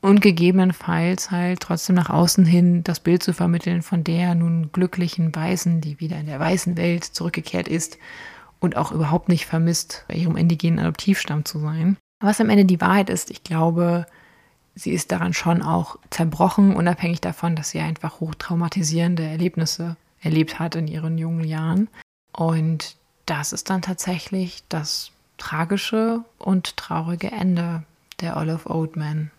und 0.00 0.20
gegebenenfalls 0.20 1.30
halt 1.30 1.60
trotzdem 1.60 1.96
nach 1.96 2.10
außen 2.10 2.44
hin 2.44 2.84
das 2.84 3.00
Bild 3.00 3.22
zu 3.22 3.32
vermitteln 3.32 3.82
von 3.82 4.04
der 4.04 4.34
nun 4.34 4.70
glücklichen 4.72 5.34
Weißen, 5.34 5.80
die 5.80 6.00
wieder 6.00 6.18
in 6.18 6.26
der 6.26 6.38
weißen 6.38 6.76
Welt 6.76 7.04
zurückgekehrt 7.04 7.68
ist 7.68 7.98
und 8.60 8.76
auch 8.76 8.92
überhaupt 8.92 9.28
nicht 9.28 9.46
vermisst, 9.46 10.04
bei 10.08 10.14
ihrem 10.14 10.36
indigenen 10.36 10.78
Adoptivstamm 10.78 11.44
zu 11.44 11.58
sein. 11.58 11.96
Was 12.20 12.40
am 12.40 12.50
Ende 12.50 12.64
die 12.64 12.80
Wahrheit 12.80 13.10
ist, 13.10 13.30
ich 13.30 13.42
glaube, 13.42 14.06
sie 14.74 14.92
ist 14.92 15.12
daran 15.12 15.34
schon 15.34 15.62
auch 15.62 15.98
zerbrochen, 16.10 16.74
unabhängig 16.74 17.20
davon, 17.20 17.56
dass 17.56 17.70
sie 17.70 17.80
einfach 17.80 18.20
hochtraumatisierende 18.20 19.24
Erlebnisse 19.24 19.96
erlebt 20.20 20.58
hat 20.58 20.76
in 20.76 20.88
ihren 20.88 21.18
jungen 21.18 21.44
Jahren. 21.44 21.88
Und 22.32 22.96
das 23.26 23.52
ist 23.52 23.70
dann 23.70 23.82
tatsächlich 23.82 24.62
das 24.68 25.10
tragische 25.36 26.20
und 26.38 26.76
traurige 26.76 27.30
Ende 27.30 27.82
der 28.20 28.36
Olive 28.36 28.70
Oatman 28.70 29.30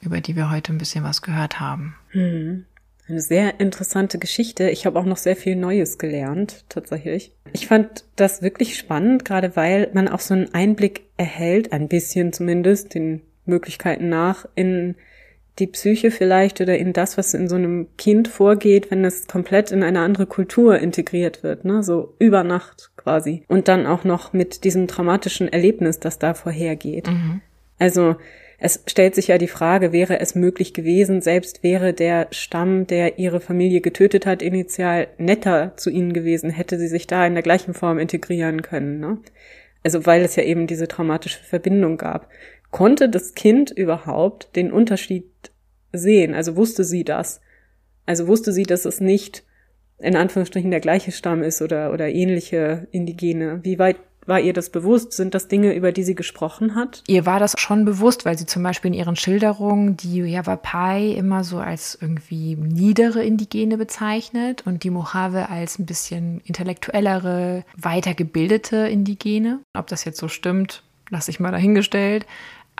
über 0.00 0.20
die 0.20 0.36
wir 0.36 0.50
heute 0.50 0.72
ein 0.72 0.78
bisschen 0.78 1.04
was 1.04 1.22
gehört 1.22 1.60
haben. 1.60 1.94
Hm. 2.10 2.64
Eine 3.08 3.20
sehr 3.20 3.58
interessante 3.58 4.18
Geschichte. 4.18 4.70
Ich 4.70 4.86
habe 4.86 4.98
auch 4.98 5.04
noch 5.04 5.16
sehr 5.16 5.34
viel 5.34 5.56
Neues 5.56 5.98
gelernt, 5.98 6.64
tatsächlich. 6.68 7.32
Ich 7.52 7.66
fand 7.66 8.04
das 8.14 8.40
wirklich 8.40 8.78
spannend, 8.78 9.24
gerade 9.24 9.56
weil 9.56 9.90
man 9.94 10.06
auch 10.06 10.20
so 10.20 10.32
einen 10.32 10.54
Einblick 10.54 11.02
erhält, 11.16 11.72
ein 11.72 11.88
bisschen 11.88 12.32
zumindest, 12.32 12.94
den 12.94 13.22
Möglichkeiten 13.46 14.08
nach, 14.08 14.46
in 14.54 14.94
die 15.58 15.66
Psyche 15.66 16.10
vielleicht 16.10 16.60
oder 16.60 16.78
in 16.78 16.92
das, 16.92 17.18
was 17.18 17.34
in 17.34 17.48
so 17.48 17.56
einem 17.56 17.88
Kind 17.98 18.28
vorgeht, 18.28 18.90
wenn 18.90 19.04
es 19.04 19.26
komplett 19.26 19.72
in 19.72 19.82
eine 19.82 20.00
andere 20.00 20.26
Kultur 20.26 20.78
integriert 20.78 21.42
wird, 21.42 21.64
ne, 21.64 21.82
so 21.82 22.14
über 22.18 22.44
Nacht 22.44 22.92
quasi. 22.96 23.44
Und 23.48 23.68
dann 23.68 23.86
auch 23.86 24.04
noch 24.04 24.32
mit 24.32 24.64
diesem 24.64 24.88
traumatischen 24.88 25.48
Erlebnis, 25.48 26.00
das 26.00 26.18
da 26.18 26.34
vorhergeht. 26.34 27.08
Mhm. 27.08 27.40
Also, 27.78 28.16
es 28.62 28.82
stellt 28.86 29.14
sich 29.14 29.28
ja 29.28 29.38
die 29.38 29.48
Frage, 29.48 29.90
wäre 29.90 30.20
es 30.20 30.34
möglich 30.34 30.74
gewesen, 30.74 31.22
selbst 31.22 31.62
wäre 31.62 31.94
der 31.94 32.28
Stamm, 32.30 32.86
der 32.86 33.18
ihre 33.18 33.40
Familie 33.40 33.80
getötet 33.80 34.26
hat, 34.26 34.42
initial 34.42 35.08
netter 35.16 35.72
zu 35.76 35.88
ihnen 35.88 36.12
gewesen, 36.12 36.50
hätte 36.50 36.78
sie 36.78 36.88
sich 36.88 37.06
da 37.06 37.26
in 37.26 37.32
der 37.32 37.42
gleichen 37.42 37.72
Form 37.72 37.98
integrieren 37.98 38.60
können. 38.60 39.00
Ne? 39.00 39.18
Also 39.82 40.04
weil 40.04 40.22
es 40.22 40.36
ja 40.36 40.42
eben 40.42 40.66
diese 40.66 40.88
traumatische 40.88 41.42
Verbindung 41.42 41.96
gab. 41.96 42.28
Konnte 42.70 43.08
das 43.08 43.34
Kind 43.34 43.70
überhaupt 43.70 44.54
den 44.54 44.72
Unterschied 44.72 45.24
sehen? 45.92 46.34
Also 46.34 46.54
wusste 46.56 46.84
sie 46.84 47.02
das? 47.02 47.40
Also 48.04 48.28
wusste 48.28 48.52
sie, 48.52 48.64
dass 48.64 48.84
es 48.84 49.00
nicht 49.00 49.42
in 49.98 50.16
Anführungsstrichen 50.16 50.70
der 50.70 50.80
gleiche 50.80 51.12
Stamm 51.12 51.42
ist 51.42 51.62
oder, 51.62 51.94
oder 51.94 52.08
ähnliche 52.10 52.88
Indigene? 52.90 53.60
Wie 53.62 53.78
weit 53.78 53.96
war 54.26 54.40
ihr 54.40 54.52
das 54.52 54.70
bewusst? 54.70 55.12
Sind 55.12 55.34
das 55.34 55.48
Dinge, 55.48 55.74
über 55.74 55.92
die 55.92 56.02
sie 56.02 56.14
gesprochen 56.14 56.74
hat? 56.74 57.02
Ihr 57.06 57.26
war 57.26 57.40
das 57.40 57.54
schon 57.58 57.84
bewusst, 57.84 58.24
weil 58.24 58.38
sie 58.38 58.46
zum 58.46 58.62
Beispiel 58.62 58.92
in 58.92 58.98
ihren 58.98 59.16
Schilderungen 59.16 59.96
die 59.96 60.20
Yavapai 60.20 61.12
immer 61.12 61.44
so 61.44 61.58
als 61.58 61.98
irgendwie 62.00 62.56
niedere 62.56 63.24
Indigene 63.24 63.78
bezeichnet 63.78 64.66
und 64.66 64.84
die 64.84 64.90
Mojave 64.90 65.48
als 65.48 65.78
ein 65.78 65.86
bisschen 65.86 66.40
intellektuellere, 66.44 67.64
weitergebildete 67.76 68.76
Indigene. 68.88 69.60
Ob 69.74 69.86
das 69.86 70.04
jetzt 70.04 70.18
so 70.18 70.28
stimmt, 70.28 70.82
lasse 71.08 71.30
ich 71.30 71.40
mal 71.40 71.52
dahingestellt. 71.52 72.26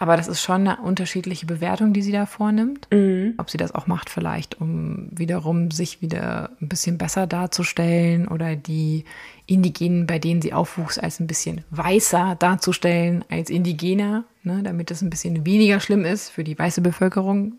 Aber 0.01 0.17
das 0.17 0.29
ist 0.29 0.41
schon 0.41 0.67
eine 0.67 0.79
unterschiedliche 0.81 1.45
Bewertung, 1.45 1.93
die 1.93 2.01
sie 2.01 2.11
da 2.11 2.25
vornimmt. 2.25 2.89
Mhm. 2.91 3.35
Ob 3.37 3.51
sie 3.51 3.59
das 3.59 3.75
auch 3.75 3.87
macht, 3.87 4.09
vielleicht, 4.09 4.59
um 4.59 5.09
wiederum 5.11 5.71
sich 5.71 6.01
wieder 6.01 6.53
ein 6.63 6.69
bisschen 6.69 6.97
besser 6.97 7.27
darzustellen 7.27 8.27
oder 8.27 8.57
die 8.57 9.05
Indigenen, 9.51 10.07
bei 10.07 10.19
denen 10.19 10.41
sie 10.41 10.53
aufwuchs, 10.53 10.99
als 10.99 11.19
ein 11.19 11.27
bisschen 11.27 11.65
weißer 11.71 12.37
darzustellen 12.39 13.25
als 13.29 13.51
Indigener, 13.51 14.25
ne, 14.45 14.63
damit 14.63 14.91
es 14.91 15.03
ein 15.03 15.11
bisschen 15.11 15.45
weniger 15.45 15.81
schlimm 15.81 16.05
ist 16.05 16.31
für 16.31 16.45
die 16.45 16.59
weiße 16.59 16.81
Bevölkerung, 16.81 17.55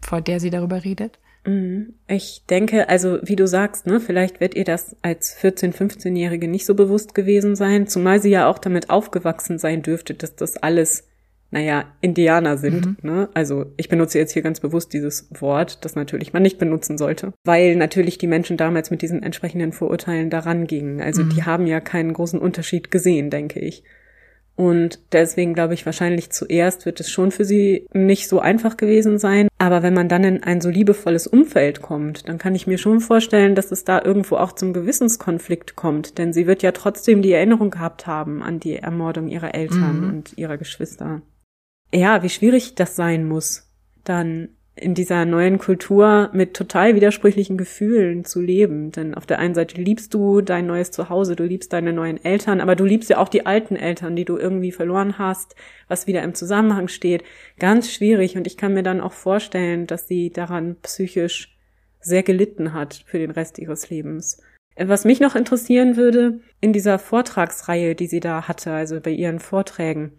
vor 0.00 0.20
der 0.20 0.38
sie 0.38 0.50
darüber 0.50 0.84
redet. 0.84 1.18
Mhm. 1.44 1.94
Ich 2.06 2.44
denke, 2.48 2.88
also 2.88 3.18
wie 3.22 3.34
du 3.34 3.48
sagst, 3.48 3.86
ne, 3.86 3.98
vielleicht 3.98 4.38
wird 4.38 4.54
ihr 4.54 4.64
das 4.64 4.96
als 5.02 5.36
14-, 5.36 5.74
15-Jährige 5.74 6.46
nicht 6.46 6.64
so 6.64 6.76
bewusst 6.76 7.14
gewesen 7.14 7.56
sein, 7.56 7.88
zumal 7.88 8.22
sie 8.22 8.30
ja 8.30 8.48
auch 8.48 8.58
damit 8.58 8.88
aufgewachsen 8.90 9.58
sein 9.58 9.82
dürfte, 9.82 10.14
dass 10.14 10.36
das 10.36 10.56
alles 10.56 11.08
naja, 11.52 11.84
Indianer 12.00 12.56
sind. 12.56 12.86
Mhm. 12.86 12.96
Ne? 13.02 13.28
Also 13.34 13.66
ich 13.76 13.90
benutze 13.90 14.18
jetzt 14.18 14.32
hier 14.32 14.42
ganz 14.42 14.58
bewusst 14.58 14.94
dieses 14.94 15.28
Wort, 15.38 15.84
das 15.84 15.94
natürlich 15.94 16.32
man 16.32 16.42
nicht 16.42 16.58
benutzen 16.58 16.96
sollte, 16.96 17.34
weil 17.44 17.76
natürlich 17.76 18.16
die 18.16 18.26
Menschen 18.26 18.56
damals 18.56 18.90
mit 18.90 19.02
diesen 19.02 19.22
entsprechenden 19.22 19.72
Vorurteilen 19.72 20.30
daran 20.30 20.66
gingen. 20.66 21.02
Also 21.02 21.22
mhm. 21.22 21.28
die 21.28 21.44
haben 21.44 21.66
ja 21.66 21.80
keinen 21.80 22.14
großen 22.14 22.40
Unterschied 22.40 22.90
gesehen, 22.90 23.28
denke 23.28 23.60
ich. 23.60 23.84
Und 24.54 25.00
deswegen 25.12 25.54
glaube 25.54 25.74
ich, 25.74 25.84
wahrscheinlich 25.84 26.30
zuerst 26.30 26.86
wird 26.86 27.00
es 27.00 27.10
schon 27.10 27.30
für 27.30 27.44
sie 27.44 27.86
nicht 27.92 28.28
so 28.28 28.40
einfach 28.40 28.78
gewesen 28.78 29.18
sein. 29.18 29.48
Aber 29.58 29.82
wenn 29.82 29.94
man 29.94 30.08
dann 30.08 30.24
in 30.24 30.42
ein 30.42 30.60
so 30.62 30.70
liebevolles 30.70 31.26
Umfeld 31.26 31.82
kommt, 31.82 32.28
dann 32.28 32.38
kann 32.38 32.54
ich 32.54 32.66
mir 32.66 32.78
schon 32.78 33.00
vorstellen, 33.00 33.54
dass 33.54 33.72
es 33.72 33.84
da 33.84 34.02
irgendwo 34.02 34.36
auch 34.36 34.52
zum 34.52 34.72
Gewissenskonflikt 34.72 35.76
kommt. 35.76 36.16
Denn 36.16 36.32
sie 36.32 36.46
wird 36.46 36.62
ja 36.62 36.72
trotzdem 36.72 37.20
die 37.20 37.32
Erinnerung 37.32 37.70
gehabt 37.70 38.06
haben 38.06 38.42
an 38.42 38.58
die 38.58 38.76
Ermordung 38.76 39.28
ihrer 39.28 39.54
Eltern 39.54 40.00
mhm. 40.00 40.08
und 40.08 40.38
ihrer 40.38 40.56
Geschwister 40.56 41.20
ja, 41.94 42.22
wie 42.22 42.28
schwierig 42.28 42.74
das 42.74 42.96
sein 42.96 43.26
muss, 43.26 43.70
dann 44.04 44.48
in 44.74 44.94
dieser 44.94 45.26
neuen 45.26 45.58
Kultur 45.58 46.30
mit 46.32 46.54
total 46.54 46.94
widersprüchlichen 46.94 47.58
Gefühlen 47.58 48.24
zu 48.24 48.40
leben. 48.40 48.90
Denn 48.90 49.14
auf 49.14 49.26
der 49.26 49.38
einen 49.38 49.54
Seite 49.54 49.80
liebst 49.80 50.14
du 50.14 50.40
dein 50.40 50.66
neues 50.66 50.90
Zuhause, 50.90 51.36
du 51.36 51.44
liebst 51.44 51.74
deine 51.74 51.92
neuen 51.92 52.22
Eltern, 52.24 52.60
aber 52.60 52.74
du 52.74 52.84
liebst 52.84 53.10
ja 53.10 53.18
auch 53.18 53.28
die 53.28 53.44
alten 53.44 53.76
Eltern, 53.76 54.16
die 54.16 54.24
du 54.24 54.38
irgendwie 54.38 54.72
verloren 54.72 55.18
hast, 55.18 55.54
was 55.88 56.06
wieder 56.06 56.22
im 56.22 56.34
Zusammenhang 56.34 56.88
steht. 56.88 57.22
Ganz 57.58 57.92
schwierig 57.92 58.36
und 58.36 58.46
ich 58.46 58.56
kann 58.56 58.72
mir 58.72 58.82
dann 58.82 59.02
auch 59.02 59.12
vorstellen, 59.12 59.86
dass 59.86 60.08
sie 60.08 60.30
daran 60.30 60.76
psychisch 60.80 61.58
sehr 62.00 62.22
gelitten 62.22 62.72
hat 62.72 63.04
für 63.06 63.18
den 63.18 63.30
Rest 63.30 63.58
ihres 63.58 63.90
Lebens. 63.90 64.42
Was 64.76 65.04
mich 65.04 65.20
noch 65.20 65.36
interessieren 65.36 65.98
würde, 65.98 66.40
in 66.62 66.72
dieser 66.72 66.98
Vortragsreihe, 66.98 67.94
die 67.94 68.06
sie 68.06 68.20
da 68.20 68.48
hatte, 68.48 68.72
also 68.72 69.00
bei 69.00 69.10
ihren 69.10 69.38
Vorträgen, 69.38 70.12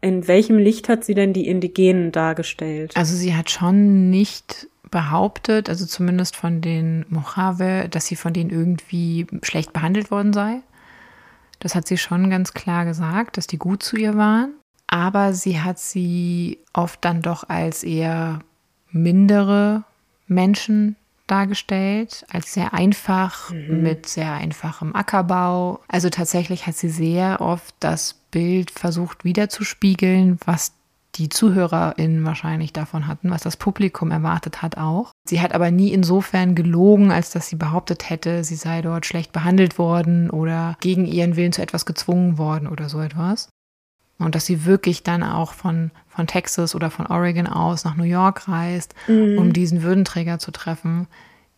in 0.00 0.28
welchem 0.28 0.58
Licht 0.58 0.88
hat 0.88 1.04
sie 1.04 1.14
denn 1.14 1.32
die 1.32 1.48
Indigenen 1.48 2.12
dargestellt? 2.12 2.96
Also 2.96 3.16
sie 3.16 3.34
hat 3.34 3.50
schon 3.50 4.10
nicht 4.10 4.68
behauptet, 4.90 5.68
also 5.68 5.84
zumindest 5.86 6.36
von 6.36 6.60
den 6.60 7.04
Mojave, 7.08 7.88
dass 7.90 8.06
sie 8.06 8.16
von 8.16 8.32
denen 8.32 8.50
irgendwie 8.50 9.26
schlecht 9.42 9.72
behandelt 9.72 10.10
worden 10.10 10.32
sei. 10.32 10.60
Das 11.58 11.74
hat 11.74 11.86
sie 11.88 11.98
schon 11.98 12.30
ganz 12.30 12.52
klar 12.52 12.84
gesagt, 12.84 13.36
dass 13.36 13.46
die 13.46 13.58
gut 13.58 13.82
zu 13.82 13.96
ihr 13.96 14.16
waren. 14.16 14.54
Aber 14.86 15.32
sie 15.32 15.60
hat 15.60 15.78
sie 15.78 16.58
oft 16.72 17.04
dann 17.04 17.22
doch 17.22 17.48
als 17.48 17.82
eher 17.82 18.40
mindere 18.90 19.84
Menschen 20.28 20.96
dargestellt, 21.26 22.24
als 22.30 22.54
sehr 22.54 22.72
einfach, 22.72 23.50
mhm. 23.50 23.82
mit 23.82 24.06
sehr 24.06 24.32
einfachem 24.32 24.94
Ackerbau. 24.94 25.80
Also 25.88 26.08
tatsächlich 26.08 26.66
hat 26.66 26.76
sie 26.76 26.88
sehr 26.88 27.40
oft 27.40 27.74
das 27.80 28.20
Bild 28.36 28.70
versucht 28.70 29.24
wiederzuspiegeln, 29.24 30.38
was 30.44 30.72
die 31.14 31.30
ZuhörerInnen 31.30 32.22
wahrscheinlich 32.26 32.74
davon 32.74 33.06
hatten, 33.06 33.30
was 33.30 33.40
das 33.40 33.56
Publikum 33.56 34.10
erwartet 34.10 34.60
hat 34.60 34.76
auch. 34.76 35.12
Sie 35.26 35.40
hat 35.40 35.54
aber 35.54 35.70
nie 35.70 35.90
insofern 35.90 36.54
gelogen, 36.54 37.10
als 37.10 37.30
dass 37.30 37.48
sie 37.48 37.56
behauptet 37.56 38.10
hätte, 38.10 38.44
sie 38.44 38.56
sei 38.56 38.82
dort 38.82 39.06
schlecht 39.06 39.32
behandelt 39.32 39.78
worden 39.78 40.28
oder 40.28 40.76
gegen 40.80 41.06
ihren 41.06 41.36
Willen 41.36 41.54
zu 41.54 41.62
etwas 41.62 41.86
gezwungen 41.86 42.36
worden 42.36 42.68
oder 42.68 42.90
so 42.90 43.00
etwas. 43.00 43.48
Und 44.18 44.34
dass 44.34 44.44
sie 44.44 44.66
wirklich 44.66 45.02
dann 45.02 45.22
auch 45.22 45.54
von, 45.54 45.90
von 46.06 46.26
Texas 46.26 46.74
oder 46.74 46.90
von 46.90 47.06
Oregon 47.06 47.46
aus 47.46 47.86
nach 47.86 47.96
New 47.96 48.04
York 48.04 48.48
reist, 48.48 48.94
mhm. 49.08 49.38
um 49.38 49.54
diesen 49.54 49.82
Würdenträger 49.82 50.38
zu 50.38 50.50
treffen, 50.50 51.06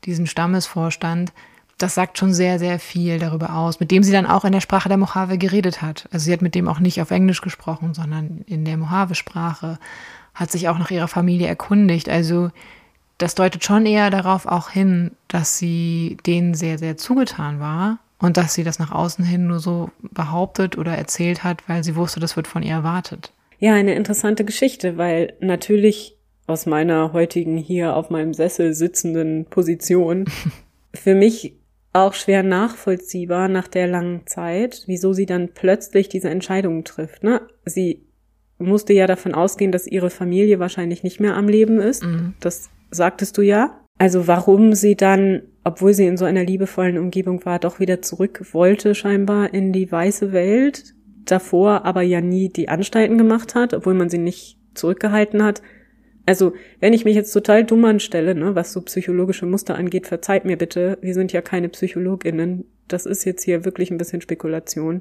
diesen 0.05 0.29
Stammesvorstand. 0.29 1.33
Das 1.79 1.95
sagt 1.95 2.19
schon 2.19 2.35
sehr, 2.35 2.59
sehr 2.59 2.79
viel 2.79 3.19
darüber 3.19 3.55
aus, 3.55 3.79
mit 3.79 3.91
dem 3.91 4.03
sie 4.03 4.13
dann 4.13 4.27
auch 4.27 4.45
in 4.45 4.53
der 4.53 4.61
Sprache 4.61 4.89
der 4.89 4.99
Mojave 4.99 5.39
geredet 5.39 5.81
hat. 5.81 6.09
Also 6.13 6.25
sie 6.25 6.33
hat 6.33 6.43
mit 6.43 6.55
dem 6.55 6.69
auch 6.69 6.81
nicht 6.81 7.01
auf 7.01 7.13
Englisch 7.13 7.41
gesprochen, 7.41 7.95
sondern 7.95 8.43
in 8.47 8.65
der 8.65 8.77
Mojave-Sprache, 8.77 9.79
hat 10.35 10.51
sich 10.51 10.69
auch 10.69 10.79
nach 10.79 10.91
ihrer 10.91 11.09
Familie 11.09 11.49
erkundigt. 11.49 12.09
Also 12.09 12.51
das 13.19 13.35
deutet 13.35 13.65
schon 13.65 13.87
eher 13.87 14.11
darauf 14.11 14.47
auch 14.47 14.71
hin, 14.71 15.11
dass 15.27 15.59
sie 15.59 16.17
denen 16.27 16.55
sehr, 16.55 16.79
sehr 16.79 16.97
zugetan 16.97 17.59
war 17.59 17.99
und 18.21 18.37
dass 18.37 18.55
sie 18.55 18.65
das 18.65 18.79
nach 18.79 18.93
außen 18.93 19.25
hin 19.25 19.49
nur 19.49 19.59
so 19.59 19.91
behauptet 20.01 20.79
oder 20.79 20.97
erzählt 20.97 21.45
hat, 21.45 21.69
weil 21.69 21.83
sie 21.85 21.97
wusste, 21.97 22.21
das 22.21 22.37
wird 22.37 22.47
von 22.47 22.63
ihr 22.63 22.73
erwartet. 22.73 23.33
Ja, 23.59 23.75
eine 23.75 23.95
interessante 23.95 24.45
Geschichte, 24.45 24.97
weil 24.97 25.35
natürlich 25.41 26.17
aus 26.47 26.65
meiner 26.65 27.13
heutigen 27.13 27.57
hier 27.57 27.97
auf 27.97 28.09
meinem 28.09 28.33
Sessel 28.33 28.73
sitzenden 28.73 29.47
Position 29.47 30.27
für 30.95 31.15
mich 31.15 31.58
auch 32.07 32.15
schwer 32.15 32.43
nachvollziehbar 32.43 33.49
nach 33.49 33.69
der 33.69 33.87
langen 33.87 34.27
Zeit, 34.27 34.85
wieso 34.87 35.13
sie 35.13 35.27
dann 35.27 35.49
plötzlich 35.55 36.09
diese 36.09 36.31
Entscheidungen 36.31 36.85
trifft. 36.85 37.23
Ne? 37.23 37.43
Sie 37.65 38.07
musste 38.59 38.93
ja 38.93 39.07
davon 39.07 39.35
ausgehen, 39.35 39.73
dass 39.73 39.87
ihre 39.87 40.11
Familie 40.11 40.59
wahrscheinlich 40.59 41.03
nicht 41.03 41.21
mehr 41.21 41.37
am 41.37 41.49
Leben 41.49 41.81
ist. 41.81 42.05
Mhm. 42.05 42.35
Das 42.41 42.71
sagtest 42.91 43.39
du 43.39 43.43
ja. 43.43 43.81
Also 43.99 44.27
warum 44.27 44.75
sie 44.75 44.97
dann 44.97 45.43
obwohl 45.69 45.93
sie 45.93 46.07
in 46.07 46.17
so 46.17 46.25
einer 46.25 46.45
liebevollen 46.45 46.97
Umgebung 46.97 47.45
war, 47.45 47.59
doch 47.59 47.79
wieder 47.79 48.01
zurück 48.01 48.41
wollte 48.53 48.95
scheinbar 48.95 49.53
in 49.53 49.73
die 49.73 49.93
weiße 49.93 50.33
Welt, 50.33 50.95
davor 51.27 51.85
aber 51.85 52.01
ja 52.01 52.23
nie 52.23 52.49
die 52.49 52.71
Anstalten 52.71 53.19
gemacht 53.19 53.55
hat, 53.55 53.75
obwohl 53.75 53.93
man 53.93 54.09
sie 54.09 54.17
nicht 54.17 54.59
zurückgehalten 54.73 55.45
hat. 55.45 55.61
Also, 56.29 56.53
wenn 56.79 56.93
ich 56.93 57.07
mich 57.07 57.15
jetzt 57.15 57.33
total 57.33 57.65
dumm 57.65 57.87
anstelle, 57.87 58.35
ne, 58.35 58.55
was 58.55 58.75
so 58.75 58.83
psychologische 58.83 59.47
Muster 59.47 59.77
angeht, 59.77 60.07
verzeiht 60.07 60.45
mir 60.45 60.59
bitte, 60.59 60.99
wir 61.01 61.15
sind 61.15 61.33
ja 61.33 61.41
keine 61.41 61.71
PsychologInnen. 61.71 62.67
Das 62.87 63.07
ist 63.07 63.25
jetzt 63.25 63.45
hier 63.45 63.65
wirklich 63.65 63.91
ein 63.91 63.97
bisschen 63.97 64.21
Spekulation. 64.21 65.01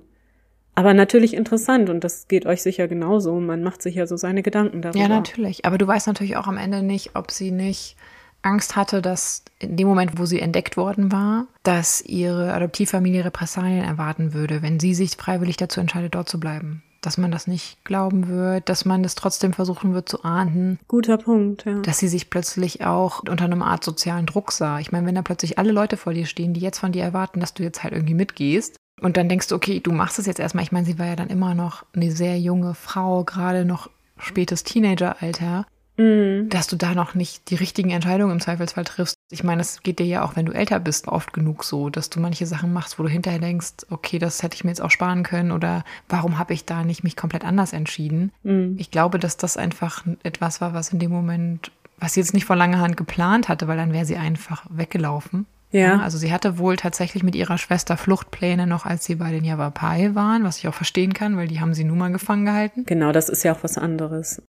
Aber 0.74 0.94
natürlich 0.94 1.34
interessant 1.34 1.90
und 1.90 2.06
das 2.06 2.30
geht 2.30 2.46
euch 2.46 2.62
sicher 2.62 2.88
genauso. 2.88 3.42
Man 3.42 3.62
macht 3.62 3.82
sich 3.82 3.96
ja 3.96 4.08
so 4.08 4.16
seine 4.16 4.42
Gedanken 4.42 4.82
darüber. 4.82 5.00
Ja, 5.02 5.10
natürlich. 5.10 5.66
Aber 5.66 5.78
du 5.78 5.86
weißt 5.86 6.08
natürlich 6.08 6.38
auch 6.38 6.48
am 6.48 6.56
Ende 6.56 6.82
nicht, 6.82 7.12
ob 7.16 7.32
sie 7.32 7.52
nicht 7.52 7.98
Angst 8.42 8.78
hatte, 8.78 9.02
dass 9.02 9.44
in 9.60 9.76
dem 9.76 9.90
Moment, 9.90 10.18
wo 10.18 10.26
sie 10.26 10.40
entdeckt 10.40 10.78
worden 10.78 11.12
war, 11.12 11.48
dass 11.64 12.02
ihre 12.02 12.54
Adoptivfamilie 12.54 13.26
Repressalien 13.26 13.84
erwarten 13.84 14.34
würde, 14.34 14.62
wenn 14.62 14.80
sie 14.80 14.94
sich 14.94 15.18
freiwillig 15.18 15.58
dazu 15.58 15.82
entscheidet, 15.82 16.16
dort 16.16 16.30
zu 16.30 16.40
bleiben. 16.40 16.84
Dass 17.02 17.18
man 17.18 17.32
das 17.32 17.48
nicht 17.48 17.84
glauben 17.86 18.28
wird, 18.28 18.70
dass 18.70 18.86
man 18.86 19.04
das 19.04 19.16
trotzdem 19.16 19.54
versuchen 19.54 19.94
wird 19.94 20.10
zu 20.10 20.24
ahnden. 20.24 20.80
Guter 20.88 21.18
Punkt, 21.18 21.66
ja. 21.66 21.80
Dass 21.82 22.00
sie 22.00 22.08
sich 22.08 22.30
plötzlich 22.30 22.86
auch 22.86 23.24
unter 23.30 23.46
einem 23.46 23.62
Art 23.62 23.84
sozialen 23.84 24.26
Druck 24.26 24.52
sah. 24.52 24.80
Ich 24.80 24.92
meine, 24.92 25.06
wenn 25.06 25.16
da 25.16 25.22
plötzlich 25.22 25.60
alle 25.60 25.72
Leute 25.72 25.98
vor 25.98 26.14
dir 26.14 26.26
stehen, 26.26 26.54
die 26.54 26.62
jetzt 26.62 26.80
von 26.80 26.92
dir 26.92 27.04
erwarten, 27.04 27.40
dass 27.40 27.54
du 27.54 27.64
jetzt 27.64 27.84
halt 27.84 27.94
irgendwie 27.94 28.16
mitgehst, 28.16 28.76
und 29.00 29.16
dann 29.16 29.30
denkst 29.30 29.48
du, 29.48 29.56
okay, 29.56 29.80
du 29.80 29.92
machst 29.92 30.18
es 30.18 30.26
jetzt 30.26 30.40
erstmal. 30.40 30.64
Ich 30.64 30.72
meine, 30.72 30.86
sie 30.86 30.98
war 30.98 31.06
ja 31.06 31.16
dann 31.16 31.30
immer 31.30 31.54
noch 31.54 31.86
eine 31.96 32.12
sehr 32.12 32.40
junge 32.40 32.74
Frau, 32.74 33.24
gerade 33.24 33.64
noch 33.64 33.90
spätes 34.18 34.64
Teenageralter 34.64 35.68
mhm. 35.98 36.50
dass 36.50 36.68
du 36.68 36.76
da 36.76 36.94
noch 36.94 37.16
nicht 37.16 37.50
die 37.50 37.56
richtigen 37.56 37.90
Entscheidungen 37.90 38.34
im 38.34 38.40
Zweifelsfall 38.40 38.86
triffst. 38.86 39.16
Ich 39.30 39.44
meine, 39.44 39.60
das 39.60 39.84
geht 39.84 40.00
dir 40.00 40.06
ja 40.06 40.24
auch, 40.24 40.36
wenn 40.36 40.46
du 40.46 40.54
älter 40.54 40.80
bist, 40.80 41.08
oft 41.08 41.34
genug 41.34 41.64
so, 41.64 41.90
dass 41.90 42.10
du 42.10 42.20
manche 42.20 42.46
Sachen 42.46 42.72
machst, 42.72 42.98
wo 42.98 43.04
du 43.04 43.10
hinterher 43.10 43.40
denkst, 43.40 43.86
okay, 43.90 44.20
das 44.20 44.42
hätte 44.44 44.56
ich 44.56 44.64
mir 44.64 44.72
jetzt 44.72 44.82
auch 44.82 44.92
sparen 44.92 45.24
können 45.24 45.52
oder 45.52 45.84
warum 46.08 46.38
habe 46.38 46.54
ich 46.54 46.66
da 46.66 46.84
nicht 46.84 47.04
mich 47.04 47.16
komplett 47.16 47.44
anders 47.44 47.74
entschieden? 47.74 48.32
Mhm. 48.44 48.76
Ich 48.78 48.92
glaube, 48.92 49.20
dass 49.20 49.38
das 49.38 49.58
einfach 49.58 50.06
etwas 50.24 50.62
war, 50.62 50.74
was 50.74 50.94
in 50.94 51.00
dem 51.00 51.12
Moment, 51.12 51.72
was 52.00 52.14
sie 52.14 52.22
jetzt 52.22 52.34
nicht 52.34 52.46
vor 52.46 52.56
langer 52.56 52.80
Hand 52.80 52.98
geplant 52.98 53.50
hatte, 53.50 53.68
weil 53.68 53.78
dann 53.78 53.94
wäre 53.94 54.06
sie 54.06 54.18
einfach 54.18 54.66
weggelaufen. 54.70 55.46
Ja. 55.72 55.80
ja. 55.80 56.00
Also 56.00 56.18
sie 56.18 56.32
hatte 56.32 56.60
wohl 56.60 56.78
tatsächlich 56.78 57.24
mit 57.24 57.36
ihrer 57.36 57.58
Schwester 57.58 57.98
Fluchtpläne 57.98 58.68
noch, 58.68 58.86
als 58.86 59.04
sie 59.04 59.16
bei 59.16 59.32
den 59.32 59.44
Yavapai 59.44 60.16
waren, 60.16 60.46
was 60.46 60.60
ich 60.60 60.68
auch 60.70 60.74
verstehen 60.74 61.14
kann, 61.14 61.36
weil 61.36 61.50
die 61.50 61.60
haben 61.60 61.74
sie 61.74 61.84
nun 61.84 61.98
mal 61.98 62.12
gefangen 62.12 62.46
gehalten. 62.46 62.86
Genau, 62.86 63.12
das 63.12 63.28
ist 63.28 63.44
ja 63.44 63.54
auch 63.54 63.64
was 63.64 63.78
anderes 63.78 64.42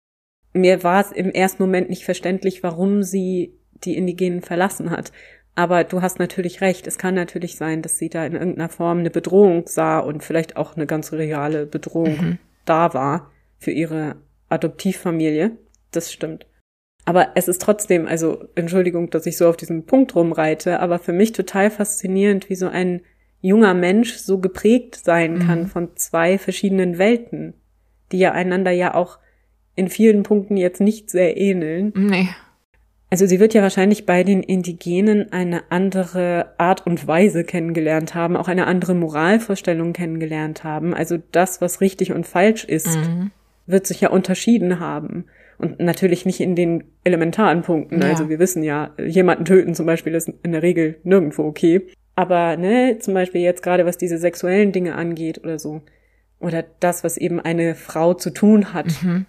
mir 0.56 0.82
war 0.82 1.00
es 1.00 1.12
im 1.12 1.30
ersten 1.30 1.62
Moment 1.62 1.90
nicht 1.90 2.04
verständlich, 2.04 2.62
warum 2.62 3.02
sie 3.02 3.54
die 3.84 3.96
Indigenen 3.96 4.42
verlassen 4.42 4.90
hat. 4.90 5.12
Aber 5.54 5.84
du 5.84 6.02
hast 6.02 6.18
natürlich 6.18 6.60
recht. 6.60 6.86
Es 6.86 6.98
kann 6.98 7.14
natürlich 7.14 7.56
sein, 7.56 7.82
dass 7.82 7.98
sie 7.98 8.08
da 8.08 8.26
in 8.26 8.34
irgendeiner 8.34 8.68
Form 8.68 8.98
eine 8.98 9.10
Bedrohung 9.10 9.64
sah 9.66 9.98
und 9.98 10.22
vielleicht 10.22 10.56
auch 10.56 10.76
eine 10.76 10.86
ganz 10.86 11.12
reale 11.12 11.66
Bedrohung 11.66 12.16
mhm. 12.16 12.38
da 12.64 12.92
war 12.92 13.30
für 13.58 13.70
ihre 13.70 14.16
Adoptivfamilie. 14.48 15.52
Das 15.92 16.12
stimmt. 16.12 16.46
Aber 17.06 17.28
es 17.36 17.48
ist 17.48 17.62
trotzdem, 17.62 18.06
also 18.06 18.44
Entschuldigung, 18.54 19.10
dass 19.10 19.26
ich 19.26 19.38
so 19.38 19.48
auf 19.48 19.56
diesen 19.56 19.86
Punkt 19.86 20.14
rumreite, 20.14 20.80
aber 20.80 20.98
für 20.98 21.12
mich 21.12 21.32
total 21.32 21.70
faszinierend, 21.70 22.50
wie 22.50 22.56
so 22.56 22.68
ein 22.68 23.00
junger 23.40 23.74
Mensch 23.74 24.14
so 24.16 24.38
geprägt 24.38 24.96
sein 24.96 25.38
kann 25.38 25.60
mhm. 25.60 25.66
von 25.66 25.96
zwei 25.96 26.36
verschiedenen 26.36 26.98
Welten, 26.98 27.54
die 28.10 28.18
ja 28.18 28.32
einander 28.32 28.72
ja 28.72 28.94
auch 28.94 29.18
in 29.76 29.88
vielen 29.88 30.22
Punkten 30.24 30.56
jetzt 30.56 30.80
nicht 30.80 31.10
sehr 31.10 31.36
ähneln. 31.36 31.92
Nee. 31.94 32.28
Also 33.08 33.26
sie 33.26 33.38
wird 33.38 33.54
ja 33.54 33.62
wahrscheinlich 33.62 34.04
bei 34.04 34.24
den 34.24 34.42
Indigenen 34.42 35.32
eine 35.32 35.70
andere 35.70 36.54
Art 36.58 36.86
und 36.86 37.06
Weise 37.06 37.44
kennengelernt 37.44 38.14
haben, 38.14 38.36
auch 38.36 38.48
eine 38.48 38.66
andere 38.66 38.94
Moralvorstellung 38.94 39.92
kennengelernt 39.92 40.64
haben. 40.64 40.92
Also 40.92 41.18
das, 41.30 41.60
was 41.60 41.80
richtig 41.80 42.12
und 42.12 42.26
falsch 42.26 42.64
ist, 42.64 42.96
mhm. 42.96 43.30
wird 43.66 43.86
sich 43.86 44.00
ja 44.00 44.10
unterschieden 44.10 44.80
haben. 44.80 45.26
Und 45.58 45.78
natürlich 45.78 46.26
nicht 46.26 46.40
in 46.40 46.56
den 46.56 46.84
elementaren 47.04 47.62
Punkten. 47.62 48.02
Ja. 48.02 48.08
Also 48.08 48.28
wir 48.28 48.38
wissen 48.38 48.62
ja, 48.62 48.90
jemanden 48.98 49.44
töten 49.44 49.74
zum 49.74 49.86
Beispiel 49.86 50.14
ist 50.14 50.30
in 50.42 50.52
der 50.52 50.62
Regel 50.62 50.98
nirgendwo 51.04 51.44
okay. 51.44 51.86
Aber 52.16 52.56
ne, 52.56 52.98
zum 52.98 53.14
Beispiel 53.14 53.40
jetzt 53.40 53.62
gerade 53.62 53.86
was 53.86 53.98
diese 53.98 54.18
sexuellen 54.18 54.72
Dinge 54.72 54.96
angeht 54.96 55.38
oder 55.38 55.58
so. 55.58 55.82
Oder 56.40 56.64
das, 56.80 57.04
was 57.04 57.16
eben 57.16 57.40
eine 57.40 57.74
Frau 57.74 58.14
zu 58.14 58.30
tun 58.30 58.74
hat. 58.74 58.88
Mhm 59.02 59.26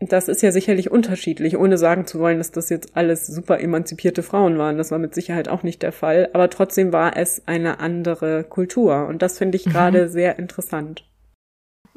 das 0.00 0.28
ist 0.28 0.42
ja 0.42 0.50
sicherlich 0.50 0.90
unterschiedlich, 0.90 1.58
ohne 1.58 1.76
sagen 1.76 2.06
zu 2.06 2.18
wollen, 2.18 2.38
dass 2.38 2.52
das 2.52 2.70
jetzt 2.70 2.96
alles 2.96 3.26
super 3.26 3.60
emanzipierte 3.60 4.22
Frauen 4.22 4.56
waren. 4.56 4.78
Das 4.78 4.90
war 4.90 4.98
mit 4.98 5.14
Sicherheit 5.14 5.48
auch 5.48 5.62
nicht 5.62 5.82
der 5.82 5.92
Fall. 5.92 6.30
Aber 6.32 6.48
trotzdem 6.48 6.92
war 6.92 7.16
es 7.16 7.46
eine 7.46 7.80
andere 7.80 8.44
Kultur. 8.44 9.06
Und 9.06 9.20
das 9.20 9.36
finde 9.36 9.56
ich 9.56 9.66
mhm. 9.66 9.70
gerade 9.70 10.08
sehr 10.08 10.38
interessant. 10.38 11.04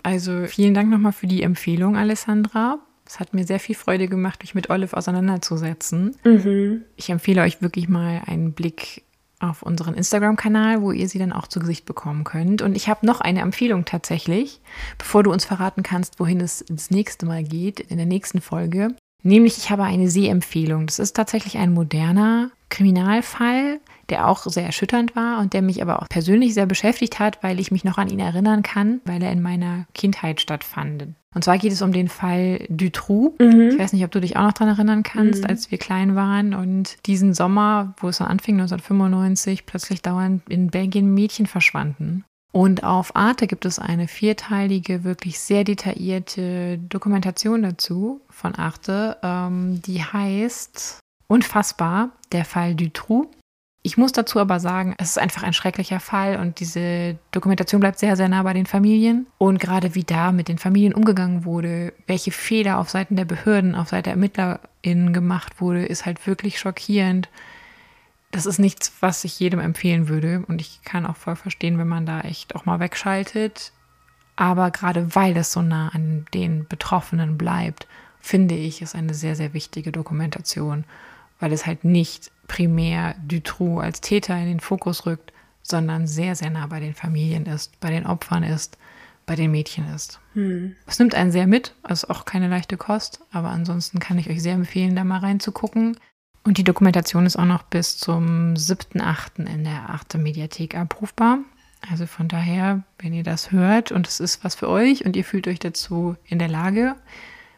Also 0.04 0.46
vielen 0.48 0.74
Dank 0.74 0.90
nochmal 0.90 1.14
für 1.14 1.28
die 1.28 1.44
Empfehlung, 1.44 1.96
Alessandra. 1.96 2.80
Es 3.06 3.20
hat 3.20 3.34
mir 3.34 3.46
sehr 3.46 3.60
viel 3.60 3.76
Freude 3.76 4.08
gemacht, 4.08 4.42
mich 4.42 4.54
mit 4.54 4.70
Olive 4.70 4.98
auseinanderzusetzen. 4.98 6.16
Mhm. 6.26 6.84
Ich 6.98 7.10
empfehle 7.10 7.42
euch 7.42 7.62
wirklich 7.62 7.88
mal 7.88 8.22
einen 8.26 8.54
Blick 8.54 9.04
auf 9.44 9.62
unseren 9.62 9.94
Instagram-Kanal, 9.94 10.82
wo 10.82 10.92
ihr 10.92 11.08
sie 11.08 11.20
dann 11.20 11.32
auch 11.32 11.48
zu 11.48 11.60
Gesicht 11.60 11.86
bekommen 11.86 12.24
könnt. 12.24 12.62
Und 12.62 12.76
ich 12.76 12.88
habe 12.88 13.06
noch 13.06 13.22
eine 13.22 13.42
Empfehlung 13.42 13.86
tatsächlich, 13.86 14.62
bevor 14.98 15.24
du 15.24 15.32
uns 15.32 15.46
verraten 15.46 15.84
kannst, 15.84 16.20
wohin 16.20 16.40
es 16.42 16.66
das 16.70 16.92
nächste 16.92 17.26
Mal 17.26 17.44
geht, 17.44 17.80
in 17.80 17.98
der 17.98 18.06
nächsten 18.06 18.42
Folge. 18.42 18.96
Nämlich, 19.22 19.58
ich 19.58 19.70
habe 19.70 19.84
eine 19.84 20.10
Sehempfehlung. 20.10 20.86
Das 20.86 21.00
ist 21.00 21.16
tatsächlich 21.16 21.58
ein 21.58 21.74
moderner 21.74 22.52
Kriminalfall, 22.70 23.80
der 24.10 24.28
auch 24.28 24.46
sehr 24.46 24.66
erschütternd 24.66 25.16
war 25.16 25.40
und 25.40 25.54
der 25.54 25.62
mich 25.62 25.82
aber 25.82 26.02
auch 26.02 26.10
persönlich 26.10 26.54
sehr 26.54 26.66
beschäftigt 26.66 27.20
hat, 27.20 27.42
weil 27.42 27.60
ich 27.60 27.72
mich 27.72 27.84
noch 27.84 27.98
an 27.98 28.10
ihn 28.10 28.20
erinnern 28.20 28.64
kann, 28.64 29.02
weil 29.06 29.24
er 29.24 29.32
in 29.32 29.42
meiner 29.42 29.86
Kindheit 29.94 30.42
stattfand. 30.42 31.08
Und 31.36 31.44
zwar 31.44 31.58
geht 31.58 31.72
es 31.72 31.82
um 31.82 31.92
den 31.92 32.10
Fall 32.10 32.66
Dutroux. 32.70 33.36
Mhm. 33.40 33.70
Ich 33.72 33.80
weiß 33.80 33.94
nicht, 33.94 34.04
ob 34.04 34.12
du 34.12 34.22
dich 34.22 34.38
auch 34.38 34.44
noch 34.44 34.54
daran 34.54 34.76
erinnern 34.76 35.04
kannst, 35.04 35.44
mhm. 35.44 35.50
als 35.50 35.72
wir 35.72 35.78
klein 35.78 36.16
waren 36.16 36.54
und 36.54 36.98
diesen 37.06 37.34
Sommer, 37.34 37.96
wo 37.98 38.10
es 38.10 38.20
dann 38.20 38.28
anfing, 38.28 38.56
1995, 38.56 39.66
plötzlich 39.66 40.02
dauernd 40.02 40.44
in 40.50 40.68
Belgien 40.68 41.14
Mädchen 41.14 41.48
verschwanden. 41.48 42.24
Und 42.52 42.84
auf 42.84 43.16
Arte 43.16 43.48
gibt 43.48 43.66
es 43.66 43.80
eine 43.80 44.08
vierteilige, 44.08 45.04
wirklich 45.04 45.40
sehr 45.40 45.64
detaillierte 45.64 46.78
Dokumentation 46.78 47.64
dazu 47.64 48.22
von 48.30 48.54
Arte, 48.54 49.18
ähm, 49.24 49.82
die 49.82 50.04
heißt 50.04 51.00
Unfassbar, 51.28 52.12
der 52.32 52.46
Fall 52.46 52.76
Dutroux. 52.76 53.32
Ich 53.86 53.98
muss 53.98 54.14
dazu 54.14 54.40
aber 54.40 54.62
sagen, 54.62 54.96
es 54.98 55.12
ist 55.12 55.20
einfach 55.20 55.44
ein 55.44 55.54
schrecklicher 55.54 56.00
Fall 56.00 56.40
und 56.40 56.62
diese 56.62 57.18
Dokumentation 57.32 57.82
bleibt 57.82 58.00
sehr, 58.00 58.16
sehr 58.16 58.30
nah 58.30 58.42
bei 58.44 58.54
den 58.54 58.66
Familien. 58.66 59.28
Und 59.38 59.60
gerade 59.60 59.94
wie 59.94 60.06
da 60.06 60.32
mit 60.32 60.48
den 60.48 60.58
Familien 60.58 60.94
umgegangen 60.94 61.44
wurde, 61.44 61.94
welche 62.08 62.32
Fehler 62.32 62.80
auf 62.80 62.90
Seiten 62.90 63.18
der 63.18 63.26
Behörden, 63.26 63.76
auf 63.76 63.90
Seiten 63.90 64.06
der 64.06 64.14
ErmittlerInnen 64.14 65.12
gemacht 65.12 65.60
wurde, 65.60 65.86
ist 65.86 66.06
halt 66.06 66.26
wirklich 66.26 66.60
schockierend 66.60 67.30
das 68.34 68.48
ist 68.48 68.58
nichts, 68.58 68.92
was 69.00 69.24
ich 69.24 69.40
jedem 69.40 69.60
empfehlen 69.60 70.10
würde. 70.10 70.44
Und 70.48 70.60
ich 70.60 70.82
kann 70.84 71.06
auch 71.06 71.16
voll 71.16 71.36
verstehen, 71.36 71.78
wenn 71.78 71.88
man 71.88 72.08
da 72.08 72.22
echt 72.22 72.56
auch 72.56 72.66
mal 72.66 72.80
wegschaltet. 72.80 73.72
Aber 74.36 74.72
gerade 74.72 75.16
weil 75.16 75.38
es 75.38 75.54
so 75.54 75.62
nah 75.62 75.90
an 75.90 76.26
den 76.34 76.68
Betroffenen 76.68 77.38
bleibt, 77.38 77.88
finde 78.20 78.56
ich, 78.56 78.82
ist 78.82 78.96
eine 78.96 79.14
sehr, 79.14 79.36
sehr 79.36 79.54
wichtige 79.54 79.92
Dokumentation, 79.92 80.84
weil 81.40 81.54
es 81.54 81.68
halt 81.68 81.84
nicht 81.84 82.32
primär 82.48 83.16
Dutroux 83.26 83.80
als 83.80 84.02
Täter 84.02 84.38
in 84.38 84.46
den 84.46 84.60
Fokus 84.60 85.06
rückt, 85.06 85.34
sondern 85.62 86.08
sehr, 86.08 86.36
sehr 86.36 86.50
nah 86.50 86.68
bei 86.68 86.80
den 86.80 86.94
Familien 86.94 87.46
ist, 87.46 87.80
bei 87.80 87.90
den 87.90 88.06
Opfern 88.06 88.44
ist, 88.44 88.78
bei 89.26 89.36
den 89.36 89.52
Mädchen 89.52 89.88
ist. 89.94 90.20
Hm. 90.34 90.76
Es 90.86 91.00
nimmt 91.00 91.16
einen 91.16 91.32
sehr 91.32 91.48
mit, 91.48 91.74
also 91.84 92.10
auch 92.10 92.26
keine 92.26 92.50
leichte 92.50 92.78
Kost, 92.78 93.22
aber 93.32 93.50
ansonsten 93.50 94.00
kann 94.00 94.18
ich 94.18 94.30
euch 94.30 94.42
sehr 94.42 94.56
empfehlen, 94.56 94.96
da 94.96 95.04
mal 95.04 95.20
reinzugucken. 95.20 95.98
Und 96.44 96.58
die 96.58 96.66
Dokumentation 96.66 97.26
ist 97.26 97.38
auch 97.38 97.46
noch 97.46 97.64
bis 97.64 97.98
zum 97.98 98.54
7.8. 98.56 99.46
in 99.46 99.64
der 99.64 99.90
8. 99.90 100.16
Mediathek 100.16 100.76
abrufbar. 100.76 101.40
Also 101.90 102.06
von 102.06 102.28
daher, 102.28 102.84
wenn 103.00 103.14
ihr 103.14 103.24
das 103.24 103.52
hört 103.52 103.92
und 103.92 104.08
es 104.08 104.20
ist 104.20 104.44
was 104.44 104.56
für 104.56 104.70
euch 104.70 105.06
und 105.06 105.16
ihr 105.16 105.24
fühlt 105.24 105.48
euch 105.48 105.60
dazu 105.60 106.16
in 106.26 106.40
der 106.40 106.50
Lage 106.50 106.96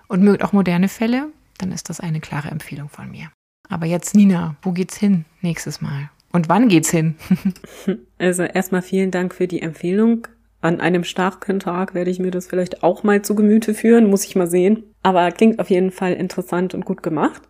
und 0.07 0.23
mögt 0.23 0.43
auch 0.43 0.53
moderne 0.53 0.88
Fälle, 0.88 1.31
dann 1.57 1.71
ist 1.71 1.89
das 1.89 1.99
eine 1.99 2.19
klare 2.19 2.49
Empfehlung 2.49 2.89
von 2.89 3.09
mir. 3.09 3.31
Aber 3.70 3.86
jetzt, 3.86 4.16
Nina, 4.16 4.55
wo 4.61 4.72
geht's 4.72 4.97
hin 4.97 5.26
nächstes 5.41 5.82
Mal? 5.82 6.09
Und 6.32 6.49
wann 6.49 6.68
geht's 6.68 6.91
hin? 6.91 7.16
also 8.18 8.43
erstmal 8.43 8.82
vielen 8.82 9.11
Dank 9.11 9.34
für 9.34 9.47
die 9.47 9.61
Empfehlung. 9.61 10.28
An 10.61 10.82
einem 10.82 11.03
starken 11.03 11.59
Tag 11.59 11.93
werde 11.93 12.09
ich 12.09 12.20
mir 12.20 12.32
das 12.32 12.47
vielleicht 12.47 12.84
auch 12.84 13.03
mal 13.03 13.22
zu 13.22 13.36
Gemüte 13.36 13.74
führen, 13.74 14.09
muss 14.09 14.26
ich 14.26 14.36
mal 14.36 14.47
sehen. 14.47 14.84
Aber 15.03 15.32
klingt 15.32 15.59
auf 15.59 15.70
jeden 15.70 15.91
Fall 15.91 16.13
interessant 16.13 16.74
und 16.74 16.86
gut 16.86 17.03
gemacht. 17.03 17.41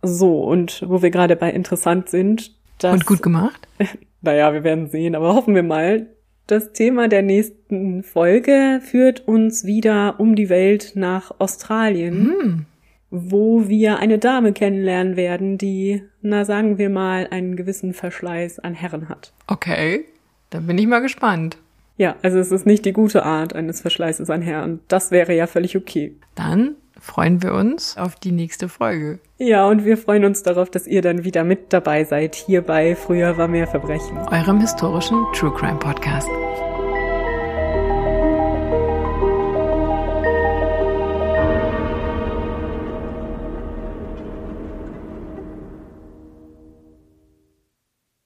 So, 0.00 0.42
und 0.44 0.84
wo 0.86 1.02
wir 1.02 1.10
gerade 1.10 1.34
bei 1.36 1.50
interessant 1.50 2.08
sind. 2.08 2.52
Das, 2.78 2.92
und 2.92 3.06
gut 3.06 3.22
gemacht? 3.22 3.66
naja, 4.20 4.52
wir 4.52 4.64
werden 4.64 4.88
sehen, 4.88 5.14
aber 5.14 5.34
hoffen 5.34 5.54
wir 5.54 5.62
mal. 5.62 6.06
Das 6.46 6.72
Thema 6.72 7.08
der 7.08 7.22
nächsten 7.22 8.02
Folge 8.02 8.80
führt 8.84 9.26
uns 9.26 9.64
wieder 9.64 10.20
um 10.20 10.36
die 10.36 10.50
Welt 10.50 10.92
nach 10.94 11.32
Australien, 11.38 12.34
hm. 12.40 12.66
Wo 13.10 13.68
wir 13.68 13.98
eine 13.98 14.18
Dame 14.18 14.52
kennenlernen 14.52 15.16
werden, 15.16 15.58
die, 15.58 16.02
na 16.22 16.44
sagen 16.44 16.78
wir 16.78 16.90
mal, 16.90 17.28
einen 17.30 17.56
gewissen 17.56 17.94
Verschleiß 17.94 18.58
an 18.58 18.74
Herren 18.74 19.08
hat. 19.08 19.32
Okay, 19.46 20.04
dann 20.50 20.66
bin 20.66 20.78
ich 20.78 20.86
mal 20.86 21.00
gespannt. 21.00 21.58
Ja, 21.96 22.16
also 22.22 22.38
es 22.38 22.50
ist 22.50 22.66
nicht 22.66 22.84
die 22.84 22.92
gute 22.92 23.24
Art 23.24 23.54
eines 23.54 23.80
Verschleißes 23.80 24.28
an 24.30 24.42
Herren. 24.42 24.80
Das 24.88 25.10
wäre 25.10 25.34
ja 25.34 25.46
völlig 25.46 25.76
okay. 25.76 26.16
Dann 26.34 26.74
freuen 27.00 27.42
wir 27.42 27.54
uns 27.54 27.96
auf 27.96 28.16
die 28.16 28.32
nächste 28.32 28.68
Folge. 28.68 29.20
Ja, 29.38 29.68
und 29.68 29.84
wir 29.84 29.96
freuen 29.96 30.24
uns 30.24 30.42
darauf, 30.42 30.70
dass 30.70 30.86
ihr 30.86 31.02
dann 31.02 31.24
wieder 31.24 31.44
mit 31.44 31.72
dabei 31.72 32.04
seid 32.04 32.34
hier 32.34 32.62
bei 32.62 32.96
Früher 32.96 33.36
war 33.36 33.48
mehr 33.48 33.66
Verbrechen. 33.66 34.18
Eurem 34.30 34.60
historischen 34.60 35.24
True 35.34 35.52
Crime 35.54 35.78
Podcast. 35.78 36.28